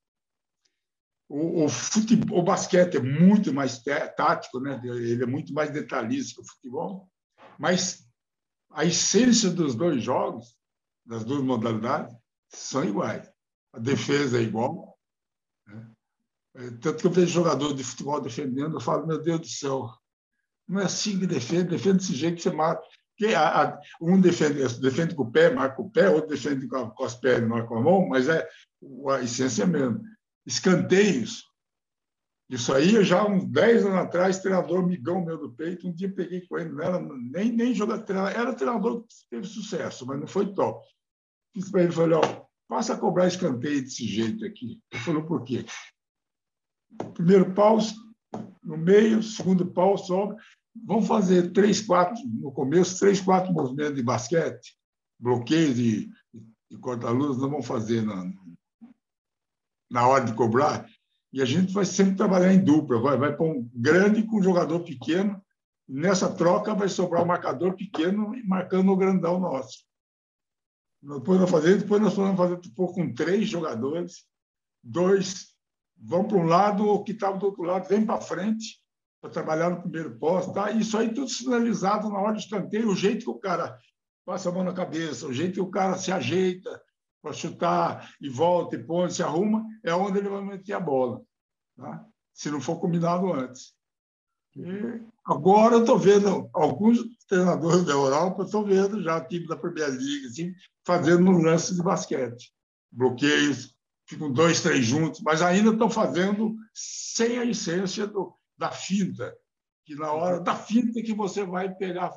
O, 1.28 1.64
o, 1.64 1.68
futebol, 1.68 2.40
o 2.40 2.42
basquete 2.42 2.96
é 2.96 3.00
muito 3.00 3.54
mais 3.54 3.80
tático, 4.16 4.58
né? 4.58 4.80
ele 4.84 5.22
é 5.22 5.26
muito 5.26 5.54
mais 5.54 5.72
detalhista 5.72 6.34
que 6.34 6.40
o 6.40 6.50
futebol, 6.52 7.08
mas 7.58 8.04
a 8.72 8.84
essência 8.84 9.50
dos 9.50 9.76
dois 9.76 10.02
jogos, 10.02 10.56
das 11.06 11.24
duas 11.24 11.42
modalidades, 11.42 12.14
são 12.48 12.84
iguais. 12.84 13.30
A 13.72 13.78
defesa 13.78 14.38
é 14.38 14.42
igual, 14.42 14.91
é, 14.91 14.91
tanto 16.80 17.00
que 17.00 17.06
eu 17.06 17.10
vejo 17.10 17.32
jogador 17.32 17.74
de 17.74 17.82
futebol 17.82 18.20
defendendo, 18.20 18.76
eu 18.76 18.80
falo, 18.80 19.06
meu 19.06 19.20
Deus 19.20 19.40
do 19.40 19.46
céu, 19.46 19.90
não 20.68 20.80
é 20.80 20.84
assim 20.84 21.18
que 21.18 21.26
defende, 21.26 21.70
defende 21.70 21.98
desse 21.98 22.14
jeito 22.14 22.36
que 22.36 22.42
você 22.42 22.50
mata. 22.50 22.82
Que 23.16 23.34
a, 23.34 23.62
a, 23.62 23.80
um 24.00 24.20
defende, 24.20 24.80
defende 24.80 25.14
com 25.14 25.22
o 25.24 25.30
pé, 25.30 25.52
marca 25.52 25.80
o 25.80 25.90
pé, 25.90 26.08
outro 26.08 26.30
defende 26.30 26.66
com, 26.66 26.76
a, 26.76 26.90
com 26.90 27.04
as 27.04 27.14
pernas, 27.14 27.48
marca 27.48 27.68
com 27.68 27.78
a 27.78 27.82
mão, 27.82 28.08
mas 28.08 28.28
é 28.28 28.48
a 29.10 29.22
essência 29.22 29.66
mesmo. 29.66 30.02
Escanteios. 30.46 31.44
Isso 32.50 32.72
aí, 32.72 33.02
já 33.04 33.26
uns 33.26 33.46
10 33.46 33.86
anos 33.86 33.98
atrás, 33.98 34.40
treinador 34.40 34.86
migão 34.86 35.24
meu 35.24 35.38
do 35.38 35.52
peito, 35.52 35.88
um 35.88 35.92
dia 35.92 36.12
peguei 36.12 36.46
com 36.46 36.58
ele, 36.58 36.70
não 36.70 36.82
era 36.82 37.00
nem, 37.00 37.50
nem 37.50 37.74
jogador, 37.74 38.28
era 38.28 38.52
treinador 38.54 39.02
que 39.02 39.14
teve 39.30 39.46
sucesso, 39.46 40.06
mas 40.06 40.20
não 40.20 40.26
foi 40.26 40.52
top. 40.52 40.86
Fiz 41.54 41.70
para 41.70 41.84
ele, 41.84 41.92
falei, 41.92 42.18
ó, 42.18 42.46
passa 42.68 42.94
a 42.94 42.98
cobrar 42.98 43.26
escanteio 43.26 43.82
desse 43.82 44.06
jeito 44.06 44.44
aqui. 44.44 44.80
Ele 44.90 45.02
falou, 45.02 45.24
por 45.24 45.44
quê? 45.44 45.64
Primeiro 47.14 47.52
pau, 47.54 47.78
no 48.62 48.76
meio, 48.76 49.22
segundo 49.22 49.66
pau, 49.66 49.96
sobe. 49.98 50.36
Vamos 50.74 51.06
fazer 51.06 51.52
três, 51.52 51.80
quatro, 51.80 52.22
no 52.26 52.50
começo, 52.50 52.98
três, 52.98 53.20
quatro 53.20 53.52
movimentos 53.52 53.96
de 53.96 54.02
basquete, 54.02 54.76
bloqueio 55.18 55.74
de, 55.74 56.08
de 56.70 56.78
corta-luz, 56.78 57.38
nós 57.38 57.50
vamos 57.50 57.66
fazer 57.66 58.02
na, 58.02 58.32
na 59.90 60.08
hora 60.08 60.24
de 60.24 60.34
cobrar. 60.34 60.88
E 61.32 61.40
a 61.40 61.44
gente 61.44 61.72
vai 61.72 61.84
sempre 61.84 62.16
trabalhar 62.16 62.52
em 62.52 62.62
dupla, 62.62 63.00
vai, 63.00 63.16
vai 63.16 63.36
para 63.36 63.44
um 63.44 63.68
grande 63.74 64.22
com 64.22 64.38
um 64.38 64.42
jogador 64.42 64.80
pequeno. 64.80 65.42
Nessa 65.88 66.32
troca 66.34 66.74
vai 66.74 66.88
sobrar 66.88 67.22
um 67.22 67.26
marcador 67.26 67.74
pequeno 67.74 68.32
marcando 68.44 68.90
o 68.90 68.96
grandão 68.96 69.38
nosso. 69.38 69.84
Depois 71.02 71.40
nós 71.40 71.50
fazemos, 71.50 71.82
depois 71.82 72.00
nós 72.00 72.14
vamos 72.14 72.36
fazer 72.36 72.58
tipo, 72.60 72.86
com 72.92 73.12
três 73.12 73.48
jogadores, 73.48 74.24
dois 74.82 75.51
vão 76.02 76.26
para 76.26 76.36
um 76.36 76.44
lado, 76.44 76.86
o 76.86 77.04
que 77.04 77.12
estava 77.12 77.38
do 77.38 77.46
outro 77.46 77.62
lado 77.62 77.88
vem 77.88 78.04
para 78.04 78.20
frente 78.20 78.82
para 79.20 79.30
trabalhar 79.30 79.70
no 79.70 79.82
primeiro 79.82 80.18
posto. 80.18 80.52
Tá? 80.52 80.70
Isso 80.72 80.98
aí 80.98 81.14
tudo 81.14 81.28
sinalizado 81.28 82.10
na 82.10 82.18
hora 82.18 82.34
de 82.34 82.42
escanteio, 82.42 82.90
o 82.90 82.96
jeito 82.96 83.24
que 83.24 83.30
o 83.30 83.38
cara 83.38 83.78
passa 84.24 84.48
a 84.48 84.52
mão 84.52 84.64
na 84.64 84.72
cabeça, 84.72 85.26
o 85.26 85.32
jeito 85.32 85.54
que 85.54 85.60
o 85.60 85.70
cara 85.70 85.96
se 85.96 86.10
ajeita 86.10 86.82
para 87.22 87.32
chutar 87.32 88.12
e 88.20 88.28
volta 88.28 88.74
e 88.74 88.82
põe, 88.84 89.08
se 89.10 89.22
arruma, 89.22 89.64
é 89.84 89.94
onde 89.94 90.18
ele 90.18 90.28
vai 90.28 90.42
meter 90.42 90.72
a 90.72 90.80
bola, 90.80 91.22
tá? 91.76 92.04
se 92.34 92.50
não 92.50 92.60
for 92.60 92.80
combinado 92.80 93.32
antes. 93.32 93.72
E 94.56 95.00
agora 95.24 95.76
eu 95.76 95.80
estou 95.80 95.98
vendo 95.98 96.50
alguns 96.52 96.98
treinadores 97.28 97.84
da 97.84 97.92
Europa, 97.92 98.42
estou 98.42 98.64
vendo 98.64 99.02
já 99.02 99.20
time 99.24 99.46
da 99.46 99.56
Primeira 99.56 99.90
Liga, 99.90 100.28
assim, 100.28 100.52
fazendo 100.84 101.30
um 101.30 101.40
lance 101.42 101.74
de 101.74 101.82
basquete. 101.82 102.52
Bloqueios, 102.90 103.74
ficam 104.06 104.32
dois, 104.32 104.60
três 104.60 104.84
juntos, 104.84 105.20
mas 105.20 105.42
ainda 105.42 105.70
estão 105.70 105.90
fazendo 105.90 106.54
sem 106.74 107.38
a 107.38 107.44
essência 107.44 108.06
do, 108.06 108.34
da 108.56 108.70
finta, 108.70 109.36
que 109.84 109.94
na 109.94 110.12
hora 110.12 110.40
da 110.40 110.54
finta 110.54 111.02
que 111.02 111.14
você 111.14 111.44
vai 111.44 111.74
pegar, 111.74 112.12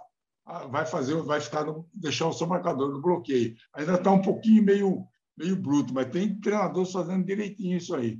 vai 0.70 0.86
fazer, 0.86 1.16
vai 1.24 1.42
ficar 1.42 1.64
no, 1.64 1.88
deixar 1.94 2.28
o 2.28 2.34
seu 2.34 2.48
marcador 2.48 2.92
no 2.92 3.02
bloqueio. 3.02 3.56
Ainda 3.74 3.96
está 3.96 4.12
um 4.12 4.22
pouquinho 4.22 4.64
meio, 4.64 5.08
meio 5.38 5.56
bruto, 5.56 5.94
mas 5.94 6.10
tem 6.10 6.40
treinadores 6.40 6.92
fazendo 6.92 7.26
direitinho 7.26 7.78
isso 7.78 7.96
aí. 7.96 8.20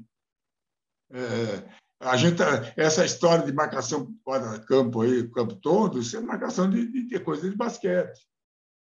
É, 1.12 1.70
a 2.00 2.18
gente, 2.18 2.42
essa 2.76 3.06
história 3.06 3.46
de 3.46 3.54
marcação 3.54 4.14
fora 4.24 4.60
campo 4.60 5.02
aí, 5.02 5.30
campo 5.30 5.56
todo, 5.56 6.00
isso 6.00 6.18
é 6.18 6.20
marcação 6.20 6.70
de, 6.70 6.92
de, 6.92 7.08
de 7.08 7.20
coisa 7.20 7.50
de 7.50 7.56
basquete. 7.56 8.28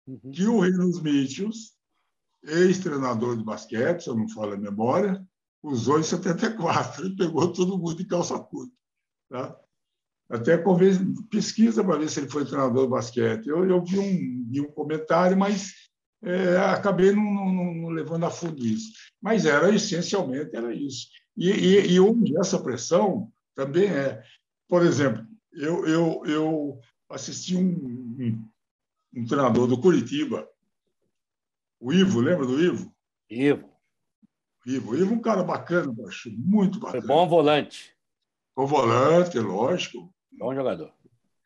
Uhum. 0.06 0.30
Que 0.32 0.46
o 0.46 0.60
Rinos 0.60 1.00
Mitchells, 1.00 1.72
ex-treinador 2.44 3.36
de 3.36 3.44
basquete, 3.44 4.02
se 4.02 4.08
eu 4.08 4.14
não 4.14 4.28
falo 4.28 4.52
a 4.52 4.56
memória, 4.56 5.24
usou 5.62 6.00
em 6.00 6.02
74 6.02 7.06
e 7.06 7.16
pegou 7.16 7.52
todo 7.52 7.78
mundo 7.78 7.96
de 7.96 8.04
calça 8.04 8.38
curta. 8.38 8.72
Tá? 9.30 9.56
Até 10.28 10.56
talvez 10.56 10.98
pesquisa 11.30 11.84
para 11.84 11.98
ver 11.98 12.08
se 12.08 12.20
ele 12.20 12.30
foi 12.30 12.44
treinador 12.44 12.84
de 12.84 12.90
basquete. 12.90 13.46
Eu, 13.46 13.68
eu 13.68 13.84
vi, 13.84 13.98
um, 13.98 14.46
vi 14.48 14.60
um 14.60 14.72
comentário, 14.72 15.36
mas 15.36 15.72
é, 16.22 16.56
acabei 16.56 17.12
não, 17.12 17.22
não, 17.22 17.74
não, 17.74 17.88
levando 17.90 18.24
a 18.24 18.30
fundo 18.30 18.64
isso. 18.64 18.92
Mas 19.20 19.44
era 19.44 19.72
essencialmente 19.74 20.56
era 20.56 20.74
isso. 20.74 21.08
E, 21.36 21.50
e, 21.50 21.92
e 21.92 22.00
onde 22.00 22.38
essa 22.38 22.62
pressão 22.62 23.30
também 23.54 23.86
é, 23.88 24.22
por 24.68 24.82
exemplo, 24.82 25.26
eu, 25.52 25.86
eu, 25.86 26.22
eu 26.24 26.80
assisti 27.10 27.56
um, 27.56 27.68
um, 27.68 28.48
um 29.14 29.26
treinador 29.26 29.66
do 29.66 29.78
Curitiba, 29.78 30.48
o 31.82 31.92
Ivo, 31.92 32.20
lembra 32.20 32.46
do 32.46 32.62
Ivo? 32.62 32.94
Ivo. 33.28 33.68
Ivo, 34.64 34.96
Ivo, 34.96 35.12
é 35.12 35.16
um 35.16 35.20
cara 35.20 35.42
bacana, 35.42 35.92
acho 36.06 36.30
muito 36.30 36.78
bacana. 36.78 37.02
Foi 37.02 37.08
bom 37.08 37.28
volante. 37.28 37.92
O 38.54 38.64
volante, 38.64 39.36
lógico. 39.40 40.14
Bom 40.30 40.54
jogador. 40.54 40.92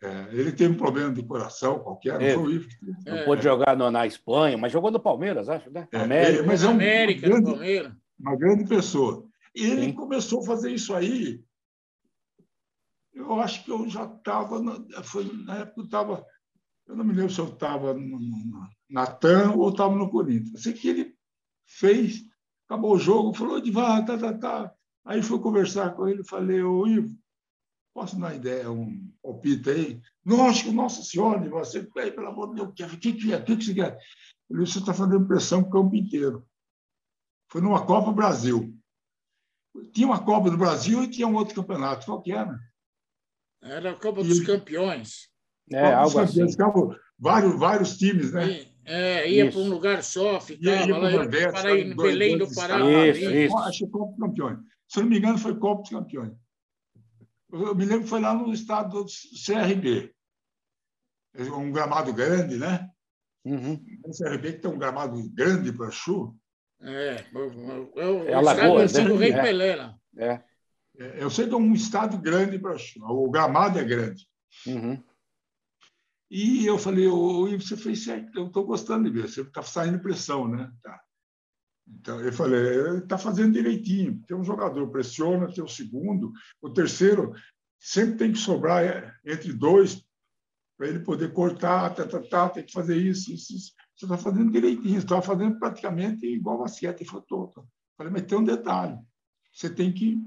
É, 0.03 0.28
ele 0.30 0.53
teve 0.53 0.74
um 0.74 0.76
problema 0.76 1.11
de 1.11 1.22
coração 1.22 1.78
qualquer, 1.78 2.20
não 2.20 2.34
foi 2.34 2.37
o 2.37 2.51
Ivo. 2.51 2.68
Não 3.07 3.16
é. 3.16 3.24
pôde 3.24 3.43
jogar 3.43 3.74
no, 3.74 3.91
na 3.91 4.07
Espanha, 4.07 4.59
mas 4.59 4.70
jogou 4.70 4.91
no 4.91 5.01
Palmeiras, 5.01 5.49
acho, 5.49 5.70
né? 5.70 5.89
É, 5.91 6.01
América. 6.01 6.43
É, 6.43 6.47
mas 6.47 6.62
é 6.62 6.66
um, 6.66 6.70
América, 6.72 7.28
uma, 7.28 7.41
grande, 7.41 7.97
uma 8.20 8.37
grande 8.37 8.64
pessoa. 8.68 9.26
E 9.55 9.64
ele 9.64 9.84
Sim. 9.87 9.93
começou 9.95 10.43
a 10.43 10.47
fazer 10.47 10.70
isso 10.70 10.95
aí. 10.95 11.43
Eu 13.14 13.41
acho 13.41 13.64
que 13.64 13.70
eu 13.70 13.89
já 13.89 14.05
estava. 14.05 14.62
Foi 15.03 15.24
na 15.47 15.61
época 15.61 15.80
eu 15.80 15.84
estava. 15.84 16.26
Eu 16.87 16.97
não 16.97 17.05
me 17.05 17.12
lembro 17.12 17.32
se 17.32 17.41
eu 17.41 17.49
estava 17.49 17.95
na 18.89 19.07
TAM 19.07 19.55
ou 19.55 19.68
estava 19.70 19.95
no 19.95 20.11
Corinthians. 20.11 20.62
Sei 20.62 20.72
que 20.72 20.89
ele 20.89 21.16
fez, 21.66 22.22
acabou 22.66 22.95
o 22.95 22.99
jogo, 22.99 23.34
falou 23.34 23.61
de 23.61 23.70
vá, 23.70 24.03
tá, 24.03 24.16
tá, 24.16 24.32
tá. 24.32 24.74
Aí 25.05 25.22
fui 25.22 25.39
conversar 25.41 25.95
com 25.95 26.09
ele, 26.09 26.24
falei, 26.24 26.62
ô 26.62 26.87
Ivo, 26.87 27.16
posso 27.93 28.18
dar 28.18 28.34
ideia, 28.34 28.70
um 28.70 29.12
palpite 29.22 29.70
aí? 29.70 30.03
Acho 30.49 30.64
que 30.64 30.70
Nossa 30.70 31.03
Senhora 31.03 31.49
você, 31.49 31.82
pelo 31.82 32.28
amor 32.28 32.51
de 32.51 32.57
Deus, 32.57 32.93
o 32.93 32.99
que, 32.99 33.12
que 33.12 33.32
é? 33.32 33.37
O 33.37 33.45
que, 33.45 33.57
que 33.57 33.64
você 33.64 33.74
quer? 33.74 33.99
Ele 34.51 34.61
você 34.61 34.78
está 34.78 34.95
fazendo 34.95 35.26
pressão 35.26 35.61
o 35.61 35.70
campo 35.70 35.95
inteiro. 35.97 36.47
Foi 37.51 37.61
numa 37.61 37.84
Copa 37.84 38.12
Brasil. 38.12 38.76
Tinha 39.93 40.07
uma 40.07 40.24
Copa 40.24 40.51
do 40.51 40.57
Brasil 40.57 41.03
e 41.03 41.11
tinha 41.11 41.26
um 41.26 41.34
outro 41.34 41.55
campeonato. 41.55 42.07
Qual 42.07 42.22
que 42.22 42.32
era? 42.32 42.59
Era 43.62 43.93
a 43.93 43.95
Copa 43.95 44.22
dos 44.22 44.41
Campeões. 44.41 45.28
É, 45.73 45.93
algo 45.93 46.19
assim. 46.19 46.49
Ficavam 46.51 46.95
vários, 47.19 47.59
vários 47.59 47.97
times, 47.97 48.33
né? 48.33 48.67
É, 48.85 49.29
ia 49.29 49.51
para 49.51 49.61
um 49.61 49.69
lugar 49.69 50.03
só, 50.05 50.41
ficava 50.41 50.87
ia, 50.87 50.97
lá, 50.97 51.11
Nordeste, 51.11 51.67
ir 51.69 51.97
Belém 51.97 52.39
do 52.39 52.53
Pará. 52.55 52.79
Isso, 53.09 53.31
isso. 53.31 53.59
Acho 53.59 53.85
que 53.85 53.91
Copa 53.91 54.12
dos 54.12 54.21
Campeões. 54.21 54.59
Se 54.87 55.01
não 55.01 55.09
me 55.09 55.19
engano, 55.19 55.39
foi 55.39 55.59
Copa 55.59 55.83
dos 55.83 55.91
Campeões. 55.91 56.33
Eu 57.53 57.75
me 57.75 57.85
lembro 57.85 58.05
que 58.05 58.11
foi 58.11 58.21
lá 58.21 58.33
no 58.33 58.53
estado 58.53 59.05
do 59.05 59.07
CRB. 59.07 60.14
Um 61.37 61.73
gramado 61.73 62.12
grande, 62.12 62.57
né? 62.57 62.89
Uhum. 63.45 63.81
O 64.05 64.11
CRB 64.11 64.53
que 64.55 64.59
tem 64.61 64.71
um 64.71 64.79
gramado 64.79 65.21
grande 65.31 65.73
para 65.73 65.91
chu. 65.91 66.37
É, 66.81 67.25
eu, 67.95 68.29
é 68.29 68.35
a 68.35 68.41
Lagoa, 68.41 68.85
né? 68.85 69.17
Rei 69.19 69.33
é. 69.33 69.43
Pelé, 69.43 69.77
lá. 69.77 69.97
É. 70.17 70.43
é. 70.99 71.23
Eu 71.23 71.31
sei 71.31 71.49
que 71.49 71.55
é 71.55 71.57
um 71.57 71.73
estado 71.73 72.19
grande 72.19 72.59
para 72.59 72.79
chu. 72.79 73.01
O 73.05 73.31
gramado 73.31 73.79
é 73.79 73.85
grande. 73.85 74.29
Uhum. 74.67 75.03
E 76.31 76.66
eu 76.66 76.77
falei, 76.79 77.07
o 77.07 77.47
você 77.59 77.77
fez 77.77 78.05
certo, 78.05 78.37
eu 78.37 78.47
estou 78.49 78.66
gostando 78.66 79.05
de 79.05 79.11
ver, 79.11 79.29
você 79.29 79.43
está 79.43 79.62
saindo 79.62 80.01
pressão, 80.01 80.49
né? 80.49 80.72
Tá. 80.83 81.01
Então, 81.89 82.20
eu 82.20 82.33
falei, 82.33 82.99
está 82.99 83.16
fazendo 83.16 83.53
direitinho. 83.53 84.20
Tem 84.27 84.37
um 84.37 84.43
jogador, 84.43 84.91
pressiona, 84.91 85.53
tem 85.53 85.62
o 85.62 85.68
segundo, 85.68 86.33
o 86.61 86.70
terceiro 86.70 87.33
sempre 87.79 88.16
tem 88.16 88.33
que 88.33 88.39
sobrar 88.39 88.83
é, 88.83 89.14
entre 89.24 89.53
dois 89.53 90.05
para 90.77 90.89
ele 90.89 91.01
poder 91.01 91.33
cortar, 91.33 91.95
tá, 91.95 92.07
tá, 92.07 92.20
tá, 92.20 92.49
tem 92.51 92.64
que 92.64 92.72
fazer 92.72 92.97
isso, 92.97 93.33
isso, 93.33 93.55
isso. 93.55 93.72
Você 93.95 94.05
está 94.05 94.18
fazendo 94.18 94.53
direitinho, 94.53 94.99
está 94.99 95.22
fazendo 95.22 95.59
praticamente 95.59 96.27
igual 96.27 96.57
a 96.57 96.64
basquete 96.64 97.01
e 97.01 97.07
fotógrafo. 97.07 97.66
Falei, 97.97 98.12
mas 98.12 98.27
tem 98.27 98.37
um 98.37 98.45
detalhe, 98.45 98.99
você 99.51 99.70
tem 99.70 99.91
que 99.93 100.18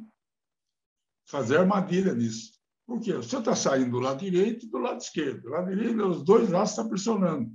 fazer 1.28 1.58
armadilha 1.58 2.16
nisso. 2.16 2.59
Por 2.90 3.00
quê? 3.00 3.14
Você 3.14 3.38
está 3.38 3.56
saindo 3.56 3.92
do 3.92 4.00
lado 4.00 4.20
direito 4.20 4.66
e 4.66 4.68
do 4.68 4.80
lado 4.80 5.00
esquerdo. 5.00 5.44
Do 5.44 5.50
lado 5.50 5.70
direito, 5.70 6.08
os 6.08 6.24
dois 6.24 6.50
lados 6.50 6.72
estão 6.72 6.90
pressionando. 6.90 7.48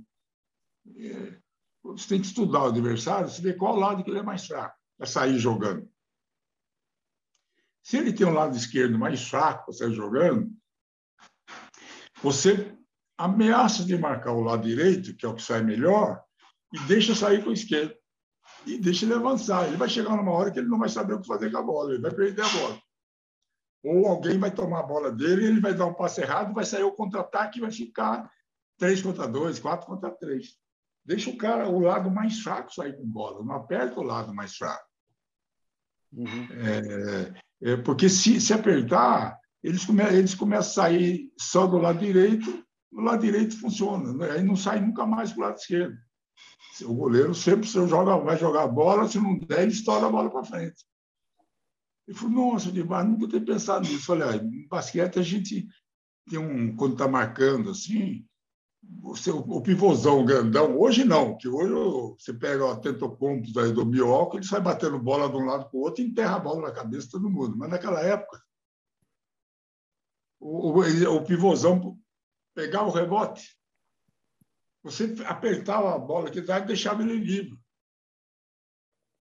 É, 0.95 1.37
você 1.83 2.07
tem 2.07 2.21
que 2.21 2.27
estudar 2.27 2.63
o 2.63 2.67
adversário, 2.67 3.27
você 3.27 3.41
vê 3.41 3.53
qual 3.53 3.75
lado 3.75 4.01
que 4.01 4.09
ele 4.09 4.19
é 4.19 4.23
mais 4.23 4.47
fraco 4.47 4.77
para 4.97 5.05
sair 5.05 5.37
jogando. 5.37 5.91
Se 7.83 7.97
ele 7.97 8.13
tem 8.13 8.25
um 8.25 8.33
lado 8.33 8.55
esquerdo 8.55 8.97
mais 8.97 9.27
fraco 9.27 9.65
para 9.65 9.73
sair 9.73 9.93
jogando, 9.93 10.49
você 12.23 12.73
ameaça 13.17 13.83
de 13.83 13.97
marcar 13.97 14.31
o 14.31 14.41
lado 14.41 14.65
direito, 14.65 15.17
que 15.17 15.25
é 15.25 15.29
o 15.29 15.35
que 15.35 15.43
sai 15.43 15.61
melhor, 15.61 16.23
e 16.71 16.79
deixa 16.87 17.13
sair 17.13 17.43
com 17.43 17.49
o 17.49 17.53
esquerdo. 17.53 17.93
E 18.65 18.77
deixa 18.77 19.03
ele 19.03 19.15
avançar. 19.15 19.67
Ele 19.67 19.75
vai 19.75 19.89
chegar 19.89 20.15
numa 20.15 20.31
hora 20.31 20.49
que 20.49 20.59
ele 20.59 20.69
não 20.69 20.79
vai 20.79 20.87
saber 20.87 21.15
o 21.15 21.19
que 21.19 21.27
fazer 21.27 21.51
com 21.51 21.57
a 21.57 21.61
bola, 21.61 21.91
ele 21.91 22.01
vai 22.01 22.15
perder 22.15 22.41
a 22.41 22.49
bola. 22.49 22.84
Ou 23.85 24.07
alguém 24.07 24.39
vai 24.39 24.49
tomar 24.49 24.79
a 24.79 24.87
bola 24.87 25.11
dele, 25.11 25.45
ele 25.45 25.61
vai 25.61 25.73
dar 25.73 25.85
um 25.85 25.93
passe 25.93 26.21
errado, 26.21 26.53
vai 26.53 26.65
sair 26.65 26.83
o 26.83 26.91
contra-ataque 26.91 27.59
e 27.59 27.61
vai 27.61 27.71
ficar 27.71 28.29
3 28.79 29.01
contra 29.01 29.27
2, 29.27 29.59
4 29.59 29.85
contra 29.85 30.09
3. 30.09 30.57
Deixa 31.05 31.29
o 31.29 31.37
cara, 31.37 31.69
o 31.69 31.79
lado 31.79 32.09
mais 32.09 32.39
fraco 32.39 32.73
sair 32.73 32.97
com 32.97 33.05
bola, 33.05 33.45
não 33.45 33.53
aperta 33.53 33.99
o 33.99 34.03
lado 34.03 34.33
mais 34.33 34.55
fraco. 34.55 34.89
Uhum. 36.11 36.47
É, 37.61 37.71
é, 37.71 37.77
porque 37.77 38.09
se, 38.09 38.41
se 38.41 38.53
apertar, 38.53 39.37
eles, 39.61 39.85
come, 39.85 40.03
eles 40.03 40.33
começam 40.33 40.83
a 40.83 40.87
sair 40.87 41.31
só 41.39 41.67
do 41.67 41.77
lado 41.77 41.99
direito, 41.99 42.65
o 42.91 43.01
lado 43.01 43.21
direito 43.21 43.59
funciona, 43.59 44.13
né? 44.13 44.31
aí 44.31 44.43
não 44.43 44.55
sai 44.55 44.79
nunca 44.79 45.05
mais 45.05 45.31
para 45.31 45.39
o 45.39 45.45
lado 45.45 45.57
esquerdo. 45.57 45.95
O 46.83 46.93
goleiro 46.93 47.35
sempre 47.35 47.67
se 47.67 47.87
joga, 47.87 48.17
vai 48.17 48.37
jogar 48.37 48.63
a 48.63 48.67
bola, 48.67 49.07
se 49.07 49.19
não 49.19 49.37
der, 49.37 49.61
ele 49.61 49.71
estoura 49.71 50.07
a 50.07 50.09
bola 50.09 50.31
para 50.31 50.43
frente. 50.43 50.83
Ele 52.07 52.17
falou, 52.17 52.51
nossa, 52.51 52.71
Divar, 52.71 53.03
nunca 53.03 53.27
tinha 53.27 53.43
pensado 53.43 53.87
nisso. 53.87 54.05
Falei, 54.05 54.27
ah, 54.27 54.35
em 54.35 54.67
basquete 54.67 55.19
a 55.19 55.23
gente 55.23 55.67
tem 56.29 56.39
um, 56.39 56.75
quando 56.75 56.93
está 56.93 57.07
marcando 57.07 57.71
assim, 57.71 58.25
o, 59.03 59.15
seu, 59.15 59.37
o 59.37 59.61
pivôzão 59.61 60.25
grandão, 60.25 60.77
hoje 60.77 61.03
não, 61.03 61.37
que 61.37 61.47
hoje 61.47 61.73
você 62.17 62.33
pega 62.33 62.65
o 62.65 62.71
Atentocompo 62.71 63.59
aí 63.59 63.71
do 63.71 63.85
Bioco, 63.85 64.37
ele 64.37 64.45
sai 64.45 64.61
batendo 64.61 64.99
bola 64.99 65.29
de 65.29 65.35
um 65.35 65.45
lado 65.45 65.69
para 65.69 65.77
o 65.77 65.81
outro 65.81 66.03
e 66.03 66.07
enterra 66.07 66.35
a 66.35 66.39
bola 66.39 66.67
na 66.67 66.73
cabeça 66.73 67.05
de 67.05 67.11
todo 67.11 67.29
mundo. 67.29 67.57
Mas 67.57 67.69
naquela 67.69 68.01
época, 68.01 68.41
o, 70.39 70.71
o, 70.71 71.15
o 71.15 71.23
pivôzão 71.23 71.99
pegava 72.53 72.87
o 72.87 72.91
rebote, 72.91 73.57
você 74.83 75.15
apertava 75.25 75.95
a 75.95 75.97
bola 75.97 76.29
que 76.29 76.39
e 76.39 76.61
deixava 76.61 77.01
ele 77.01 77.17
livre. 77.17 77.59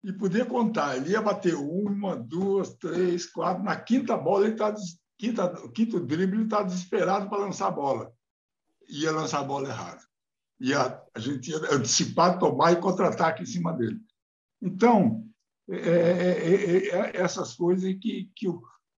E 0.04 0.12
podia 0.12 0.46
contar. 0.46 0.98
Ele 0.98 1.12
ia 1.12 1.22
bater 1.22 1.56
uma, 1.56 2.16
duas, 2.16 2.74
três, 2.76 3.26
quatro. 3.26 3.64
Na 3.64 3.76
quinta 3.76 4.18
bola, 4.18 4.46
ele 4.46 4.54
está 4.54 4.74
quinta, 5.18 5.70
quinto 5.74 6.00
drible, 6.00 6.38
ele 6.38 6.44
está 6.46 6.64
desesperado 6.64 7.30
para 7.30 7.44
lançar 7.44 7.68
a 7.68 7.72
bola. 7.72 8.12
Ia 8.90 9.12
lançar 9.12 9.40
a 9.40 9.44
bola 9.44 9.70
errada. 9.70 10.02
Ia, 10.60 11.00
a 11.14 11.20
gente 11.20 11.52
ia 11.52 11.58
antecipar, 11.72 12.40
tomar 12.40 12.72
e 12.72 12.78
contra-ataque 12.78 13.44
em 13.44 13.46
cima 13.46 13.74
dele. 13.74 14.00
Então, 14.60 15.24
é, 15.70 15.78
é, 15.78 16.50
é, 16.50 16.88
é 16.88 17.22
essas 17.22 17.54
coisas 17.54 17.94
que, 18.02 18.32
que, 18.36 18.48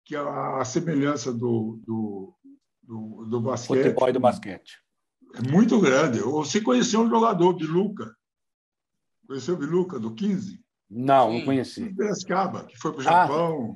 que 0.04 0.16
a 0.16 0.64
semelhança 0.64 1.32
do, 1.32 1.80
do, 1.84 2.34
do, 2.82 3.26
do 3.26 3.40
basquete. 3.40 3.82
Futebol 3.82 4.08
e 4.08 4.12
do 4.12 4.20
basquete. 4.20 4.82
É 5.34 5.42
muito 5.50 5.80
grande. 5.80 6.20
Você 6.20 6.60
conheceu 6.60 7.00
um 7.00 7.08
jogador, 7.08 7.54
Biluca. 7.54 8.14
Conheceu 9.26 9.54
o 9.54 9.58
Biluca, 9.58 9.98
do 9.98 10.14
15? 10.14 10.61
Não, 10.94 11.32
não 11.32 11.44
conheci. 11.44 11.84
De 11.84 11.94
Piracicaba, 11.94 12.64
que 12.64 12.76
foi 12.76 12.92
para 12.92 12.98
o 12.98 13.00
ah, 13.00 13.04
Japão. 13.04 13.74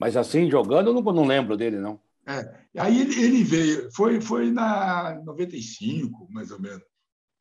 mas 0.00 0.16
assim, 0.16 0.50
jogando, 0.50 0.88
eu 0.88 0.94
não, 0.94 1.02
não 1.02 1.24
lembro 1.26 1.56
dele, 1.56 1.78
não. 1.78 2.00
É. 2.26 2.64
Aí 2.78 3.02
ele, 3.02 3.22
ele, 3.22 3.44
veio, 3.44 3.92
foi, 3.92 4.20
foi 4.20 4.50
na 4.50 5.20
95, 5.24 6.26
mais 6.30 6.50
ou 6.50 6.58
menos. 6.58 6.82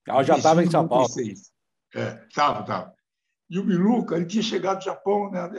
Ah, 0.07 0.21
já 0.21 0.36
estava 0.38 0.63
em 0.63 0.69
São 0.69 0.88
Paulo. 0.88 1.07
É, 1.95 2.26
estava, 2.28 2.59
estava. 2.59 2.93
E 3.49 3.57
o 3.57 3.63
Biluca, 3.63 4.15
ele 4.15 4.26
tinha 4.26 4.43
chegado 4.43 4.80
do 4.80 4.86
Japão, 4.86 5.32
né? 5.32 5.49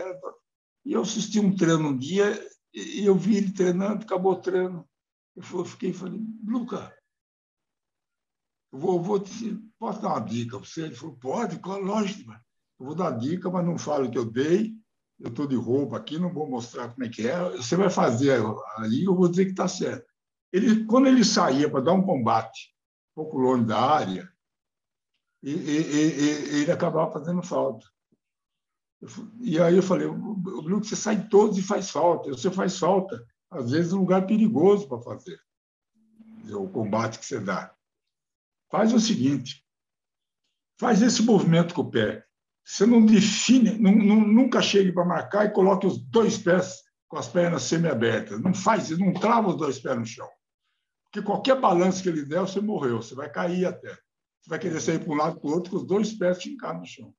E 0.85 0.93
eu 0.93 1.01
assisti 1.01 1.41
um 1.41 1.57
treino 1.57 1.89
um 1.89 1.97
dia, 1.97 2.39
e 2.73 3.05
eu 3.05 3.17
vi 3.17 3.39
ele 3.39 3.53
treinando, 3.53 4.05
acabou 4.05 4.33
o 4.33 4.41
treino. 4.41 4.87
Eu 5.35 5.65
fiquei 5.65 5.93
falei, 5.93 6.21
Luca, 6.47 6.95
eu 8.73 8.79
vou, 8.79 9.03
vou 9.03 9.19
te, 9.19 9.57
posso 9.79 10.03
dar 10.03 10.09
uma 10.09 10.21
dica 10.21 10.59
para 10.59 10.67
você? 10.67 10.83
Ele 10.83 10.95
falou, 10.95 11.17
pode, 11.17 11.61
lógico, 11.83 12.33
eu 12.79 12.87
vou 12.87 12.95
dar 12.95 13.11
dica, 13.13 13.51
mas 13.51 13.65
não 13.65 13.79
falo 13.79 14.11
que 14.11 14.19
eu 14.19 14.25
dei. 14.25 14.75
Eu 15.19 15.31
estou 15.31 15.47
de 15.47 15.57
roupa 15.57 15.97
aqui, 15.97 16.19
não 16.19 16.33
vou 16.33 16.49
mostrar 16.49 16.89
como 16.93 17.05
é 17.05 17.09
que 17.09 17.27
é. 17.27 17.39
Você 17.53 17.75
vai 17.75 17.89
fazer 17.89 18.33
aí, 18.79 19.05
eu 19.05 19.15
vou 19.15 19.29
dizer 19.29 19.47
que 19.47 19.53
está 19.53 19.67
certo. 19.67 20.07
Ele, 20.53 20.85
quando 20.85 21.07
ele 21.07 21.25
saía 21.25 21.71
para 21.71 21.81
dar 21.81 21.93
um 21.93 22.05
combate, 22.05 22.75
um 23.13 23.23
pouco 23.23 23.39
longe 23.39 23.65
da 23.65 23.81
área, 23.81 24.31
e, 25.43 25.53
e, 25.53 25.81
e, 25.81 26.61
ele 26.63 26.73
acabava 26.73 27.13
fazendo 27.13 27.43
falta. 27.43 27.87
E 29.41 29.61
aí 29.61 29.77
eu 29.77 29.83
falei, 29.83 30.07
o 30.07 30.81
você 30.81 30.97
sai 30.97 31.29
todos 31.29 31.57
e 31.57 31.63
faz 31.63 31.91
falta. 31.91 32.29
Você 32.31 32.51
faz 32.51 32.79
falta, 32.79 33.25
às 33.51 33.71
vezes, 33.71 33.93
um 33.93 34.01
lugar 34.01 34.27
perigoso 34.27 34.89
para 34.89 35.01
fazer 35.01 35.39
o 36.55 36.69
combate 36.69 37.19
que 37.19 37.27
você 37.27 37.41
dá. 37.41 37.75
Faz 38.71 38.93
o 38.93 39.01
seguinte, 39.01 39.65
faz 40.79 41.03
esse 41.03 41.23
movimento 41.23 41.75
com 41.75 41.83
o 41.83 41.91
pé. 41.91 42.26
Você 42.67 42.85
não 42.85 43.07
define, 43.07 43.79
não, 43.79 43.95
não, 43.95 44.21
nunca 44.27 44.61
chegue 44.61 44.91
para 44.91 45.05
marcar 45.05 45.45
e 45.47 45.53
coloque 45.53 45.87
os 45.87 45.99
dois 45.99 46.37
pés 46.37 46.83
com 47.07 47.17
as 47.17 47.29
pernas 47.29 47.63
semi-abertas. 47.63 48.41
Não 48.41 48.53
faz 48.53 48.91
isso, 48.91 48.99
não 48.99 49.15
trava 49.15 49.51
os 49.51 49.57
dois 49.57 49.79
pés 49.79 49.97
no 49.97 50.05
chão. 50.05 50.29
Porque 51.05 51.25
qualquer 51.25 51.61
balanço 51.61 52.03
que 52.03 52.09
ele 52.09 52.25
der, 52.25 52.41
você 52.41 52.61
morreu, 52.61 53.01
você 53.01 53.15
vai 53.15 53.31
cair 53.31 53.67
até. 53.67 53.93
Você 54.41 54.51
vai 54.51 54.59
querer 54.59 54.81
sair 54.81 54.99
para 54.99 55.13
um 55.13 55.17
lado 55.17 55.41
para 55.41 55.49
o 55.49 55.53
outro 55.53 55.71
com 55.71 55.77
os 55.77 55.87
dois 55.87 56.13
pés 56.13 56.43
fincados 56.43 56.81
no 56.81 56.87
chão. 56.87 57.15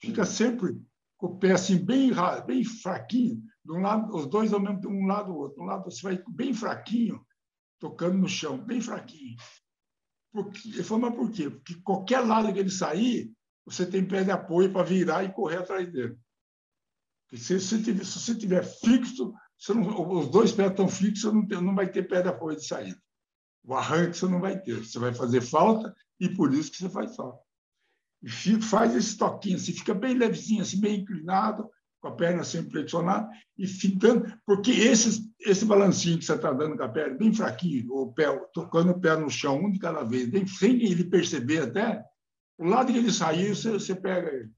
Fica 0.00 0.24
sempre 0.24 0.80
com 1.16 1.26
o 1.26 1.38
pé 1.40 1.52
assim 1.52 1.76
bem, 1.76 2.12
bem 2.46 2.62
fraquinho, 2.62 3.42
de 3.64 3.72
um 3.72 3.80
lado, 3.80 4.14
os 4.14 4.28
dois 4.28 4.52
ao 4.52 4.60
mesmo 4.60 4.88
um 4.88 5.06
lado 5.06 5.32
do 5.32 5.38
outro. 5.38 5.60
Um 5.60 5.66
lado 5.66 5.90
você 5.90 6.02
vai 6.02 6.22
bem 6.28 6.54
fraquinho, 6.54 7.20
tocando 7.80 8.16
no 8.16 8.28
chão, 8.28 8.58
bem 8.58 8.80
fraquinho. 8.80 9.36
Porque, 10.32 10.68
ele 10.68 10.84
falou, 10.84 11.10
mas 11.10 11.16
por 11.16 11.32
quê? 11.32 11.50
Porque 11.50 11.74
qualquer 11.82 12.20
lado 12.20 12.52
que 12.52 12.60
ele 12.60 12.70
sair, 12.70 13.32
você 13.64 13.86
tem 13.86 14.06
pé 14.06 14.24
de 14.24 14.30
apoio 14.30 14.72
para 14.72 14.82
virar 14.82 15.24
e 15.24 15.32
correr 15.32 15.58
atrás 15.58 15.90
dele. 15.90 16.18
Se, 17.34 17.58
se, 17.58 17.82
tiver, 17.82 18.04
se 18.04 18.20
você 18.20 18.34
tiver 18.34 18.64
fixo, 18.64 19.32
não, 19.70 20.10
os 20.12 20.28
dois 20.28 20.52
pés 20.52 20.70
estão 20.70 20.88
fixos, 20.88 21.32
não, 21.32 21.46
tem, 21.46 21.60
não 21.60 21.74
vai 21.74 21.90
ter 21.90 22.06
pé 22.06 22.22
de 22.22 22.28
apoio 22.28 22.56
de 22.56 22.66
saída. 22.66 23.00
O 23.64 23.74
arranque 23.74 24.16
você 24.16 24.26
não 24.26 24.40
vai 24.40 24.60
ter. 24.60 24.84
Você 24.84 24.98
vai 24.98 25.12
fazer 25.14 25.40
falta 25.40 25.94
e 26.20 26.28
por 26.28 26.52
isso 26.52 26.70
que 26.70 26.78
você 26.78 26.88
faz 26.88 27.16
falta. 27.16 27.42
E 28.22 28.28
faz 28.62 28.94
esse 28.94 29.16
toquinho, 29.16 29.56
assim, 29.56 29.72
fica 29.72 29.92
bem 29.92 30.14
levezinho, 30.14 30.62
assim, 30.62 30.80
bem 30.80 31.00
inclinado, 31.00 31.68
com 32.00 32.08
a 32.08 32.12
perna 32.12 32.44
sempre 32.44 32.70
flexionada 32.70 33.28
e 33.56 33.66
ficando, 33.66 34.30
porque 34.44 34.70
esse, 34.70 35.30
esse 35.40 35.64
balancinho 35.64 36.18
que 36.18 36.24
você 36.24 36.34
está 36.34 36.52
dando 36.52 36.76
com 36.76 36.82
a 36.82 36.88
perna, 36.88 37.16
bem 37.16 37.32
fraquinho, 37.32 37.90
o 37.90 38.12
pé, 38.12 38.26
tocando 38.52 38.92
o 38.92 39.00
pé 39.00 39.16
no 39.16 39.30
chão, 39.30 39.58
um 39.58 39.70
de 39.70 39.78
cada 39.78 40.02
vez, 40.04 40.28
bem, 40.28 40.46
sem 40.46 40.82
ele 40.84 41.04
perceber 41.04 41.60
até, 41.60 42.04
o 42.58 42.64
lado 42.66 42.92
que 42.92 42.98
ele 42.98 43.12
saiu, 43.12 43.54
você, 43.54 43.72
você 43.72 43.94
pega 43.94 44.32
ele. 44.32 44.50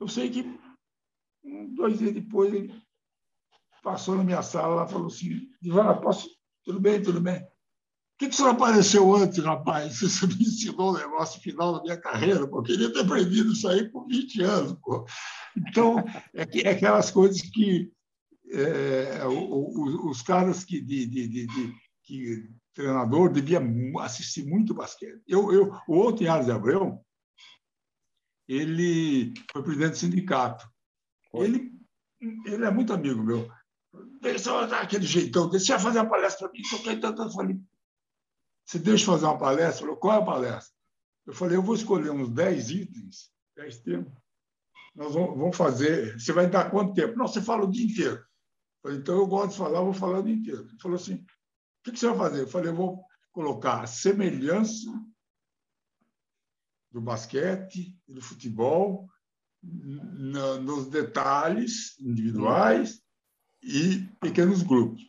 Eu 0.00 0.08
sei 0.08 0.30
que 0.30 0.58
dois 1.74 1.98
dias 1.98 2.12
depois 2.12 2.52
ele 2.52 2.74
passou 3.82 4.16
na 4.16 4.24
minha 4.24 4.42
sala 4.42 4.74
lá 4.74 4.86
falou 4.86 5.08
assim, 5.08 5.48
Ivana, 5.62 6.00
posso? 6.00 6.28
Tudo 6.64 6.80
bem, 6.80 7.02
tudo 7.02 7.20
bem. 7.20 7.40
Por 7.40 8.18
que, 8.18 8.28
que 8.28 8.36
você 8.36 8.44
apareceu 8.44 9.14
antes, 9.14 9.42
rapaz? 9.44 10.00
Você 10.00 10.26
me 10.26 10.34
ensinou 10.34 10.90
o 10.90 10.98
negócio 10.98 11.40
final 11.40 11.74
da 11.74 11.82
minha 11.82 12.00
carreira, 12.00 12.46
pô. 12.48 12.58
Eu 12.58 12.62
queria 12.62 12.92
ter 12.92 13.00
aprendido 13.00 13.52
isso 13.52 13.68
aí 13.68 13.88
por 13.90 14.06
20 14.06 14.42
anos. 14.42 14.78
Pô. 14.82 15.04
Então, 15.56 15.96
é, 16.32 16.46
que, 16.46 16.60
é 16.60 16.70
aquelas 16.70 17.10
coisas 17.10 17.42
que 17.42 17.92
é, 18.50 19.26
o, 19.26 19.32
o, 19.32 20.10
os 20.10 20.22
caras 20.22 20.64
que, 20.64 20.80
de, 20.80 21.06
de, 21.06 21.28
de 21.28 21.74
que 22.02 22.50
treinador 22.74 23.32
devia 23.32 23.60
assistir 24.00 24.44
muito 24.44 24.74
basquete. 24.74 25.22
Eu, 25.26 25.52
eu, 25.52 25.72
o 25.88 25.94
outro 25.94 26.28
Ares 26.30 26.46
de 26.46 26.52
Abreu, 26.52 27.00
ele 28.48 29.32
foi 29.52 29.62
presidente 29.62 29.92
do 29.92 29.96
sindicato. 29.96 30.68
Ele, 31.32 31.72
ele 32.20 32.64
é 32.64 32.70
muito 32.70 32.92
amigo 32.92 33.22
meu. 33.22 33.48
Pensou 34.20 34.58
aquele 34.58 35.06
jeitão 35.06 35.48
desse, 35.48 35.70
ia 35.70 35.78
fazer 35.78 36.00
uma 36.00 36.10
palestra 36.10 36.48
para 36.48 36.58
mim, 36.58 36.62
eu 36.62 37.30
falei, 37.30 37.60
você 38.64 38.78
deixa 38.78 39.06
fazer 39.06 39.26
uma 39.26 39.38
palestra? 39.38 39.86
Falou, 39.86 39.96
qual 39.96 40.18
é 40.18 40.22
a 40.22 40.24
palestra? 40.24 40.74
Eu 41.26 41.32
falei, 41.32 41.56
eu 41.56 41.62
vou 41.62 41.74
escolher 41.74 42.10
uns 42.10 42.30
10 42.30 42.70
itens, 42.70 43.30
10 43.56 43.78
temas. 43.78 44.12
Nós 44.94 45.14
vamos, 45.14 45.38
vamos 45.38 45.56
fazer. 45.56 46.18
Você 46.18 46.32
vai 46.32 46.48
dar 46.48 46.70
quanto 46.70 46.94
tempo? 46.94 47.16
Não, 47.16 47.26
você 47.26 47.40
fala 47.40 47.64
o 47.64 47.70
dia 47.70 47.84
inteiro. 47.84 48.16
Eu 48.16 48.26
falei, 48.82 48.98
então 48.98 49.16
eu 49.16 49.26
gosto 49.26 49.52
de 49.52 49.58
falar, 49.58 49.78
eu 49.78 49.84
vou 49.84 49.94
falar 49.94 50.18
o 50.20 50.22
dia 50.22 50.34
inteiro. 50.34 50.62
Ele 50.68 50.80
falou 50.80 50.96
assim: 50.96 51.24
o 51.90 51.92
que 51.92 51.98
você 51.98 52.08
vai 52.08 52.16
fazer? 52.16 52.42
Eu 52.42 52.48
falei, 52.48 52.70
eu 52.70 52.76
vou 52.76 53.04
colocar 53.32 53.82
a 53.82 53.86
semelhança 53.86 54.90
do 56.90 57.00
basquete 57.00 57.98
e 58.06 58.14
do 58.14 58.22
futebol 58.22 59.08
nos 59.62 60.88
detalhes 60.88 61.98
individuais 61.98 63.02
e 63.62 64.06
pequenos 64.20 64.62
grupos. 64.62 65.02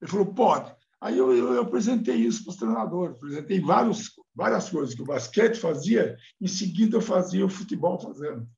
Ele 0.00 0.10
falou, 0.10 0.34
pode. 0.34 0.76
Aí 1.00 1.16
eu, 1.16 1.34
eu, 1.34 1.54
eu 1.54 1.62
apresentei 1.62 2.16
isso 2.16 2.42
para 2.42 2.50
os 2.50 2.56
treinadores, 2.56 3.16
apresentei 3.16 3.60
vários, 3.60 4.12
várias 4.34 4.68
coisas 4.68 4.94
que 4.94 5.02
o 5.02 5.06
basquete 5.06 5.56
fazia, 5.56 6.16
em 6.40 6.46
seguida 6.46 6.96
eu 6.96 7.02
fazia 7.02 7.44
o 7.44 7.50
futebol 7.50 7.98
fazendo. 7.98 8.48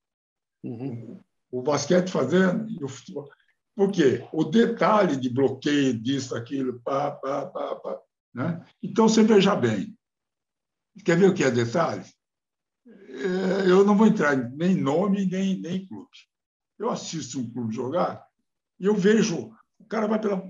Uhum. 0.65 1.21
O, 1.51 1.61
o 1.61 1.63
basquete 1.63 2.11
fazendo 2.11 2.69
e 2.71 2.83
o 2.83 2.89
futebol. 2.89 3.29
Por 3.79 3.93
quê? 3.93 4.27
O 4.33 4.43
detalhe 4.43 5.15
de 5.15 5.31
bloqueio 5.31 5.97
disso, 5.97 6.35
aquilo, 6.35 6.81
pá, 6.81 7.13
pá, 7.13 7.47
pá, 7.47 7.77
pá. 7.77 8.01
Né? 8.35 8.67
Então, 8.83 9.09
você 9.09 9.23
veja 9.23 9.55
bem. 9.55 9.97
Quer 11.05 11.17
ver 11.17 11.31
o 11.31 11.33
que 11.33 11.45
é 11.45 11.51
detalhe? 11.53 12.05
É, 12.85 13.71
eu 13.71 13.85
não 13.85 13.97
vou 13.97 14.09
entrar 14.09 14.37
em 14.37 14.51
nem 14.57 14.75
nome, 14.75 15.27
nem, 15.27 15.61
nem 15.61 15.87
clube. 15.87 16.11
Eu 16.77 16.91
assisto 16.91 17.39
um 17.39 17.49
clube 17.49 17.73
jogar 17.73 18.27
e 18.81 18.87
eu 18.87 18.97
vejo 18.97 19.53
o 19.79 19.85
cara 19.85 20.09
vai 20.09 20.21
pela, 20.21 20.43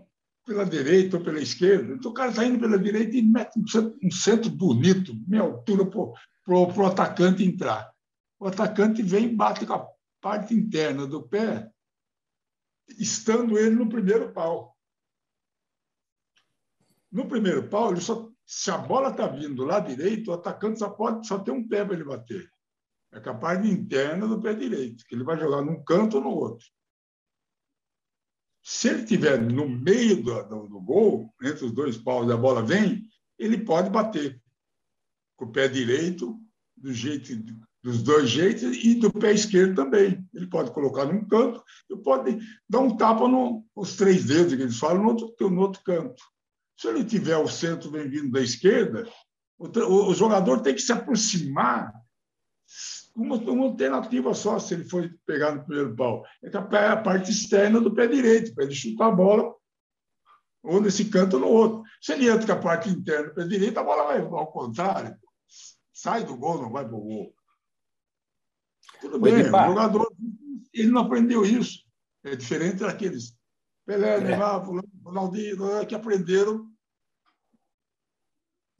pela 0.46 0.64
direita 0.64 1.18
ou 1.18 1.22
pela 1.22 1.38
esquerda. 1.38 1.96
Então, 1.96 2.10
o 2.10 2.14
cara 2.14 2.30
está 2.30 2.46
indo 2.46 2.58
pela 2.58 2.78
direita 2.78 3.14
e 3.14 3.20
mete 3.20 3.60
um 4.02 4.10
centro 4.10 4.50
bonito, 4.50 5.14
meia 5.28 5.42
altura, 5.42 5.84
para 5.84 6.02
o 6.54 6.86
atacante 6.86 7.44
entrar. 7.44 7.92
O 8.40 8.46
atacante 8.46 9.02
vem 9.02 9.26
e 9.26 9.36
bate 9.36 9.66
com 9.66 9.74
a 9.74 9.86
parte 10.18 10.54
interna 10.54 11.06
do 11.06 11.22
pé 11.22 11.70
estando 12.96 13.58
ele 13.58 13.74
no 13.74 13.88
primeiro 13.88 14.32
pau. 14.32 14.76
No 17.10 17.26
primeiro 17.26 17.68
pau, 17.68 17.92
ele 17.92 18.00
só, 18.00 18.30
se 18.46 18.70
a 18.70 18.78
bola 18.78 19.10
está 19.10 19.26
vindo 19.26 19.54
do 19.54 19.64
lado 19.64 19.88
direito, 19.88 20.30
o 20.30 20.34
atacante 20.34 20.78
só 20.78 20.90
pode 20.90 21.26
só 21.26 21.38
ter 21.38 21.50
um 21.50 21.66
pé 21.66 21.84
para 21.84 21.94
ele 21.94 22.04
bater. 22.04 22.50
É 23.12 23.20
capaz 23.20 23.62
de 23.62 23.70
interna 23.70 24.26
do 24.26 24.40
pé 24.40 24.54
direito, 24.54 25.04
que 25.06 25.14
ele 25.14 25.24
vai 25.24 25.38
jogar 25.38 25.62
num 25.62 25.82
canto 25.82 26.18
ou 26.18 26.24
no 26.24 26.30
outro. 26.30 26.66
Se 28.62 28.88
ele 28.88 29.02
estiver 29.02 29.40
no 29.40 29.66
meio 29.66 30.22
do, 30.22 30.42
do, 30.42 30.68
do, 30.68 30.80
gol, 30.80 31.34
entre 31.42 31.64
os 31.64 31.72
dois 31.72 31.96
paus, 31.96 32.30
a 32.30 32.36
bola 32.36 32.62
vem, 32.62 33.02
ele 33.38 33.64
pode 33.64 33.88
bater 33.88 34.42
com 35.36 35.46
o 35.46 35.52
pé 35.52 35.68
direito, 35.68 36.38
do 36.76 36.92
jeito 36.92 37.32
dos 37.82 38.02
dois 38.02 38.28
jeitos 38.28 38.76
e 38.84 38.94
do 38.94 39.12
pé 39.12 39.32
esquerdo 39.32 39.76
também. 39.76 40.26
Ele 40.34 40.46
pode 40.48 40.70
colocar 40.72 41.04
num 41.04 41.24
canto, 41.26 41.62
ele 41.88 42.00
pode 42.00 42.38
dar 42.68 42.80
um 42.80 42.96
tapa 42.96 43.28
no, 43.28 43.64
três 43.96 44.24
dedos 44.24 44.54
que 44.54 44.62
eles 44.62 44.78
falam 44.78 45.02
no 45.02 45.08
outro, 45.10 45.50
no 45.50 45.60
outro 45.60 45.82
canto. 45.84 46.22
Se 46.76 46.88
ele 46.88 47.04
tiver 47.04 47.36
o 47.36 47.48
centro 47.48 47.90
bem 47.90 48.08
vindo 48.08 48.30
da 48.30 48.40
esquerda, 48.40 49.08
o, 49.58 49.66
o, 49.66 50.10
o, 50.10 50.14
jogador 50.14 50.60
tem 50.60 50.74
que 50.74 50.82
se 50.82 50.92
aproximar 50.92 51.92
uma, 53.14 53.36
uma 53.36 53.64
alternativa 53.66 54.32
só 54.34 54.58
se 54.58 54.74
ele 54.74 54.84
for 54.84 55.12
pegar 55.26 55.54
no 55.54 55.64
primeiro 55.64 55.96
pau. 55.96 56.24
É 56.42 56.56
a 56.56 56.96
parte 56.96 57.30
externa 57.30 57.80
do 57.80 57.94
pé 57.94 58.06
direito, 58.06 58.54
para 58.54 58.64
ele 58.64 58.74
chutar 58.74 59.08
a 59.08 59.12
bola 59.12 59.54
ou 60.62 60.80
nesse 60.80 61.06
canto 61.06 61.34
ou 61.34 61.40
no 61.40 61.48
outro. 61.48 61.82
Se 62.00 62.12
ele 62.12 62.28
entra 62.28 62.46
com 62.46 62.52
a 62.52 62.62
parte 62.62 62.88
interna 62.88 63.28
do 63.28 63.34
pé 63.34 63.44
direito, 63.44 63.78
a 63.78 63.84
bola 63.84 64.04
vai 64.04 64.20
ao 64.20 64.52
contrário. 64.52 65.16
Sai 65.92 66.24
do 66.24 66.36
gol, 66.36 66.62
não 66.62 66.70
vai 66.70 66.84
para 66.84 66.96
o 66.96 67.00
gol. 67.00 67.34
Tudo 69.00 69.18
bem, 69.20 69.34
o 69.34 69.44
jogador 69.46 70.12
ele 70.72 70.88
não 70.88 71.02
aprendeu 71.02 71.44
isso. 71.44 71.86
É 72.24 72.34
diferente 72.34 72.78
daqueles 72.78 73.38
Pelé, 73.88 74.16
é. 74.16 74.20
Neymar, 74.20 74.66
Ronaldinho, 75.02 75.86
que 75.86 75.94
aprenderam 75.94 76.70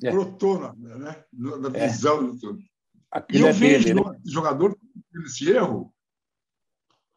é. 0.04 0.10
brotou 0.10 0.58
na, 0.60 0.74
né, 0.74 1.24
na 1.32 1.68
é. 1.78 1.88
visão. 1.88 2.36
É. 3.14 3.24
E 3.30 3.40
eu 3.40 3.46
é 3.48 3.52
vejo 3.52 3.86
dele, 3.86 4.04
né? 4.04 4.20
jogador 4.26 4.76
cometendo 4.76 5.26
esse 5.26 5.50
erro, 5.50 5.94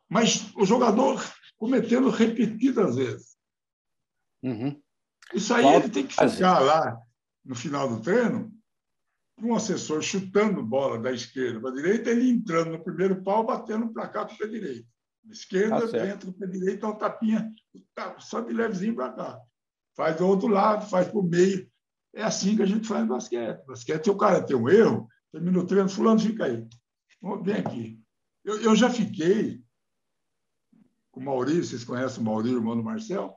mas 0.09 0.55
o 0.55 0.65
jogador 0.65 1.21
cometendo 1.57 2.09
repetidas 2.09 2.95
vezes. 2.95 3.37
Uhum. 4.41 4.81
Isso 5.33 5.53
aí 5.53 5.65
ele 5.65 5.89
tem 5.89 6.07
que 6.07 6.13
ficar 6.13 6.59
lá 6.59 6.97
no 7.43 7.55
final 7.55 7.89
do 7.89 8.01
treino 8.01 8.51
um 9.47 9.55
assessor 9.55 10.01
chutando 10.01 10.63
bola 10.63 10.99
da 10.99 11.11
esquerda 11.11 11.59
para 11.59 11.71
a 11.71 11.75
direita, 11.75 12.09
ele 12.09 12.29
entrando 12.29 12.71
no 12.71 12.83
primeiro 12.83 13.23
pau, 13.23 13.45
batendo 13.45 13.91
para 13.91 14.07
cá 14.07 14.25
com 14.25 14.33
o 14.33 14.37
pé 14.37 14.47
direito. 14.47 14.87
Na 15.23 15.33
esquerda, 15.33 15.87
tá 15.87 16.07
entra 16.07 16.25
com 16.25 16.31
o 16.31 16.33
pé 16.33 16.47
direito, 16.47 16.81
dá 16.81 16.89
um 16.89 16.97
tapinha, 16.97 17.53
só 18.19 18.41
de 18.41 18.53
levezinho 18.53 18.95
para 18.95 19.13
cá. 19.13 19.39
Faz 19.95 20.15
do 20.17 20.27
outro 20.27 20.47
lado, 20.47 20.89
faz 20.89 21.07
para 21.07 21.19
o 21.19 21.23
meio. 21.23 21.69
É 22.13 22.23
assim 22.23 22.55
que 22.55 22.63
a 22.63 22.65
gente 22.65 22.87
faz 22.87 23.01
no 23.01 23.09
basquete. 23.09 23.65
Basquete, 23.65 24.03
se 24.03 24.09
o 24.09 24.17
cara 24.17 24.43
tem 24.43 24.55
um 24.55 24.69
erro, 24.69 25.07
termina 25.31 25.59
o 25.59 25.65
treino, 25.65 25.89
fulano 25.89 26.19
fica 26.19 26.45
aí. 26.45 26.67
Vem 27.43 27.55
aqui. 27.55 28.01
Eu, 28.43 28.61
eu 28.61 28.75
já 28.75 28.89
fiquei 28.89 29.63
com 31.11 31.19
o 31.19 31.23
Maurício, 31.23 31.65
vocês 31.65 31.83
conhecem 31.83 32.21
o 32.21 32.25
Maurício, 32.25 32.57
irmão 32.57 32.75
do 32.75 32.83
Marcel? 32.83 33.35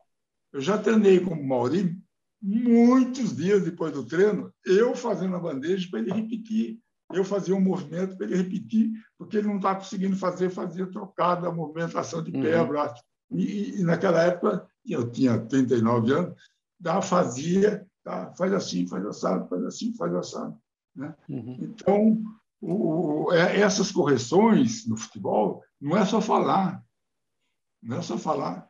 Eu 0.52 0.60
já 0.60 0.78
treinei 0.78 1.20
com 1.20 1.34
o 1.34 1.46
Maurício 1.46 2.03
muitos 2.44 3.34
dias 3.34 3.64
depois 3.64 3.90
do 3.90 4.04
treino, 4.04 4.52
eu 4.66 4.94
fazendo 4.94 5.34
a 5.34 5.40
bandeja 5.40 5.88
para 5.90 6.00
ele 6.00 6.12
repetir. 6.12 6.78
Eu 7.10 7.24
fazia 7.24 7.54
um 7.54 7.60
movimento 7.60 8.16
para 8.16 8.26
ele 8.26 8.36
repetir, 8.36 8.92
porque 9.16 9.38
ele 9.38 9.48
não 9.48 9.56
estava 9.56 9.78
conseguindo 9.78 10.16
fazer, 10.16 10.50
fazia 10.50 10.86
trocada, 10.86 11.50
movimentação 11.50 12.22
de 12.22 12.32
pé, 12.32 12.60
uhum. 12.60 12.68
braço. 12.68 13.02
E, 13.30 13.80
e, 13.80 13.82
naquela 13.82 14.22
época, 14.22 14.66
eu 14.86 15.10
tinha 15.10 15.38
39 15.38 16.12
anos, 16.12 16.34
da 16.78 17.00
fazia, 17.00 17.86
tá, 18.02 18.32
faz 18.34 18.52
assim, 18.52 18.86
faz 18.86 19.06
assado, 19.06 19.48
faz 19.48 19.64
assim, 19.64 19.94
faz 19.94 20.14
assado. 20.14 20.58
Né? 20.94 21.14
Uhum. 21.28 21.58
Então, 21.60 22.22
o, 22.60 23.32
é, 23.32 23.60
essas 23.60 23.90
correções 23.90 24.86
no 24.86 24.96
futebol 24.96 25.62
não 25.80 25.96
é 25.96 26.04
só 26.04 26.20
falar, 26.20 26.82
não 27.82 27.98
é 27.98 28.02
só 28.02 28.18
falar. 28.18 28.68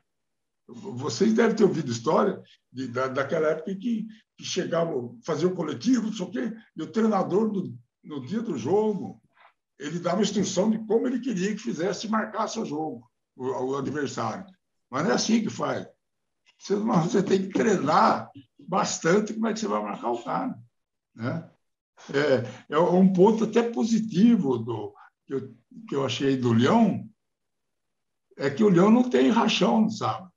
Vocês 0.67 1.35
devem 1.35 1.55
ter 1.55 1.65
ouvido 1.65 1.91
história 1.91 2.43
de, 2.73 2.89
da, 2.89 3.09
daquela 3.09 3.49
época 3.49 3.75
que, 3.75 4.07
que 4.37 4.45
chegavam, 4.45 5.19
fazer 5.25 5.47
o 5.47 5.55
coletivo, 5.55 6.07
não 6.07 6.12
sei 6.12 6.27
o 6.27 6.31
quê, 6.31 6.53
e 6.77 6.83
o 6.83 6.91
treinador, 6.91 7.53
no, 7.53 7.79
no 8.03 8.27
dia 8.27 8.41
do 8.41 8.57
jogo, 8.57 9.21
ele 9.79 9.99
dava 9.99 10.23
instrução 10.23 10.71
de 10.71 10.79
como 10.87 11.07
ele 11.07 11.21
queria 11.21 11.53
que 11.53 11.61
fizesse 11.61 12.09
marcar 12.09 12.49
seu 12.49 12.65
jogo, 12.65 13.09
o, 13.37 13.47
o 13.47 13.77
adversário. 13.77 14.47
Mas 14.91 15.05
não 15.05 15.11
é 15.11 15.15
assim 15.15 15.43
que 15.43 15.51
faz. 15.51 15.87
Você, 16.59 16.77
você 16.77 17.23
tem 17.23 17.43
que 17.43 17.53
treinar 17.53 18.31
bastante 18.59 19.35
como 19.35 19.47
é 19.47 19.53
que 19.53 19.61
você 19.61 19.69
vai 19.69 19.83
marcar 19.83 20.11
o 20.11 20.25
cara. 20.25 20.59
Né? 21.15 21.51
É, 22.11 22.75
é 22.75 22.79
um 22.79 23.12
ponto 23.12 23.45
até 23.45 23.62
positivo 23.71 24.59
do, 24.59 24.95
que, 25.27 25.35
eu, 25.35 25.55
que 25.89 25.95
eu 25.95 26.05
achei 26.05 26.37
do 26.37 26.53
Leão, 26.53 27.09
é 28.37 28.51
que 28.51 28.65
o 28.65 28.69
Leão 28.69 28.91
não 28.91 29.09
tem 29.09 29.31
rachão 29.31 29.89
sábado. 29.89 30.33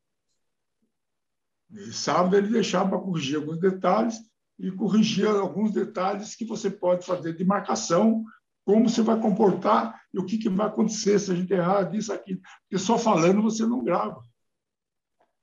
E 1.72 1.92
sábado 1.92 2.36
ele 2.36 2.48
deixava 2.48 2.90
para 2.90 3.00
corrigir 3.00 3.38
alguns 3.38 3.60
detalhes 3.60 4.16
e 4.60 4.72
corrigir 4.72 5.28
alguns 5.28 5.72
detalhes 5.72 6.36
que 6.36 6.46
você 6.46 6.70
pode 6.70 7.06
fazer 7.06 7.36
de 7.36 7.44
marcação, 7.46 8.24
como 8.66 8.90
você 8.90 9.02
vai 9.02 9.20
comportar 9.20 10.02
e 10.14 10.20
o 10.20 10.26
que, 10.26 10.38
que 10.38 10.50
vai 10.50 10.68
acontecer 10.68 11.20
se 11.20 11.32
a 11.32 11.36
gente 11.36 11.54
errar 11.54 11.84
disso, 11.84 12.12
aqui. 12.12 12.42
Porque 12.62 12.78
só 12.78 12.98
falando 12.98 13.42
você 13.42 13.66
não 13.66 13.84
grava. 13.84 14.22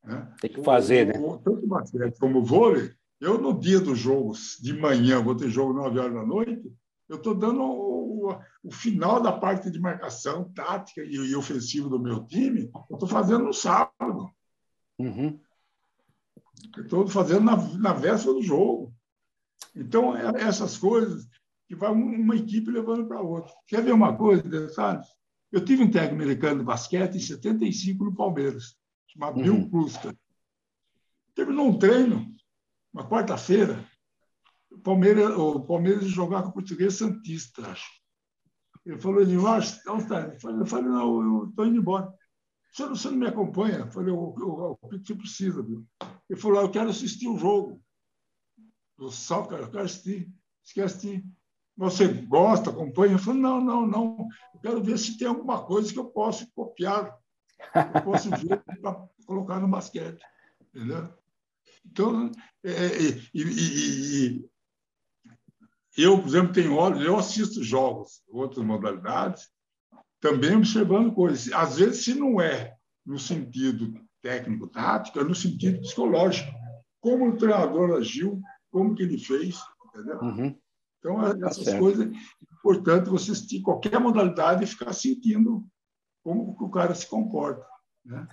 Né? 0.03 0.35
Tem 0.41 0.53
que 0.53 0.63
fazer, 0.63 1.07
né? 1.07 1.15
Tanto 1.43 1.67
basquete 1.67 2.19
como 2.19 2.45
vôlei, 2.45 2.93
eu 3.21 3.41
no 3.41 3.59
dia 3.59 3.81
do 3.81 3.95
jogo, 3.95 4.35
de 4.61 4.75
manhã, 4.75 5.23
vou 5.23 5.35
ter 5.35 5.49
jogo 5.49 5.73
9 5.73 5.99
horas 5.99 6.15
da 6.15 6.27
noite, 6.27 6.71
eu 7.09 7.17
estou 7.17 7.35
dando 7.35 7.63
o, 7.63 8.37
o, 8.63 8.71
final 8.71 9.21
da 9.23 9.33
parte 9.33 9.71
de 9.71 9.79
marcação, 9.79 10.51
tática 10.53 11.03
e, 11.03 11.15
e 11.15 11.37
ofensivo 11.37 11.89
do 11.89 11.99
meu 11.99 12.25
time, 12.25 12.71
eu 12.91 12.95
estou 12.95 13.09
fazendo 13.09 13.45
no 13.45 13.53
sábado. 13.53 14.31
Uhum. 14.99 15.39
Estou 16.79 17.07
fazendo 17.07 17.45
na, 17.45 17.57
na 17.79 17.93
véspera 17.93 18.35
do 18.35 18.43
jogo. 18.43 18.95
Então, 19.75 20.17
é, 20.17 20.43
essas 20.43 20.77
coisas 20.77 21.27
que 21.67 21.75
vai 21.75 21.91
uma 21.91 22.37
equipe 22.37 22.71
levando 22.71 23.07
para 23.07 23.21
outra. 23.21 23.53
Quer 23.67 23.83
ver 23.83 23.93
uma 23.93 24.17
coisa, 24.17 24.69
sabe? 24.71 25.05
Eu 25.51 25.65
tive 25.65 25.83
um 25.83 25.91
técnico 25.91 26.23
americano 26.23 26.61
de 26.61 26.65
basquete 26.65 27.17
em 27.17 27.21
75 27.21 28.05
no 28.05 28.15
Palmeiras, 28.15 28.77
chamado 29.07 29.37
uhum. 29.39 29.43
Bill 29.43 29.71
Kluska. 29.71 30.17
Terminou 31.35 31.69
um 31.69 31.79
treino, 31.79 32.27
uma 32.93 33.09
quarta-feira, 33.09 33.85
o 34.71 34.79
Palmeiras, 34.79 35.31
o 35.37 35.61
Palmeiras 35.61 36.07
jogar 36.07 36.43
com 36.43 36.49
o 36.49 36.53
português 36.53 36.95
Santista, 36.95 37.67
acho. 37.69 37.89
Ele 38.85 39.01
falou, 39.01 39.23
Edmar, 39.23 39.63
onde 39.89 40.03
está? 40.03 40.21
Eu 40.21 40.67
falei, 40.67 40.91
não, 40.91 41.23
eu 41.23 41.49
estou 41.49 41.67
indo 41.67 41.79
embora. 41.79 42.13
Não, 42.79 42.89
você 42.89 43.11
não 43.11 43.19
me 43.19 43.27
acompanha? 43.27 43.79
Eu 43.79 43.91
falei, 43.91 44.13
o, 44.13 44.19
o, 44.19 44.79
o 44.81 44.89
que 44.89 44.99
você 44.99 45.15
precisa? 45.15 45.63
Viu? 45.63 45.87
Ele 46.29 46.41
falou, 46.41 46.61
eu 46.61 46.71
quero 46.71 46.91
assistir 46.91 47.29
o 47.29 47.39
jogo. 47.39 47.81
Do 48.97 49.11
soccer, 49.11 49.59
eu 49.59 49.71
quero 49.71 49.85
assistir. 49.85 50.33
Esquece 50.65 51.25
Você 51.77 52.09
gosta, 52.09 52.71
acompanha? 52.71 53.15
Eu 53.15 53.19
falei, 53.19 53.41
não, 53.41 53.61
não, 53.61 53.87
não. 53.87 54.29
Eu 54.55 54.61
quero 54.61 54.83
ver 54.83 54.99
se 54.99 55.19
tem 55.19 55.29
alguma 55.29 55.65
coisa 55.65 55.93
que 55.93 55.99
eu 55.99 56.07
possa 56.07 56.49
copiar. 56.55 57.17
Eu 57.75 58.03
posso 58.03 58.31
ver 58.31 58.63
para 58.81 59.09
colocar 59.27 59.61
no 59.61 59.69
basquete. 59.69 60.23
Entendeu? 60.75 61.13
Então, 61.85 62.33
é, 62.65 62.71
é 62.71 63.01
e, 63.33 63.43
e, 63.43 64.29
e, 64.37 64.51
eu, 65.97 66.19
por 66.19 66.27
exemplo, 66.27 66.53
tenho 66.53 66.75
olhos, 66.75 67.05
eu 67.05 67.17
assisto 67.17 67.63
jogos, 67.63 68.23
outras 68.29 68.65
modalidades, 68.65 69.49
também 70.25 70.57
observando 70.57 71.13
coisas. 71.13 71.53
Às 71.53 71.77
vezes, 71.77 72.03
se 72.03 72.15
não 72.15 72.41
é 72.41 72.75
no 73.05 73.19
sentido 73.19 73.93
técnico-tático, 74.23 75.21
é 75.21 75.23
no 75.23 75.35
sentido 75.35 75.83
psicológico. 75.83 76.51
Como 76.99 77.29
o 77.29 77.37
treinador 77.37 77.99
agiu, 77.99 78.41
como 78.71 78.95
que 78.95 79.03
ele 79.03 79.19
fez, 79.19 79.61
entendeu? 79.87 80.19
Uhum. 80.21 80.59
Então, 80.99 81.27
é, 81.27 81.39
tá 81.39 81.49
essas 81.49 81.67
tá 81.67 81.79
coisas, 81.79 82.07
é 82.07 82.55
importante 82.59 83.11
você 83.11 83.33
assistir 83.33 83.61
qualquer 83.61 84.01
modalidade 84.01 84.65
e 84.65 84.67
ficar 84.67 84.95
sentindo 84.95 85.67
como 86.23 86.57
o 86.59 86.71
cara 86.71 86.95
se 86.95 87.07
comporta. 87.07 87.63
Né? 88.03 88.27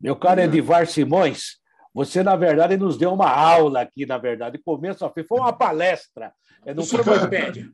Meu 0.00 0.14
caro 0.14 0.40
Edivar 0.40 0.86
Simões, 0.86 1.56
você, 1.94 2.22
na 2.22 2.36
verdade, 2.36 2.76
nos 2.76 2.96
deu 2.96 3.12
uma 3.12 3.30
aula 3.30 3.82
aqui, 3.82 4.06
na 4.06 4.18
verdade, 4.18 4.58
começo 4.58 5.04
a 5.04 5.10
fim, 5.10 5.24
foi 5.24 5.38
uma 5.38 5.52
palestra. 5.56 6.32
É, 6.64 6.72
não 6.72 6.84
foi 6.84 7.02
uma 7.02 7.26
média. 7.26 7.68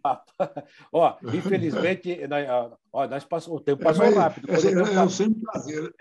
ó, 0.90 1.16
infelizmente, 1.34 2.20
ó, 2.90 3.06
nós 3.06 3.22
passamos, 3.22 3.60
o 3.60 3.62
tempo 3.62 3.82
passou 3.82 4.06
é, 4.06 4.08
rápido. 4.08 4.50
É, 4.50 4.54
é, 4.54 5.04
é, 5.04 5.08
sempre 5.08 5.36
um 5.36 5.40
prazer. 5.42 5.94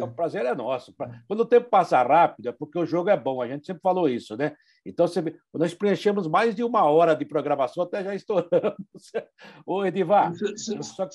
O 0.00 0.08
prazer 0.08 0.46
é 0.46 0.54
nosso. 0.54 0.94
Quando 1.26 1.40
o 1.40 1.46
tempo 1.46 1.68
passa 1.68 2.00
rápido, 2.02 2.48
é 2.48 2.52
porque 2.52 2.78
o 2.78 2.86
jogo 2.86 3.10
é 3.10 3.16
bom. 3.16 3.42
A 3.42 3.48
gente 3.48 3.66
sempre 3.66 3.82
falou 3.82 4.08
isso, 4.08 4.36
né? 4.36 4.54
Então, 4.86 5.08
você, 5.08 5.22
nós 5.52 5.74
preenchemos 5.74 6.28
mais 6.28 6.54
de 6.54 6.62
uma 6.62 6.84
hora 6.84 7.16
de 7.16 7.24
programação, 7.24 7.82
até 7.82 8.04
já 8.04 8.14
estouramos. 8.14 8.76
Ô, 9.66 9.84
Edivar, 9.84 10.32
eu 10.40 10.82
só, 10.84 11.08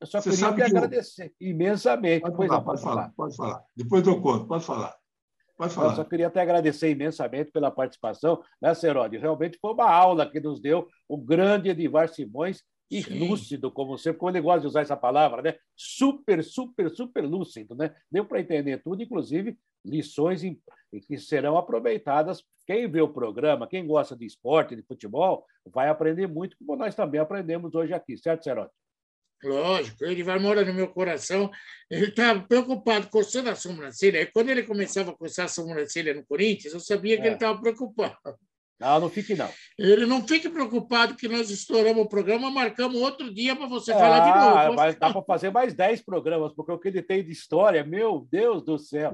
eu 0.00 0.06
só 0.06 0.22
queria 0.22 0.36
te 0.36 0.62
agradecer 0.62 1.34
eu... 1.40 1.48
imensamente. 1.48 2.22
Pode, 2.22 2.36
falar, 2.36 2.60
pode 2.60 2.82
falar, 2.82 3.12
pode 3.16 3.36
falar. 3.36 3.64
Depois 3.76 4.06
eu 4.06 4.20
conto, 4.20 4.46
pode 4.46 4.64
falar. 4.64 4.99
Pode 5.60 5.74
falar. 5.74 5.90
Eu 5.90 5.96
só 5.96 6.04
queria 6.04 6.28
até 6.28 6.40
agradecer 6.40 6.90
imensamente 6.90 7.50
pela 7.50 7.70
participação, 7.70 8.42
né, 8.62 8.72
Serode? 8.72 9.18
Realmente 9.18 9.58
foi 9.60 9.74
uma 9.74 9.90
aula 9.90 10.26
que 10.26 10.40
nos 10.40 10.58
deu 10.58 10.88
o 11.06 11.18
grande 11.18 11.68
Edivar 11.68 12.08
Simões 12.08 12.62
e 12.90 13.02
Sim. 13.02 13.28
lúcido, 13.28 13.70
como 13.70 13.98
sempre, 13.98 14.18
como 14.18 14.30
ele 14.30 14.40
gosta 14.40 14.62
de 14.62 14.68
usar 14.68 14.80
essa 14.80 14.96
palavra, 14.96 15.42
né? 15.42 15.56
Super, 15.76 16.42
super, 16.42 16.88
super 16.88 17.20
lúcido, 17.26 17.74
né? 17.74 17.94
Deu 18.10 18.24
para 18.24 18.40
entender 18.40 18.82
tudo, 18.82 19.02
inclusive 19.02 19.58
lições 19.84 20.42
e 20.42 20.58
que 21.06 21.18
serão 21.18 21.58
aproveitadas. 21.58 22.42
Quem 22.66 22.90
vê 22.90 23.02
o 23.02 23.12
programa, 23.12 23.68
quem 23.68 23.86
gosta 23.86 24.16
de 24.16 24.24
esporte, 24.24 24.74
de 24.74 24.82
futebol, 24.82 25.44
vai 25.66 25.90
aprender 25.90 26.26
muito, 26.26 26.56
como 26.56 26.74
nós 26.74 26.94
também 26.94 27.20
aprendemos 27.20 27.74
hoje 27.74 27.92
aqui, 27.92 28.16
certo, 28.16 28.44
Cerote? 28.44 28.72
Lógico, 29.42 30.04
ele 30.04 30.22
vai 30.22 30.38
morar 30.38 30.64
no 30.64 30.74
meu 30.74 30.88
coração. 30.88 31.50
Ele 31.90 32.06
estava 32.06 32.40
tá 32.40 32.46
preocupado, 32.46 33.08
coçando 33.08 33.50
a 33.50 33.54
sobrancelha. 33.54 34.20
E 34.20 34.26
quando 34.26 34.50
ele 34.50 34.62
começava 34.62 35.10
a 35.10 35.14
coçar 35.14 35.46
a 35.46 35.48
sobrancelha 35.48 36.14
no 36.14 36.24
Corinthians, 36.24 36.74
eu 36.74 36.80
sabia 36.80 37.16
que 37.16 37.22
é. 37.22 37.26
ele 37.26 37.34
estava 37.34 37.60
preocupado. 37.60 38.16
Não, 38.80 39.00
não 39.00 39.10
fique 39.10 39.34
não. 39.34 39.48
Ele 39.78 40.06
não 40.06 40.26
fique 40.26 40.48
preocupado 40.48 41.14
que 41.14 41.28
nós 41.28 41.50
estouramos 41.50 42.02
o 42.02 42.08
programa, 42.08 42.50
marcamos 42.50 43.00
outro 43.00 43.32
dia 43.32 43.54
para 43.54 43.66
você 43.66 43.92
ah, 43.92 43.98
falar 43.98 44.20
de 44.20 44.40
novo. 44.40 44.76
Mas 44.76 44.94
dá 44.96 45.12
para 45.12 45.22
fazer 45.22 45.50
mais 45.50 45.74
10 45.74 46.02
programas, 46.02 46.52
porque 46.54 46.72
o 46.72 46.78
que 46.78 46.88
ele 46.88 47.02
tem 47.02 47.22
de 47.22 47.30
história, 47.30 47.84
meu 47.84 48.26
Deus 48.30 48.64
do 48.64 48.78
céu. 48.78 49.12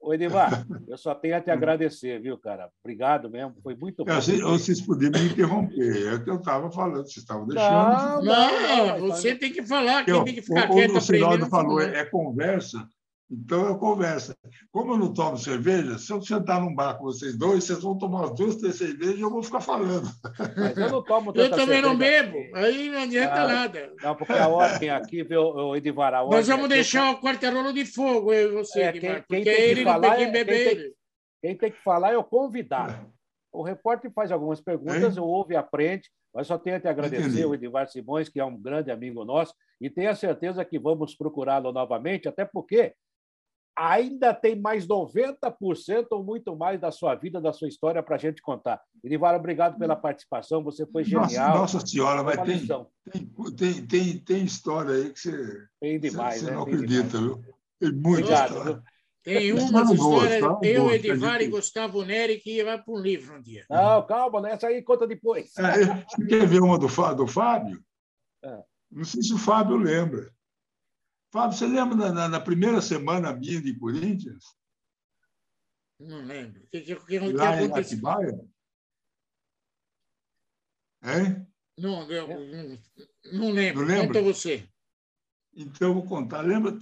Ô, 0.00 0.14
Edivar, 0.14 0.64
eu 0.86 0.96
só 0.96 1.14
tenho 1.14 1.36
a 1.36 1.40
te 1.40 1.50
agradecer, 1.50 2.20
viu, 2.20 2.38
cara? 2.38 2.70
Obrigado 2.82 3.28
mesmo, 3.28 3.54
foi 3.62 3.74
muito 3.74 4.04
bom. 4.04 4.14
Vocês, 4.14 4.40
vocês 4.40 4.80
podiam 4.80 5.10
me 5.10 5.26
interromper, 5.26 6.06
é 6.06 6.14
o 6.14 6.24
que 6.24 6.30
eu 6.30 6.36
estava 6.36 6.70
falando, 6.70 7.02
vocês 7.02 7.18
estavam 7.18 7.46
deixando. 7.46 8.22
Não, 8.22 8.22
não, 8.22 9.08
você 9.08 9.34
tem 9.34 9.52
que 9.52 9.62
falar, 9.62 10.04
quem 10.04 10.24
tem 10.24 10.34
que 10.34 10.42
ficar 10.42 10.68
quieto 10.68 10.96
O 10.96 11.00
Sinaldo 11.00 11.46
falou, 11.46 11.80
é 11.80 12.04
conversa, 12.04 12.88
então 13.30 13.66
eu 13.66 13.78
converso. 13.78 14.34
Como 14.72 14.92
eu 14.92 14.96
não 14.96 15.12
tomo 15.12 15.36
cerveja, 15.36 15.98
se 15.98 16.10
eu 16.10 16.22
sentar 16.22 16.60
num 16.60 16.74
bar 16.74 16.96
com 16.96 17.04
vocês 17.04 17.36
dois, 17.36 17.64
vocês 17.64 17.82
vão 17.82 17.98
tomar 17.98 18.24
as 18.24 18.34
duas, 18.34 18.56
três 18.56 18.76
cervejas 18.76 19.18
e 19.18 19.20
eu 19.20 19.30
vou 19.30 19.42
ficar 19.42 19.60
falando. 19.60 20.08
Mas 20.56 20.76
eu 20.78 20.90
não 20.90 21.02
tomo 21.02 21.30
Eu 21.34 21.50
também 21.50 21.66
cerveja. 21.66 21.82
não 21.82 21.96
bebo, 21.96 22.38
aí 22.54 22.88
não 22.88 23.02
adianta 23.02 23.34
ah, 23.34 23.46
nada. 23.46 23.92
Não, 24.02 24.16
porque 24.16 24.32
a 24.32 24.48
ordem 24.48 24.90
aqui, 24.90 25.22
viu, 25.22 25.76
Edivar, 25.76 26.14
a 26.14 26.22
ordem 26.22 26.38
Nós 26.38 26.48
vamos 26.48 26.68
deixar 26.68 27.10
o 27.10 27.20
quarteirolo 27.20 27.72
de 27.72 27.84
fogo, 27.84 28.32
eu 28.32 28.52
e 28.52 28.54
você, 28.54 28.80
é, 28.80 28.88
Edivar, 28.88 29.26
quem, 29.28 29.42
quem 29.42 29.44
porque 29.44 29.62
ele 29.62 29.84
não 29.84 30.00
tem 30.00 30.16
que 30.16 30.22
é- 30.22 30.30
beber 30.30 30.68
quem 30.68 30.76
tem, 30.76 30.92
quem 31.42 31.56
tem 31.56 31.70
que 31.70 31.82
falar 31.82 32.12
é 32.12 32.16
o 32.16 32.24
convidado. 32.24 33.12
O 33.52 33.62
repórter 33.62 34.10
faz 34.12 34.32
algumas 34.32 34.60
perguntas, 34.60 35.16
é? 35.16 35.20
ouve 35.20 35.54
e 35.54 35.56
aprende, 35.56 36.08
mas 36.34 36.46
só 36.46 36.58
tenho 36.58 36.76
a 36.76 36.80
te 36.80 36.88
agradecer, 36.88 37.44
o 37.44 37.54
Edivar 37.54 37.88
Simões, 37.88 38.28
que 38.28 38.40
é 38.40 38.44
um 38.44 38.56
grande 38.56 38.90
amigo 38.90 39.24
nosso, 39.24 39.54
e 39.80 39.90
tenho 39.90 40.10
a 40.10 40.14
certeza 40.14 40.64
que 40.64 40.78
vamos 40.78 41.14
procurá-lo 41.14 41.72
novamente, 41.72 42.28
até 42.28 42.44
porque 42.44 42.94
ainda 43.78 44.34
tem 44.34 44.60
mais 44.60 44.86
90% 44.86 46.06
ou 46.10 46.24
muito 46.24 46.56
mais 46.56 46.80
da 46.80 46.90
sua 46.90 47.14
vida, 47.14 47.40
da 47.40 47.52
sua 47.52 47.68
história 47.68 48.02
para 48.02 48.16
a 48.16 48.18
gente 48.18 48.42
contar. 48.42 48.80
Irivar, 49.04 49.36
obrigado 49.36 49.78
pela 49.78 49.94
participação, 49.94 50.64
você 50.64 50.84
foi 50.86 51.04
genial. 51.04 51.58
Nossa, 51.58 51.78
Senhora, 51.86 52.24
mas 52.24 52.40
tem, 52.42 52.66
tem, 53.56 53.86
tem, 53.86 54.18
tem, 54.18 54.44
história 54.44 54.94
aí 54.94 55.10
que 55.10 55.20
você, 55.20 55.66
tem 55.80 56.00
demais, 56.00 56.40
você, 56.40 56.46
né? 56.46 56.56
não 56.56 56.64
tem 56.64 56.74
acredita, 56.74 57.18
demais. 57.18 57.36
viu? 57.36 57.54
Tem 57.78 57.92
muita 57.92 58.08
obrigado, 58.08 58.48
história. 58.50 58.82
Tem 59.22 59.52
umas 59.52 59.90
histórias, 59.90 60.44
eu, 60.62 60.90
Edivar 60.90 61.40
e 61.40 61.48
Gustavo 61.48 62.04
Neri, 62.04 62.38
que 62.40 62.64
vai 62.64 62.82
para 62.82 62.94
um 62.94 62.98
livro 62.98 63.36
um 63.36 63.42
dia. 63.42 63.64
Não, 63.70 64.04
calma, 64.06 64.40
né? 64.40 64.52
essa 64.52 64.66
aí 64.66 64.82
conta 64.82 65.06
depois. 65.06 65.56
É, 65.56 65.84
você 65.84 66.26
quer 66.26 66.46
ver 66.46 66.60
uma 66.60 66.78
do, 66.78 66.88
do 67.14 67.26
Fábio? 67.26 67.80
É. 68.42 68.62
Não 68.90 69.04
sei 69.04 69.22
se 69.22 69.34
o 69.34 69.38
Fábio 69.38 69.76
lembra. 69.76 70.32
Fábio, 71.30 71.56
você 71.56 71.66
lembra 71.66 72.12
na, 72.12 72.28
na, 72.28 72.40
primeira 72.40 72.80
semana 72.80 73.34
minha 73.34 73.60
de 73.60 73.78
Corinthians? 73.78 74.56
Não 76.00 76.24
lembro. 76.24 76.62
O 76.62 76.66
que, 76.68 76.80
que, 76.80 76.96
que, 76.96 77.18
Lá 77.18 77.62
em 77.62 77.72
Atibaia? 77.72 78.48
Hein? 81.02 81.46
Não, 81.78 82.10
eu, 82.10 82.28
não, 82.28 82.78
não 83.32 83.50
lembro. 83.50 83.86
Não 83.86 84.06
Conta 84.06 84.22
você. 84.22 84.68
Então, 85.54 85.88
eu 85.88 85.94
vou 85.94 86.06
contar. 86.06 86.40
Lembra? 86.42 86.76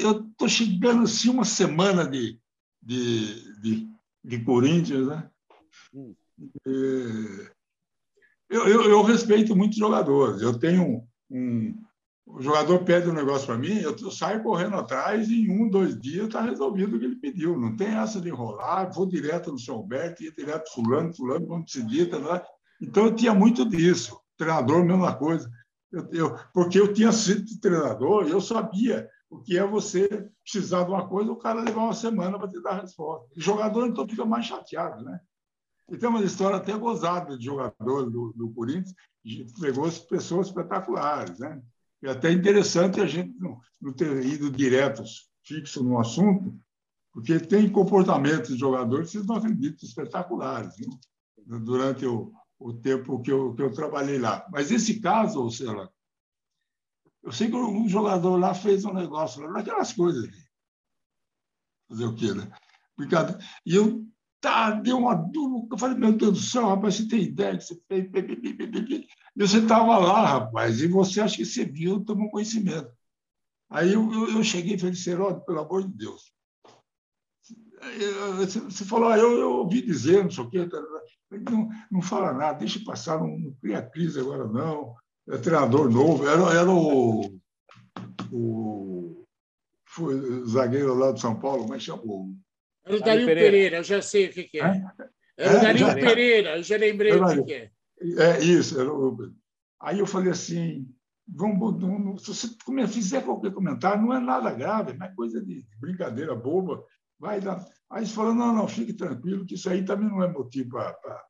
Eu 0.00 0.28
estou 0.28 0.48
chegando 0.48 1.04
assim 1.04 1.28
uma 1.28 1.44
semana 1.44 2.08
de, 2.08 2.40
de, 2.82 3.60
de, 3.60 3.88
de 4.24 4.44
Corinthians, 4.44 5.06
né? 5.06 5.30
Hum. 5.94 6.14
Eu, 8.50 8.66
eu, 8.66 8.90
eu, 8.90 9.02
respeito 9.02 9.54
muitos 9.54 9.78
jogadores. 9.78 10.40
Eu 10.40 10.58
tenho 10.58 11.06
um, 11.30 11.84
o 12.30 12.42
jogador 12.42 12.84
pede 12.84 13.08
um 13.08 13.14
negócio 13.14 13.46
para 13.46 13.56
mim, 13.56 13.80
eu 13.80 14.10
saio 14.10 14.42
correndo 14.42 14.76
atrás 14.76 15.28
e 15.28 15.46
em 15.46 15.50
um, 15.50 15.68
dois 15.68 15.98
dias 15.98 16.26
está 16.26 16.42
resolvido 16.42 16.96
o 16.96 16.98
que 16.98 17.06
ele 17.06 17.16
pediu. 17.16 17.58
Não 17.58 17.74
tem 17.74 17.88
essa 17.88 18.20
de 18.20 18.28
enrolar, 18.28 18.92
vou 18.92 19.06
direto 19.06 19.50
no 19.50 19.58
seu 19.58 19.74
Alberto, 19.74 20.22
ia 20.22 20.32
direto 20.32 20.70
fulano, 20.72 21.14
fulano, 21.14 21.46
vamos 21.46 21.64
decidir. 21.64 22.10
Tá. 22.10 22.46
Então, 22.80 23.06
eu 23.06 23.14
tinha 23.14 23.34
muito 23.34 23.66
disso. 23.66 24.20
Treinador, 24.36 24.84
mesma 24.84 25.14
coisa. 25.16 25.50
Eu, 25.90 26.08
eu, 26.12 26.38
porque 26.52 26.78
eu 26.78 26.92
tinha 26.92 27.12
sido 27.12 27.58
treinador 27.60 28.28
e 28.28 28.30
eu 28.30 28.42
sabia 28.42 29.08
o 29.30 29.40
que 29.40 29.56
é 29.56 29.66
você 29.66 30.30
precisar 30.42 30.84
de 30.84 30.90
uma 30.90 31.08
coisa, 31.08 31.32
o 31.32 31.36
cara 31.36 31.62
levar 31.62 31.82
uma 31.82 31.94
semana 31.94 32.38
para 32.38 32.48
te 32.48 32.62
dar 32.62 32.72
a 32.72 32.80
resposta. 32.82 33.26
O 33.34 33.40
jogador, 33.40 33.86
então, 33.86 34.06
fica 34.06 34.26
mais 34.26 34.44
chateado, 34.44 35.02
né? 35.02 35.18
E 35.90 35.96
tem 35.96 36.08
uma 36.08 36.22
história 36.22 36.58
até 36.58 36.76
gozada 36.76 37.38
de 37.38 37.46
jogador 37.46 38.10
do, 38.10 38.34
do 38.36 38.50
Corinthians, 38.50 38.94
pegou 39.58 39.90
pessoas 40.08 40.48
espetaculares, 40.48 41.38
né? 41.38 41.62
É 42.02 42.10
até 42.10 42.30
interessante 42.30 43.00
a 43.00 43.06
gente 43.06 43.36
não, 43.38 43.92
ter 43.92 44.24
ido 44.24 44.50
direto, 44.50 45.02
fixo 45.42 45.82
no 45.82 45.98
assunto, 45.98 46.56
porque 47.12 47.40
tem 47.40 47.68
comportamentos 47.68 48.50
de 48.50 48.58
jogadores 48.58 49.10
vocês 49.10 49.26
não 49.26 49.36
acreditam, 49.36 49.88
espetaculares, 49.88 50.74
né? 50.78 51.58
durante 51.60 52.06
o, 52.06 52.32
o 52.58 52.72
tempo 52.72 53.20
que 53.20 53.32
eu, 53.32 53.54
que 53.54 53.62
eu 53.62 53.72
trabalhei 53.72 54.18
lá. 54.18 54.46
Mas 54.52 54.70
esse 54.70 55.00
caso, 55.00 55.42
ou 55.42 55.50
seja, 55.50 55.90
eu 57.22 57.32
sei 57.32 57.50
que 57.50 57.56
um 57.56 57.88
jogador 57.88 58.36
lá 58.36 58.54
fez 58.54 58.84
um 58.84 58.92
negócio, 58.92 59.42
lá, 59.42 59.60
aquelas 59.60 59.92
coisas. 59.92 60.28
Fazer 61.88 62.04
o 62.04 62.14
quê, 62.14 62.32
né? 62.32 62.50
E 63.66 63.74
eu 63.74 64.07
tá, 64.40 64.70
deu 64.70 64.98
uma 64.98 65.14
dúvida. 65.14 65.68
Eu 65.74 65.78
falei, 65.78 65.96
meu 65.96 66.12
Deus 66.12 66.32
do 66.32 66.44
céu, 66.44 66.68
rapaz, 66.68 66.96
você 66.96 67.08
tem 67.08 67.22
ideia 67.22 67.56
que 67.56 67.64
você 67.64 67.80
fez? 67.88 68.06
E 69.36 69.46
você 69.46 69.58
estava 69.58 69.98
lá, 69.98 70.26
rapaz, 70.26 70.80
e 70.80 70.88
você 70.88 71.20
acha 71.20 71.36
que 71.36 71.44
você 71.44 71.64
viu, 71.64 72.04
tomou 72.04 72.30
conhecimento. 72.30 72.90
Aí 73.70 73.92
eu, 73.92 74.12
eu, 74.12 74.36
eu 74.36 74.44
cheguei 74.44 74.74
e 74.74 74.78
falei, 74.78 74.94
Seródio, 74.94 75.44
pelo 75.44 75.60
amor 75.60 75.86
de 75.86 75.92
Deus. 75.94 76.32
Você 78.64 78.84
falou, 78.84 79.08
ah, 79.08 79.18
eu, 79.18 79.38
eu 79.38 79.52
ouvi 79.58 79.82
dizer, 79.82 80.24
não 80.24 80.30
sei 80.30 80.44
o 80.44 80.50
quê. 80.50 80.66
Tá, 80.66 80.80
tá, 80.80 80.86
tá. 80.86 81.50
Não, 81.50 81.68
não 81.90 82.02
fala 82.02 82.32
nada, 82.32 82.58
deixa 82.58 82.82
passar, 82.84 83.20
não, 83.20 83.38
não 83.38 83.52
cria 83.60 83.82
crise 83.82 84.18
agora, 84.18 84.46
não. 84.48 84.96
É 85.28 85.36
treinador 85.36 85.90
novo, 85.90 86.26
era, 86.26 86.42
era 86.54 86.70
o, 86.70 87.38
o 88.32 89.24
foi 89.86 90.44
zagueiro 90.46 90.94
lá 90.94 91.12
de 91.12 91.20
São 91.20 91.38
Paulo, 91.38 91.68
mas 91.68 91.82
chamou 91.82 92.34
era 92.88 92.96
o 92.96 93.00
Dario 93.00 93.26
Pereira. 93.26 93.50
Pereira. 93.50 93.76
eu 93.78 93.84
já 93.84 94.02
sei 94.02 94.26
o 94.26 94.32
que, 94.32 94.44
que 94.44 94.60
é. 94.60 94.64
é. 94.64 94.82
Era 95.36 95.54
o 95.54 95.56
é, 95.56 95.60
Dario 95.60 95.94
Pereira, 95.94 96.56
eu 96.56 96.62
já 96.62 96.76
lembrei 96.76 97.12
o 97.12 97.26
que, 97.26 97.42
que 97.44 97.52
é. 97.52 97.70
É 98.00 98.40
isso. 98.40 98.80
Era 98.80 98.92
o... 98.92 99.32
Aí 99.80 99.98
eu 99.98 100.06
falei 100.06 100.30
assim, 100.30 100.88
vamos, 101.26 102.22
se 102.22 102.34
você 102.34 102.48
fizer 102.88 103.22
qualquer 103.24 103.52
comentário, 103.52 104.02
não 104.02 104.12
é 104.12 104.20
nada 104.20 104.52
grave, 104.52 104.94
não 104.94 105.06
é 105.06 105.14
coisa 105.14 105.44
de 105.44 105.64
brincadeira 105.78 106.34
boba, 106.34 106.82
vai 107.18 107.40
dar. 107.40 107.64
Aí 107.90 108.00
eles 108.00 108.12
falaram, 108.12 108.34
não, 108.34 108.54
não, 108.54 108.68
fique 108.68 108.92
tranquilo, 108.92 109.46
que 109.46 109.54
isso 109.54 109.68
aí 109.68 109.84
também 109.84 110.08
não 110.08 110.22
é 110.22 110.28
motivo 110.28 110.70
para... 110.70 111.24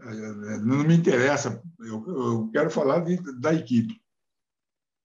É, 0.00 0.58
não 0.58 0.82
me 0.82 0.94
interessa, 0.94 1.62
eu, 1.78 2.04
eu 2.08 2.50
quero 2.52 2.68
falar 2.68 3.00
de, 3.00 3.16
da 3.40 3.54
equipe. 3.54 3.94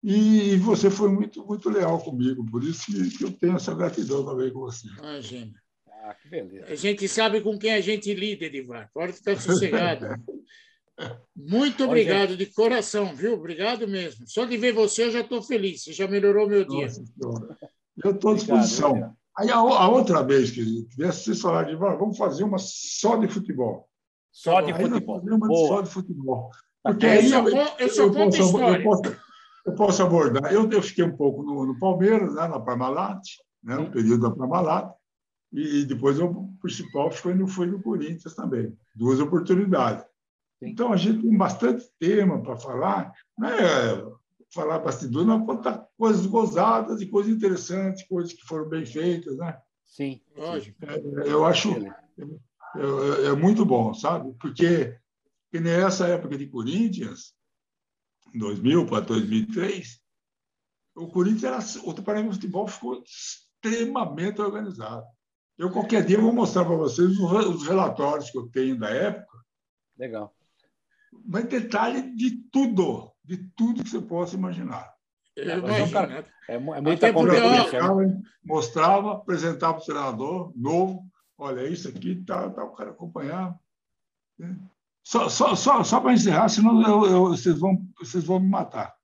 E 0.01 0.57
você 0.57 0.89
foi 0.89 1.09
muito, 1.09 1.45
muito 1.45 1.69
leal 1.69 2.01
comigo, 2.01 2.45
por 2.49 2.63
isso 2.63 2.85
que 3.17 3.23
eu 3.23 3.31
tenho 3.31 3.55
essa 3.55 3.75
gratidão 3.75 4.25
também 4.25 4.51
com 4.51 4.61
você. 4.61 4.87
Imagina. 4.97 5.53
Ah, 6.09 6.15
que 6.15 6.27
beleza. 6.27 6.65
A 6.67 6.75
gente 6.75 7.07
sabe 7.07 7.39
com 7.39 7.55
quem 7.57 7.71
a 7.71 7.81
gente 7.81 8.11
lida, 8.15 8.45
Edivar. 8.45 8.89
Pode 8.91 9.13
ficar 9.13 9.39
sossegado. 9.39 10.07
Muito 11.35 11.83
obrigado, 11.85 12.35
de 12.35 12.47
coração, 12.47 13.15
viu? 13.15 13.35
Obrigado 13.35 13.87
mesmo. 13.87 14.27
Só 14.27 14.43
de 14.43 14.57
ver 14.57 14.73
você 14.73 15.05
eu 15.05 15.11
já 15.11 15.21
estou 15.21 15.43
feliz. 15.43 15.83
Você 15.83 15.93
já 15.93 16.07
melhorou 16.07 16.49
meu 16.49 16.65
dia. 16.65 16.87
eu 18.03 18.11
estou 18.11 18.31
à 18.31 18.35
disposição. 18.35 19.15
Aí 19.37 19.51
a, 19.51 19.57
a, 19.57 19.87
outra 19.87 20.23
vez 20.23 20.49
que 20.49 20.87
vocês 20.97 21.39
falaram 21.39 21.69
de 21.69 21.75
vamos 21.75 22.17
fazer 22.17 22.43
uma 22.43 22.57
só 22.57 23.15
de 23.17 23.27
futebol. 23.27 23.87
Só 24.31 24.61
de 24.61 24.73
aí 24.73 24.81
futebol. 24.81 25.19
Fazer 25.19 25.33
uma 25.33 25.47
só 25.47 25.81
de 25.81 25.89
futebol. 25.89 26.49
Porque 26.83 27.05
aí 27.05 27.31
eu, 27.31 27.47
eu, 27.47 27.55
eu, 27.55 27.65
eu, 27.87 28.11
posso, 28.11 28.41
eu, 28.41 28.83
posso, 28.83 29.17
eu 29.67 29.75
posso 29.75 30.03
abordar. 30.03 30.51
Eu, 30.51 30.69
eu 30.71 30.81
fiquei 30.81 31.03
um 31.03 31.15
pouco 31.15 31.43
no, 31.43 31.67
no 31.67 31.77
Palmeiras, 31.77 32.33
né, 32.33 32.47
na 32.47 32.59
Parmalat, 32.59 33.21
né, 33.63 33.75
no 33.75 33.91
período 33.91 34.27
da 34.27 34.35
Parmalat. 34.35 34.98
E, 35.51 35.83
depois 35.85 36.19
o 36.19 36.47
principal 36.61 37.11
foi 37.11 37.33
no, 37.33 37.47
foi 37.47 37.65
no 37.65 37.81
Corinthians 37.81 38.35
também. 38.35 38.77
Duas 38.95 39.19
oportunidades. 39.19 40.05
Então, 40.61 40.91
a 40.91 40.97
gente 40.97 41.21
tem 41.21 41.37
bastante 41.37 41.85
tema 41.97 42.41
para 42.41 42.57
falar, 42.57 43.13
né? 43.37 43.49
falar 44.53 44.79
bastidor, 44.79 45.25
não 45.25 45.45
contar 45.45 45.87
coisas 45.97 46.25
gozadas 46.25 47.01
e 47.01 47.07
coisas 47.07 47.31
interessantes, 47.31 48.07
coisas 48.07 48.33
que 48.33 48.45
foram 48.45 48.67
bem 48.67 48.85
feitas. 48.85 49.37
Né? 49.37 49.57
Sim, 49.85 50.21
lógico. 50.35 50.77
É, 50.85 51.31
eu 51.31 51.45
acho 51.45 51.69
é, 51.71 53.27
é, 53.27 53.31
muito 53.33 53.65
bom, 53.65 53.93
sabe? 53.93 54.33
Porque 54.39 54.97
que 55.51 55.59
nessa 55.59 56.07
época 56.07 56.37
de 56.37 56.47
Corinthians, 56.47 57.33
2000 58.35 58.85
para 58.85 59.05
2003, 59.05 59.99
o 60.95 61.07
Corinthians 61.07 61.75
era, 61.75 61.89
o 61.89 62.03
Paraná 62.03 62.31
Futebol 62.31 62.67
ficou 62.67 63.01
extremamente 63.03 64.41
organizado 64.41 65.05
Eu, 65.59 65.69
qualquer 65.69 66.05
dia, 66.05 66.17
vou 66.17 66.31
mostrar 66.31 66.63
para 66.63 66.77
vocês 66.77 67.19
os 67.19 67.67
relatórios 67.67 68.31
que 68.31 68.37
eu 68.37 68.47
tenho 68.47 68.79
da 68.79 68.89
época. 68.89 69.37
Legal. 69.97 70.33
Mas 71.25 71.49
detalhe 71.49 72.15
de 72.15 72.37
tudo, 72.49 73.11
de 73.25 73.37
tudo 73.57 73.83
que 73.83 73.89
você 73.89 73.99
possa 73.99 74.37
imaginar. 74.37 74.89
É, 75.37 75.41
é, 75.41 75.55
é, 76.47 76.55
é 76.55 76.81
muita 76.81 77.11
competência. 77.11 77.93
Né? 77.93 78.21
Mostrava, 78.41 79.15
apresentava 79.15 79.73
para 79.73 79.81
o 79.81 79.85
treinador 79.85 80.53
novo. 80.55 81.05
Olha, 81.37 81.67
isso 81.67 81.89
aqui 81.89 82.23
tá, 82.23 82.49
tá 82.49 82.63
o 82.63 82.71
cara 82.71 82.91
acompanhar. 82.91 83.53
Só, 85.03 85.27
só, 85.27 85.55
só, 85.55 85.83
só 85.83 85.99
para 85.99 86.13
encerrar, 86.13 86.47
senão 86.47 86.81
eu, 86.81 87.05
eu, 87.05 87.25
vocês, 87.25 87.59
vão, 87.59 87.85
vocês 87.99 88.23
vão 88.23 88.39
me 88.39 88.47
matar. 88.47 88.95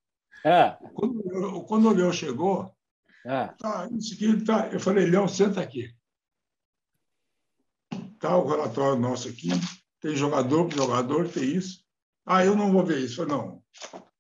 É. 0.46 0.78
Quando, 0.94 1.64
quando 1.68 1.90
o 1.90 1.94
Leão 1.94 2.14
chegou, 2.14 2.74
é. 3.26 3.48
tá, 3.60 3.90
isso 3.92 4.14
aqui, 4.14 4.42
tá, 4.46 4.70
eu 4.72 4.80
falei, 4.80 5.06
Leão, 5.06 5.28
senta 5.28 5.60
aqui. 5.60 5.94
Tá 8.20 8.38
o 8.38 8.48
relatório 8.48 9.00
nosso 9.00 9.28
aqui, 9.28 9.50
tem 10.02 10.16
jogador 10.16 10.66
por 10.66 10.76
jogador, 10.76 11.28
tem 11.28 11.44
isso. 11.56 11.84
Ah, 12.26 12.44
eu 12.44 12.56
não 12.56 12.72
vou 12.72 12.86
ver 12.86 13.00
isso. 13.00 13.26
Não, 13.26 13.62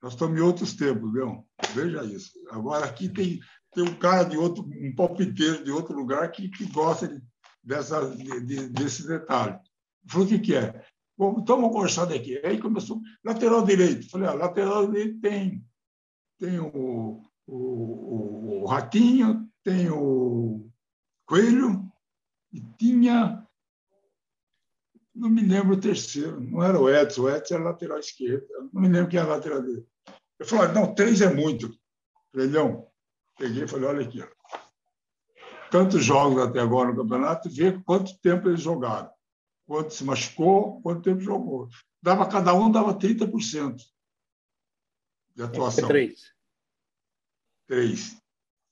nós 0.01 0.13
estamos 0.13 0.37
em 0.37 0.41
outros 0.41 0.73
tempos, 0.73 1.11
Leão. 1.13 1.45
Veja 1.73 2.03
isso. 2.03 2.31
Agora 2.49 2.85
aqui 2.85 3.09
tem, 3.09 3.39
tem 3.73 3.83
um 3.83 3.95
cara 3.95 4.23
de 4.23 4.37
outro, 4.37 4.63
um 4.63 4.93
palpiteiro 4.95 5.63
de 5.63 5.71
outro 5.71 5.95
lugar 5.95 6.31
que, 6.31 6.49
que 6.49 6.65
gosta 6.71 7.07
de, 7.07 7.21
dessa, 7.63 8.15
de, 8.15 8.69
desse 8.69 9.07
detalhe. 9.07 9.57
Falei, 10.07 10.27
o 10.27 10.29
que, 10.29 10.39
que 10.39 10.55
é? 10.55 10.85
Bom, 11.17 11.43
vamos 11.45 11.71
conversar 11.71 12.05
daqui. 12.05 12.39
Aí 12.45 12.59
começou, 12.59 13.01
lateral 13.23 13.63
direito. 13.63 14.09
Falei, 14.09 14.27
ah, 14.27 14.33
lateral 14.33 14.87
direito 14.91 15.19
tem, 15.21 15.65
tem 16.39 16.59
o, 16.59 17.23
o, 17.47 18.61
o 18.63 18.65
Ratinho, 18.65 19.49
tem 19.63 19.89
o 19.89 20.69
Coelho, 21.25 21.91
e 22.53 22.61
tinha 22.77 23.44
não 25.15 25.29
me 25.29 25.41
lembro 25.41 25.75
o 25.75 25.79
terceiro, 25.79 26.41
não 26.41 26.61
era 26.61 26.79
o 26.79 26.89
Edson, 26.89 27.21
o 27.23 27.29
Edson 27.29 27.55
era 27.55 27.63
lateral 27.63 27.99
esquerdo, 27.99 28.45
não 28.73 28.81
me 28.81 28.89
lembro 28.89 29.09
quem 29.09 29.19
era 29.19 29.29
lateral 29.29 29.61
dele. 29.61 29.87
Eu 30.37 30.45
falei, 30.45 30.73
não, 30.73 30.93
três 30.93 31.21
é 31.21 31.33
muito. 31.33 31.73
Falei, 32.31 32.47
não. 32.47 32.87
Peguei 33.37 33.63
e 33.63 33.67
falei, 33.67 33.87
olha 33.87 34.05
aqui. 34.05 34.23
Tantos 35.71 36.03
jogos 36.03 36.41
até 36.41 36.59
agora 36.59 36.89
no 36.89 36.97
campeonato, 36.97 37.49
vê 37.49 37.71
quanto 37.83 38.17
tempo 38.19 38.49
eles 38.49 38.61
jogaram. 38.61 39.09
Quanto 39.65 39.93
se 39.93 40.03
machucou, 40.03 40.81
quanto 40.81 41.01
tempo 41.01 41.21
jogou. 41.21 41.69
Dava, 42.01 42.27
cada 42.27 42.53
um 42.53 42.71
dava 42.71 42.93
30% 42.93 43.77
de 45.33 45.43
atuação. 45.43 45.85
É 45.85 45.87
três. 45.87 46.21
Três. 47.67 48.17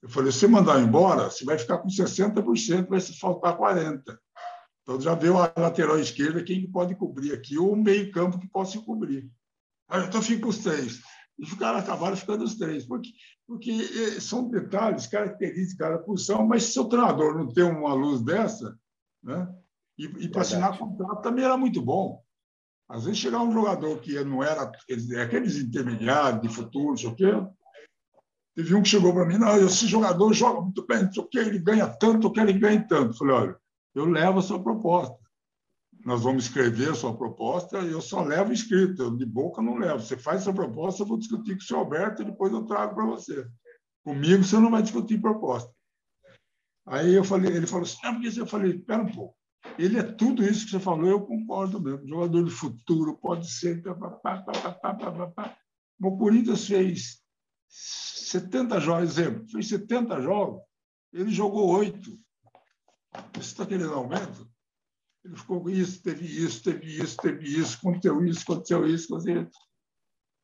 Eu 0.02 0.08
falei, 0.08 0.30
se 0.30 0.40
você 0.40 0.46
mandar 0.46 0.80
embora, 0.80 1.30
você 1.30 1.44
vai 1.44 1.58
ficar 1.58 1.78
com 1.78 1.88
60%, 1.88 2.88
vai 2.88 3.00
se 3.00 3.18
faltar 3.18 3.58
40%. 3.58 4.18
Então 4.84 5.00
já 5.00 5.14
viu 5.14 5.38
a 5.38 5.50
lateral 5.56 5.98
esquerda, 5.98 6.44
quem 6.44 6.70
pode 6.70 6.94
cobrir 6.94 7.32
aqui, 7.32 7.58
ou 7.58 7.72
o 7.72 7.76
meio-campo 7.76 8.38
que 8.38 8.46
possa 8.46 8.78
cobrir. 8.80 9.28
Então 9.90 10.20
fica 10.20 10.46
os 10.46 10.58
três. 10.58 11.00
E 11.38 11.42
os 11.42 11.54
caras 11.54 11.82
acabaram 11.82 12.16
ficando 12.16 12.44
os 12.44 12.54
três, 12.54 12.86
porque, 12.86 13.08
porque 13.46 13.70
eh, 13.70 14.20
são 14.20 14.48
detalhes, 14.48 15.06
características 15.06 15.90
da 15.90 15.98
posição, 15.98 16.46
mas 16.46 16.64
se 16.64 16.78
o 16.78 16.84
treinador 16.84 17.36
não 17.36 17.52
tem 17.52 17.64
uma 17.64 17.94
luz 17.94 18.20
dessa, 18.22 18.78
né? 19.22 19.48
e, 19.98 20.04
e 20.04 20.28
para 20.28 20.42
assinar 20.42 20.78
contrato 20.78 21.22
também 21.22 21.44
era 21.44 21.56
muito 21.56 21.80
bom. 21.80 22.22
Às 22.88 23.04
vezes 23.04 23.18
chegava 23.18 23.44
um 23.44 23.52
jogador 23.52 23.98
que 24.00 24.22
não 24.22 24.42
era 24.42 24.70
aqueles 25.22 25.56
intermediários 25.56 26.42
de 26.42 26.48
futuro, 26.48 26.90
não 26.90 26.96
sei 26.96 27.08
o 27.08 27.16
quê. 27.16 27.32
Teve 28.54 28.74
um 28.74 28.82
que 28.82 28.88
chegou 28.90 29.12
para 29.12 29.24
mim, 29.24 29.38
não, 29.38 29.56
esse 29.56 29.86
jogador 29.86 30.32
joga 30.32 30.60
muito 30.60 30.86
bem, 30.86 31.04
não 31.04 31.12
sei 31.12 31.22
o 31.22 31.26
quê, 31.26 31.38
ele 31.38 31.58
ganha 31.58 31.88
tanto, 31.88 32.26
eu 32.26 32.32
quero 32.32 32.50
ele 32.50 32.58
ganhe 32.58 32.86
tanto. 32.86 33.10
Eu 33.10 33.16
falei, 33.16 33.34
olha, 33.34 33.60
eu 33.94 34.04
levo 34.06 34.38
a 34.38 34.42
sua 34.42 34.62
proposta. 34.62 35.16
Nós 36.04 36.22
vamos 36.22 36.44
escrever 36.44 36.90
a 36.90 36.94
sua 36.94 37.16
proposta 37.16 37.80
e 37.80 37.90
eu 37.90 38.00
só 38.00 38.22
levo 38.22 38.52
escrito, 38.52 39.02
eu 39.02 39.16
de 39.16 39.24
boca 39.24 39.62
não 39.62 39.76
levo. 39.76 40.00
Você 40.02 40.16
faz 40.16 40.40
a 40.40 40.44
sua 40.44 40.54
proposta, 40.54 41.02
eu 41.02 41.06
vou 41.06 41.18
discutir 41.18 41.52
com 41.52 41.62
o 41.62 41.64
senhor 41.64 41.80
Alberto 41.80 42.22
e 42.22 42.26
depois 42.26 42.52
eu 42.52 42.64
trago 42.64 42.94
para 42.94 43.06
você. 43.06 43.46
Comigo 44.04 44.44
você 44.44 44.58
não 44.58 44.70
vai 44.70 44.82
discutir 44.82 45.20
proposta. 45.20 45.72
Aí 46.86 47.14
eu 47.14 47.24
falei, 47.24 47.56
ele 47.56 47.66
falou 47.66 47.84
assim, 47.84 47.96
não, 48.02 48.20
porque 48.20 48.40
eu 48.40 48.46
falei, 48.46 48.72
espera 48.72 49.02
um 49.02 49.10
pouco. 49.10 49.34
Ele 49.78 49.98
é 49.98 50.02
tudo 50.02 50.44
isso 50.44 50.66
que 50.66 50.72
você 50.72 50.80
falou, 50.80 51.08
eu 51.08 51.24
concordo 51.24 51.80
mesmo. 51.80 52.06
Jogador 52.06 52.44
de 52.44 52.50
futuro, 52.50 53.16
pode 53.16 53.50
ser. 53.50 53.82
O 56.02 56.18
Corinthians 56.18 56.66
fez 56.66 57.22
70 57.68 58.80
jogos, 58.80 59.18
exemplo, 59.18 59.48
fez 59.48 59.68
70 59.68 60.20
jogos, 60.20 60.62
ele 61.12 61.30
jogou 61.30 61.70
oito. 61.78 62.10
Você 63.34 63.40
está 63.40 63.66
querendo 63.66 63.94
aumento? 63.94 64.48
Ele 65.24 65.36
ficou 65.36 65.62
com 65.62 65.70
isso, 65.70 66.02
teve 66.02 66.26
isso, 66.26 66.62
teve 66.62 66.86
isso, 66.86 67.16
teve 67.16 67.44
isso, 67.46 67.78
aconteceu 67.78 68.24
isso, 68.24 68.42
aconteceu 68.42 68.86
isso, 68.86 69.14
aconteceu 69.14 69.42
isso. 69.42 69.58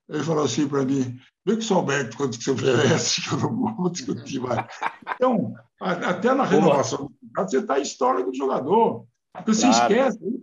Ele 0.08 0.24
falou 0.24 0.44
assim 0.44 0.68
para 0.68 0.84
mim: 0.84 1.20
vê 1.44 1.56
que 1.56 1.72
o 1.72 1.76
Alberto 1.76 2.16
quanto 2.16 2.38
que 2.38 2.44
você 2.44 2.50
oferece, 2.50 3.22
que 3.22 3.32
eu 3.32 3.38
não 3.38 3.76
vou 3.76 3.90
discutir 3.90 4.40
mais. 4.40 4.66
Então, 5.14 5.54
até 5.78 6.34
na 6.34 6.44
renovação 6.44 7.10
você 7.36 7.58
está 7.58 7.74
a 7.74 7.80
história 7.80 8.24
do 8.24 8.34
jogador. 8.34 9.06
Porque 9.32 9.54
você 9.54 9.68
claro. 9.68 9.92
esquece, 9.92 10.40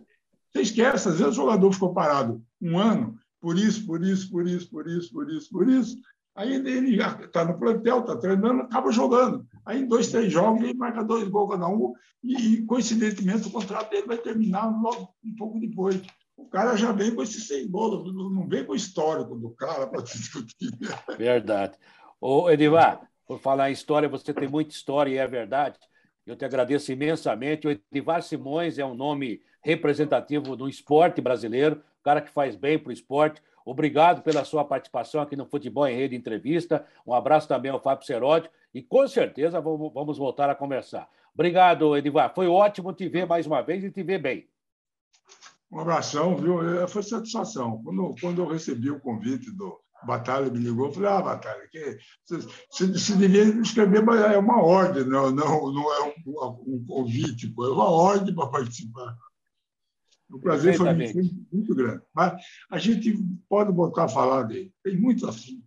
você 0.53 0.61
esquece, 0.61 1.09
às 1.09 1.19
vezes 1.19 1.33
o 1.33 1.35
jogador 1.35 1.71
ficou 1.73 1.93
parado 1.93 2.41
um 2.61 2.79
ano, 2.79 3.19
por 3.41 3.57
isso, 3.57 3.85
por 3.85 4.01
isso, 4.01 4.31
por 4.31 4.47
isso, 4.47 4.69
por 4.69 4.87
isso, 4.87 5.11
por 5.11 5.29
isso, 5.29 5.49
por 5.49 5.69
isso. 5.69 5.97
Aí 6.35 6.53
ele 6.53 7.01
está 7.01 7.43
no 7.43 7.57
plantel, 7.57 7.99
está 7.99 8.15
treinando, 8.15 8.61
acaba 8.61 8.91
jogando. 8.91 9.45
Aí, 9.67 9.85
dois, 9.85 10.07
três 10.07 10.31
jogos, 10.31 10.63
ele 10.63 10.73
marca 10.73 11.03
dois 11.03 11.27
gols 11.27 11.51
cada 11.51 11.67
um, 11.67 11.93
e, 12.23 12.63
coincidentemente, 12.63 13.49
o 13.49 13.51
contrato 13.51 13.89
dele 13.89 14.07
vai 14.07 14.17
terminar 14.17 14.65
logo 14.81 15.13
um 15.23 15.35
pouco 15.35 15.59
depois. 15.59 16.01
O 16.37 16.45
cara 16.45 16.77
já 16.77 16.93
vem 16.93 17.13
com 17.13 17.21
esses 17.21 17.47
seis 17.47 17.67
gols, 17.67 18.13
não 18.13 18.47
vem 18.47 18.63
com 18.63 18.71
o 18.71 18.75
histórico 18.75 19.35
do 19.35 19.49
cara 19.49 19.85
para 19.85 20.01
discutir. 20.03 20.71
Verdade. 21.17 21.77
Ô, 22.21 22.49
Edivar, 22.49 23.09
por 23.27 23.41
falar 23.41 23.69
em 23.69 23.73
história, 23.73 24.07
você 24.07 24.33
tem 24.33 24.47
muita 24.47 24.73
história 24.73 25.11
e 25.11 25.17
é 25.17 25.27
verdade. 25.27 25.77
Eu 26.25 26.37
te 26.37 26.45
agradeço 26.45 26.91
imensamente. 26.93 27.67
O 27.67 27.71
Edivar 27.71 28.23
Simões 28.23 28.79
é 28.79 28.85
um 28.85 28.95
nome 28.95 29.41
representativo 29.61 30.55
do 30.55 30.69
esporte 30.69 31.19
brasileiro, 31.19 31.83
cara 32.07 32.21
que 32.21 32.31
faz 32.31 32.55
bem 32.55 32.79
para 32.79 32.89
o 32.89 32.93
esporte. 32.93 33.43
Obrigado 33.65 34.21
pela 34.21 34.45
sua 34.45 34.63
participação 34.63 35.19
aqui 35.19 35.35
no 35.35 35.45
Futebol 35.45 35.85
em 35.85 35.97
Rede 35.97 36.15
Entrevista. 36.15 36.85
Um 37.05 37.13
abraço 37.13 37.49
também 37.49 37.69
ao 37.69 37.81
Fábio 37.81 38.05
Seródio 38.05 38.49
e 38.73 38.81
com 38.81 39.05
certeza 39.09 39.59
vamos 39.59 40.17
voltar 40.17 40.49
a 40.49 40.55
conversar. 40.55 41.09
Obrigado, 41.33 41.97
Edivar. 41.97 42.33
Foi 42.33 42.47
ótimo 42.47 42.93
te 42.93 43.09
ver 43.09 43.27
mais 43.27 43.45
uma 43.45 43.61
vez 43.61 43.83
e 43.83 43.91
te 43.91 44.03
ver 44.03 44.19
bem. 44.19 44.47
Um 45.69 45.81
abração, 45.81 46.37
viu? 46.37 46.81
É, 46.81 46.87
foi 46.87 47.03
satisfação. 47.03 47.81
Quando, 47.83 48.15
quando 48.21 48.41
eu 48.41 48.47
recebi 48.47 48.89
o 48.89 49.01
convite 49.01 49.51
do 49.51 49.77
Batalha, 50.05 50.49
me 50.49 50.59
ligou, 50.59 50.85
eu 50.85 50.93
falei, 50.93 51.09
ah, 51.09 51.21
Batalha, 51.21 51.67
que, 51.69 51.97
se, 52.71 52.97
se 52.97 53.17
devia 53.17 53.43
escrever, 53.43 54.01
é 54.31 54.37
uma 54.37 54.63
ordem, 54.63 55.03
não, 55.03 55.29
não, 55.29 55.73
não 55.73 55.93
é 55.93 56.03
um, 56.03 56.13
um 56.67 56.85
convite, 56.87 57.53
é 57.53 57.61
uma 57.67 57.89
ordem 57.89 58.33
para 58.33 58.47
participar. 58.47 59.13
O 60.29 60.39
prazer 60.39 60.75
foi 60.75 60.93
muito, 60.93 61.47
muito, 61.51 61.75
grande. 61.75 62.03
Mas 62.13 62.41
a 62.69 62.77
gente 62.77 63.17
pode 63.47 63.71
voltar 63.71 64.05
a 64.05 64.09
falar 64.09 64.43
dele. 64.43 64.73
Tem 64.83 64.97
muito 64.97 65.27
assunto. 65.27 65.63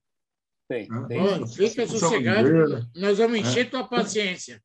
Tem, 0.69 0.87
né? 0.89 1.07
tem. 1.09 1.47
fica 1.49 1.87
sossegado. 1.87 2.49
Nós 2.95 3.19
vamos 3.19 3.39
encher 3.39 3.67
é. 3.67 3.71
tua 3.71 3.89
paciência. 3.89 4.63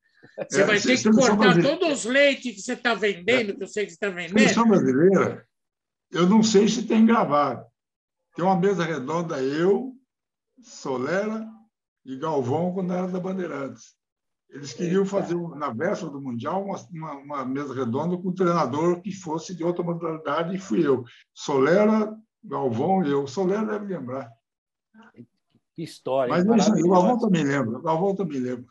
Você 0.48 0.62
é, 0.62 0.64
vai 0.64 0.80
ter 0.80 0.98
que 0.98 1.10
cortar 1.10 1.60
todos 1.62 2.00
os 2.00 2.04
leites 2.04 2.56
que 2.56 2.60
você 2.60 2.74
está 2.74 2.94
vendendo, 2.94 3.56
que 3.56 3.62
eu 3.62 3.68
sei 3.68 3.84
que 3.84 3.90
você 3.90 3.96
está 3.96 4.10
vendendo. 4.10 4.38
Seleção 4.38 4.68
brasileira, 4.68 5.46
eu 6.10 6.28
não 6.28 6.42
sei 6.42 6.68
se 6.68 6.82
tem 6.86 7.06
gravado. 7.06 7.64
Tem 8.34 8.44
uma 8.44 8.58
mesa 8.58 8.84
redonda, 8.84 9.42
eu, 9.42 9.94
Solera 10.62 11.46
e 12.04 12.16
Galvão, 12.16 12.72
quando 12.72 12.92
era 12.92 13.08
da 13.08 13.18
Bandeirantes. 13.18 13.95
Eles 14.48 14.72
queriam 14.72 15.04
fazer, 15.04 15.36
na 15.56 15.70
véspera 15.70 16.10
do 16.10 16.20
Mundial, 16.20 16.64
uma, 16.64 17.12
uma, 17.12 17.44
mesa 17.44 17.74
redonda 17.74 18.16
com 18.16 18.28
um 18.28 18.34
treinador 18.34 19.00
que 19.00 19.12
fosse 19.12 19.54
de 19.54 19.64
outra 19.64 19.82
modalidade, 19.82 20.54
e 20.54 20.58
fui 20.58 20.86
eu. 20.86 21.04
Solera, 21.34 22.16
Galvão 22.42 23.04
e 23.04 23.10
eu. 23.10 23.26
Solera 23.26 23.64
deve 23.64 23.94
lembrar. 23.94 24.30
Que 25.74 25.82
história. 25.82 26.32
Mas 26.32 26.68
é 26.68 26.72
o 26.82 26.88
Galvão 26.88 27.18
também 27.18 27.44
lembra. 27.44 27.78
O 27.78 27.82
Galvão 27.82 28.14
também 28.14 28.40
lembra. 28.40 28.66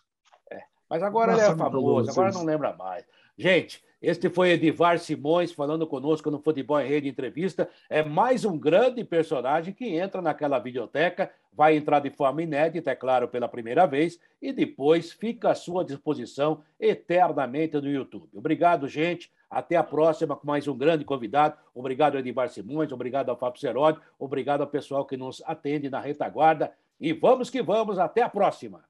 É, 0.49 0.63
mas 0.89 1.03
agora 1.03 1.33
ele 1.33 1.41
é 1.41 1.55
famoso, 1.55 2.09
agora 2.09 2.31
não 2.31 2.43
lembra 2.43 2.75
mais. 2.75 3.05
Gente, 3.37 3.83
este 4.01 4.29
foi 4.29 4.51
Edivar 4.51 4.97
Simões 4.97 5.51
falando 5.51 5.85
conosco 5.85 6.31
no 6.31 6.39
Futebol 6.39 6.79
em 6.79 6.87
Rede 6.87 7.09
Entrevista. 7.09 7.67
É 7.89 8.01
mais 8.01 8.45
um 8.45 8.57
grande 8.57 9.03
personagem 9.03 9.73
que 9.73 9.95
entra 9.95 10.21
naquela 10.21 10.57
videoteca, 10.57 11.29
vai 11.51 11.75
entrar 11.75 11.99
de 11.99 12.09
forma 12.09 12.41
inédita, 12.41 12.91
é 12.91 12.95
claro, 12.95 13.27
pela 13.27 13.49
primeira 13.49 13.85
vez, 13.85 14.17
e 14.41 14.53
depois 14.53 15.11
fica 15.11 15.49
à 15.49 15.55
sua 15.55 15.83
disposição 15.83 16.61
eternamente 16.79 17.75
no 17.75 17.89
YouTube. 17.89 18.29
Obrigado, 18.33 18.87
gente. 18.87 19.29
Até 19.49 19.75
a 19.75 19.83
próxima 19.83 20.35
com 20.35 20.47
mais 20.47 20.67
um 20.67 20.77
grande 20.77 21.03
convidado. 21.03 21.57
Obrigado, 21.73 22.17
Edivar 22.17 22.47
Simões. 22.49 22.91
Obrigado 22.91 23.29
ao 23.29 23.37
Fábio 23.37 23.59
Seródio. 23.59 24.01
Obrigado 24.17 24.61
ao 24.61 24.67
pessoal 24.67 25.05
que 25.05 25.17
nos 25.17 25.41
atende 25.45 25.89
na 25.89 25.99
retaguarda. 25.99 26.71
E 26.99 27.11
vamos 27.11 27.49
que 27.49 27.61
vamos. 27.61 27.99
Até 27.99 28.21
a 28.21 28.29
próxima. 28.29 28.83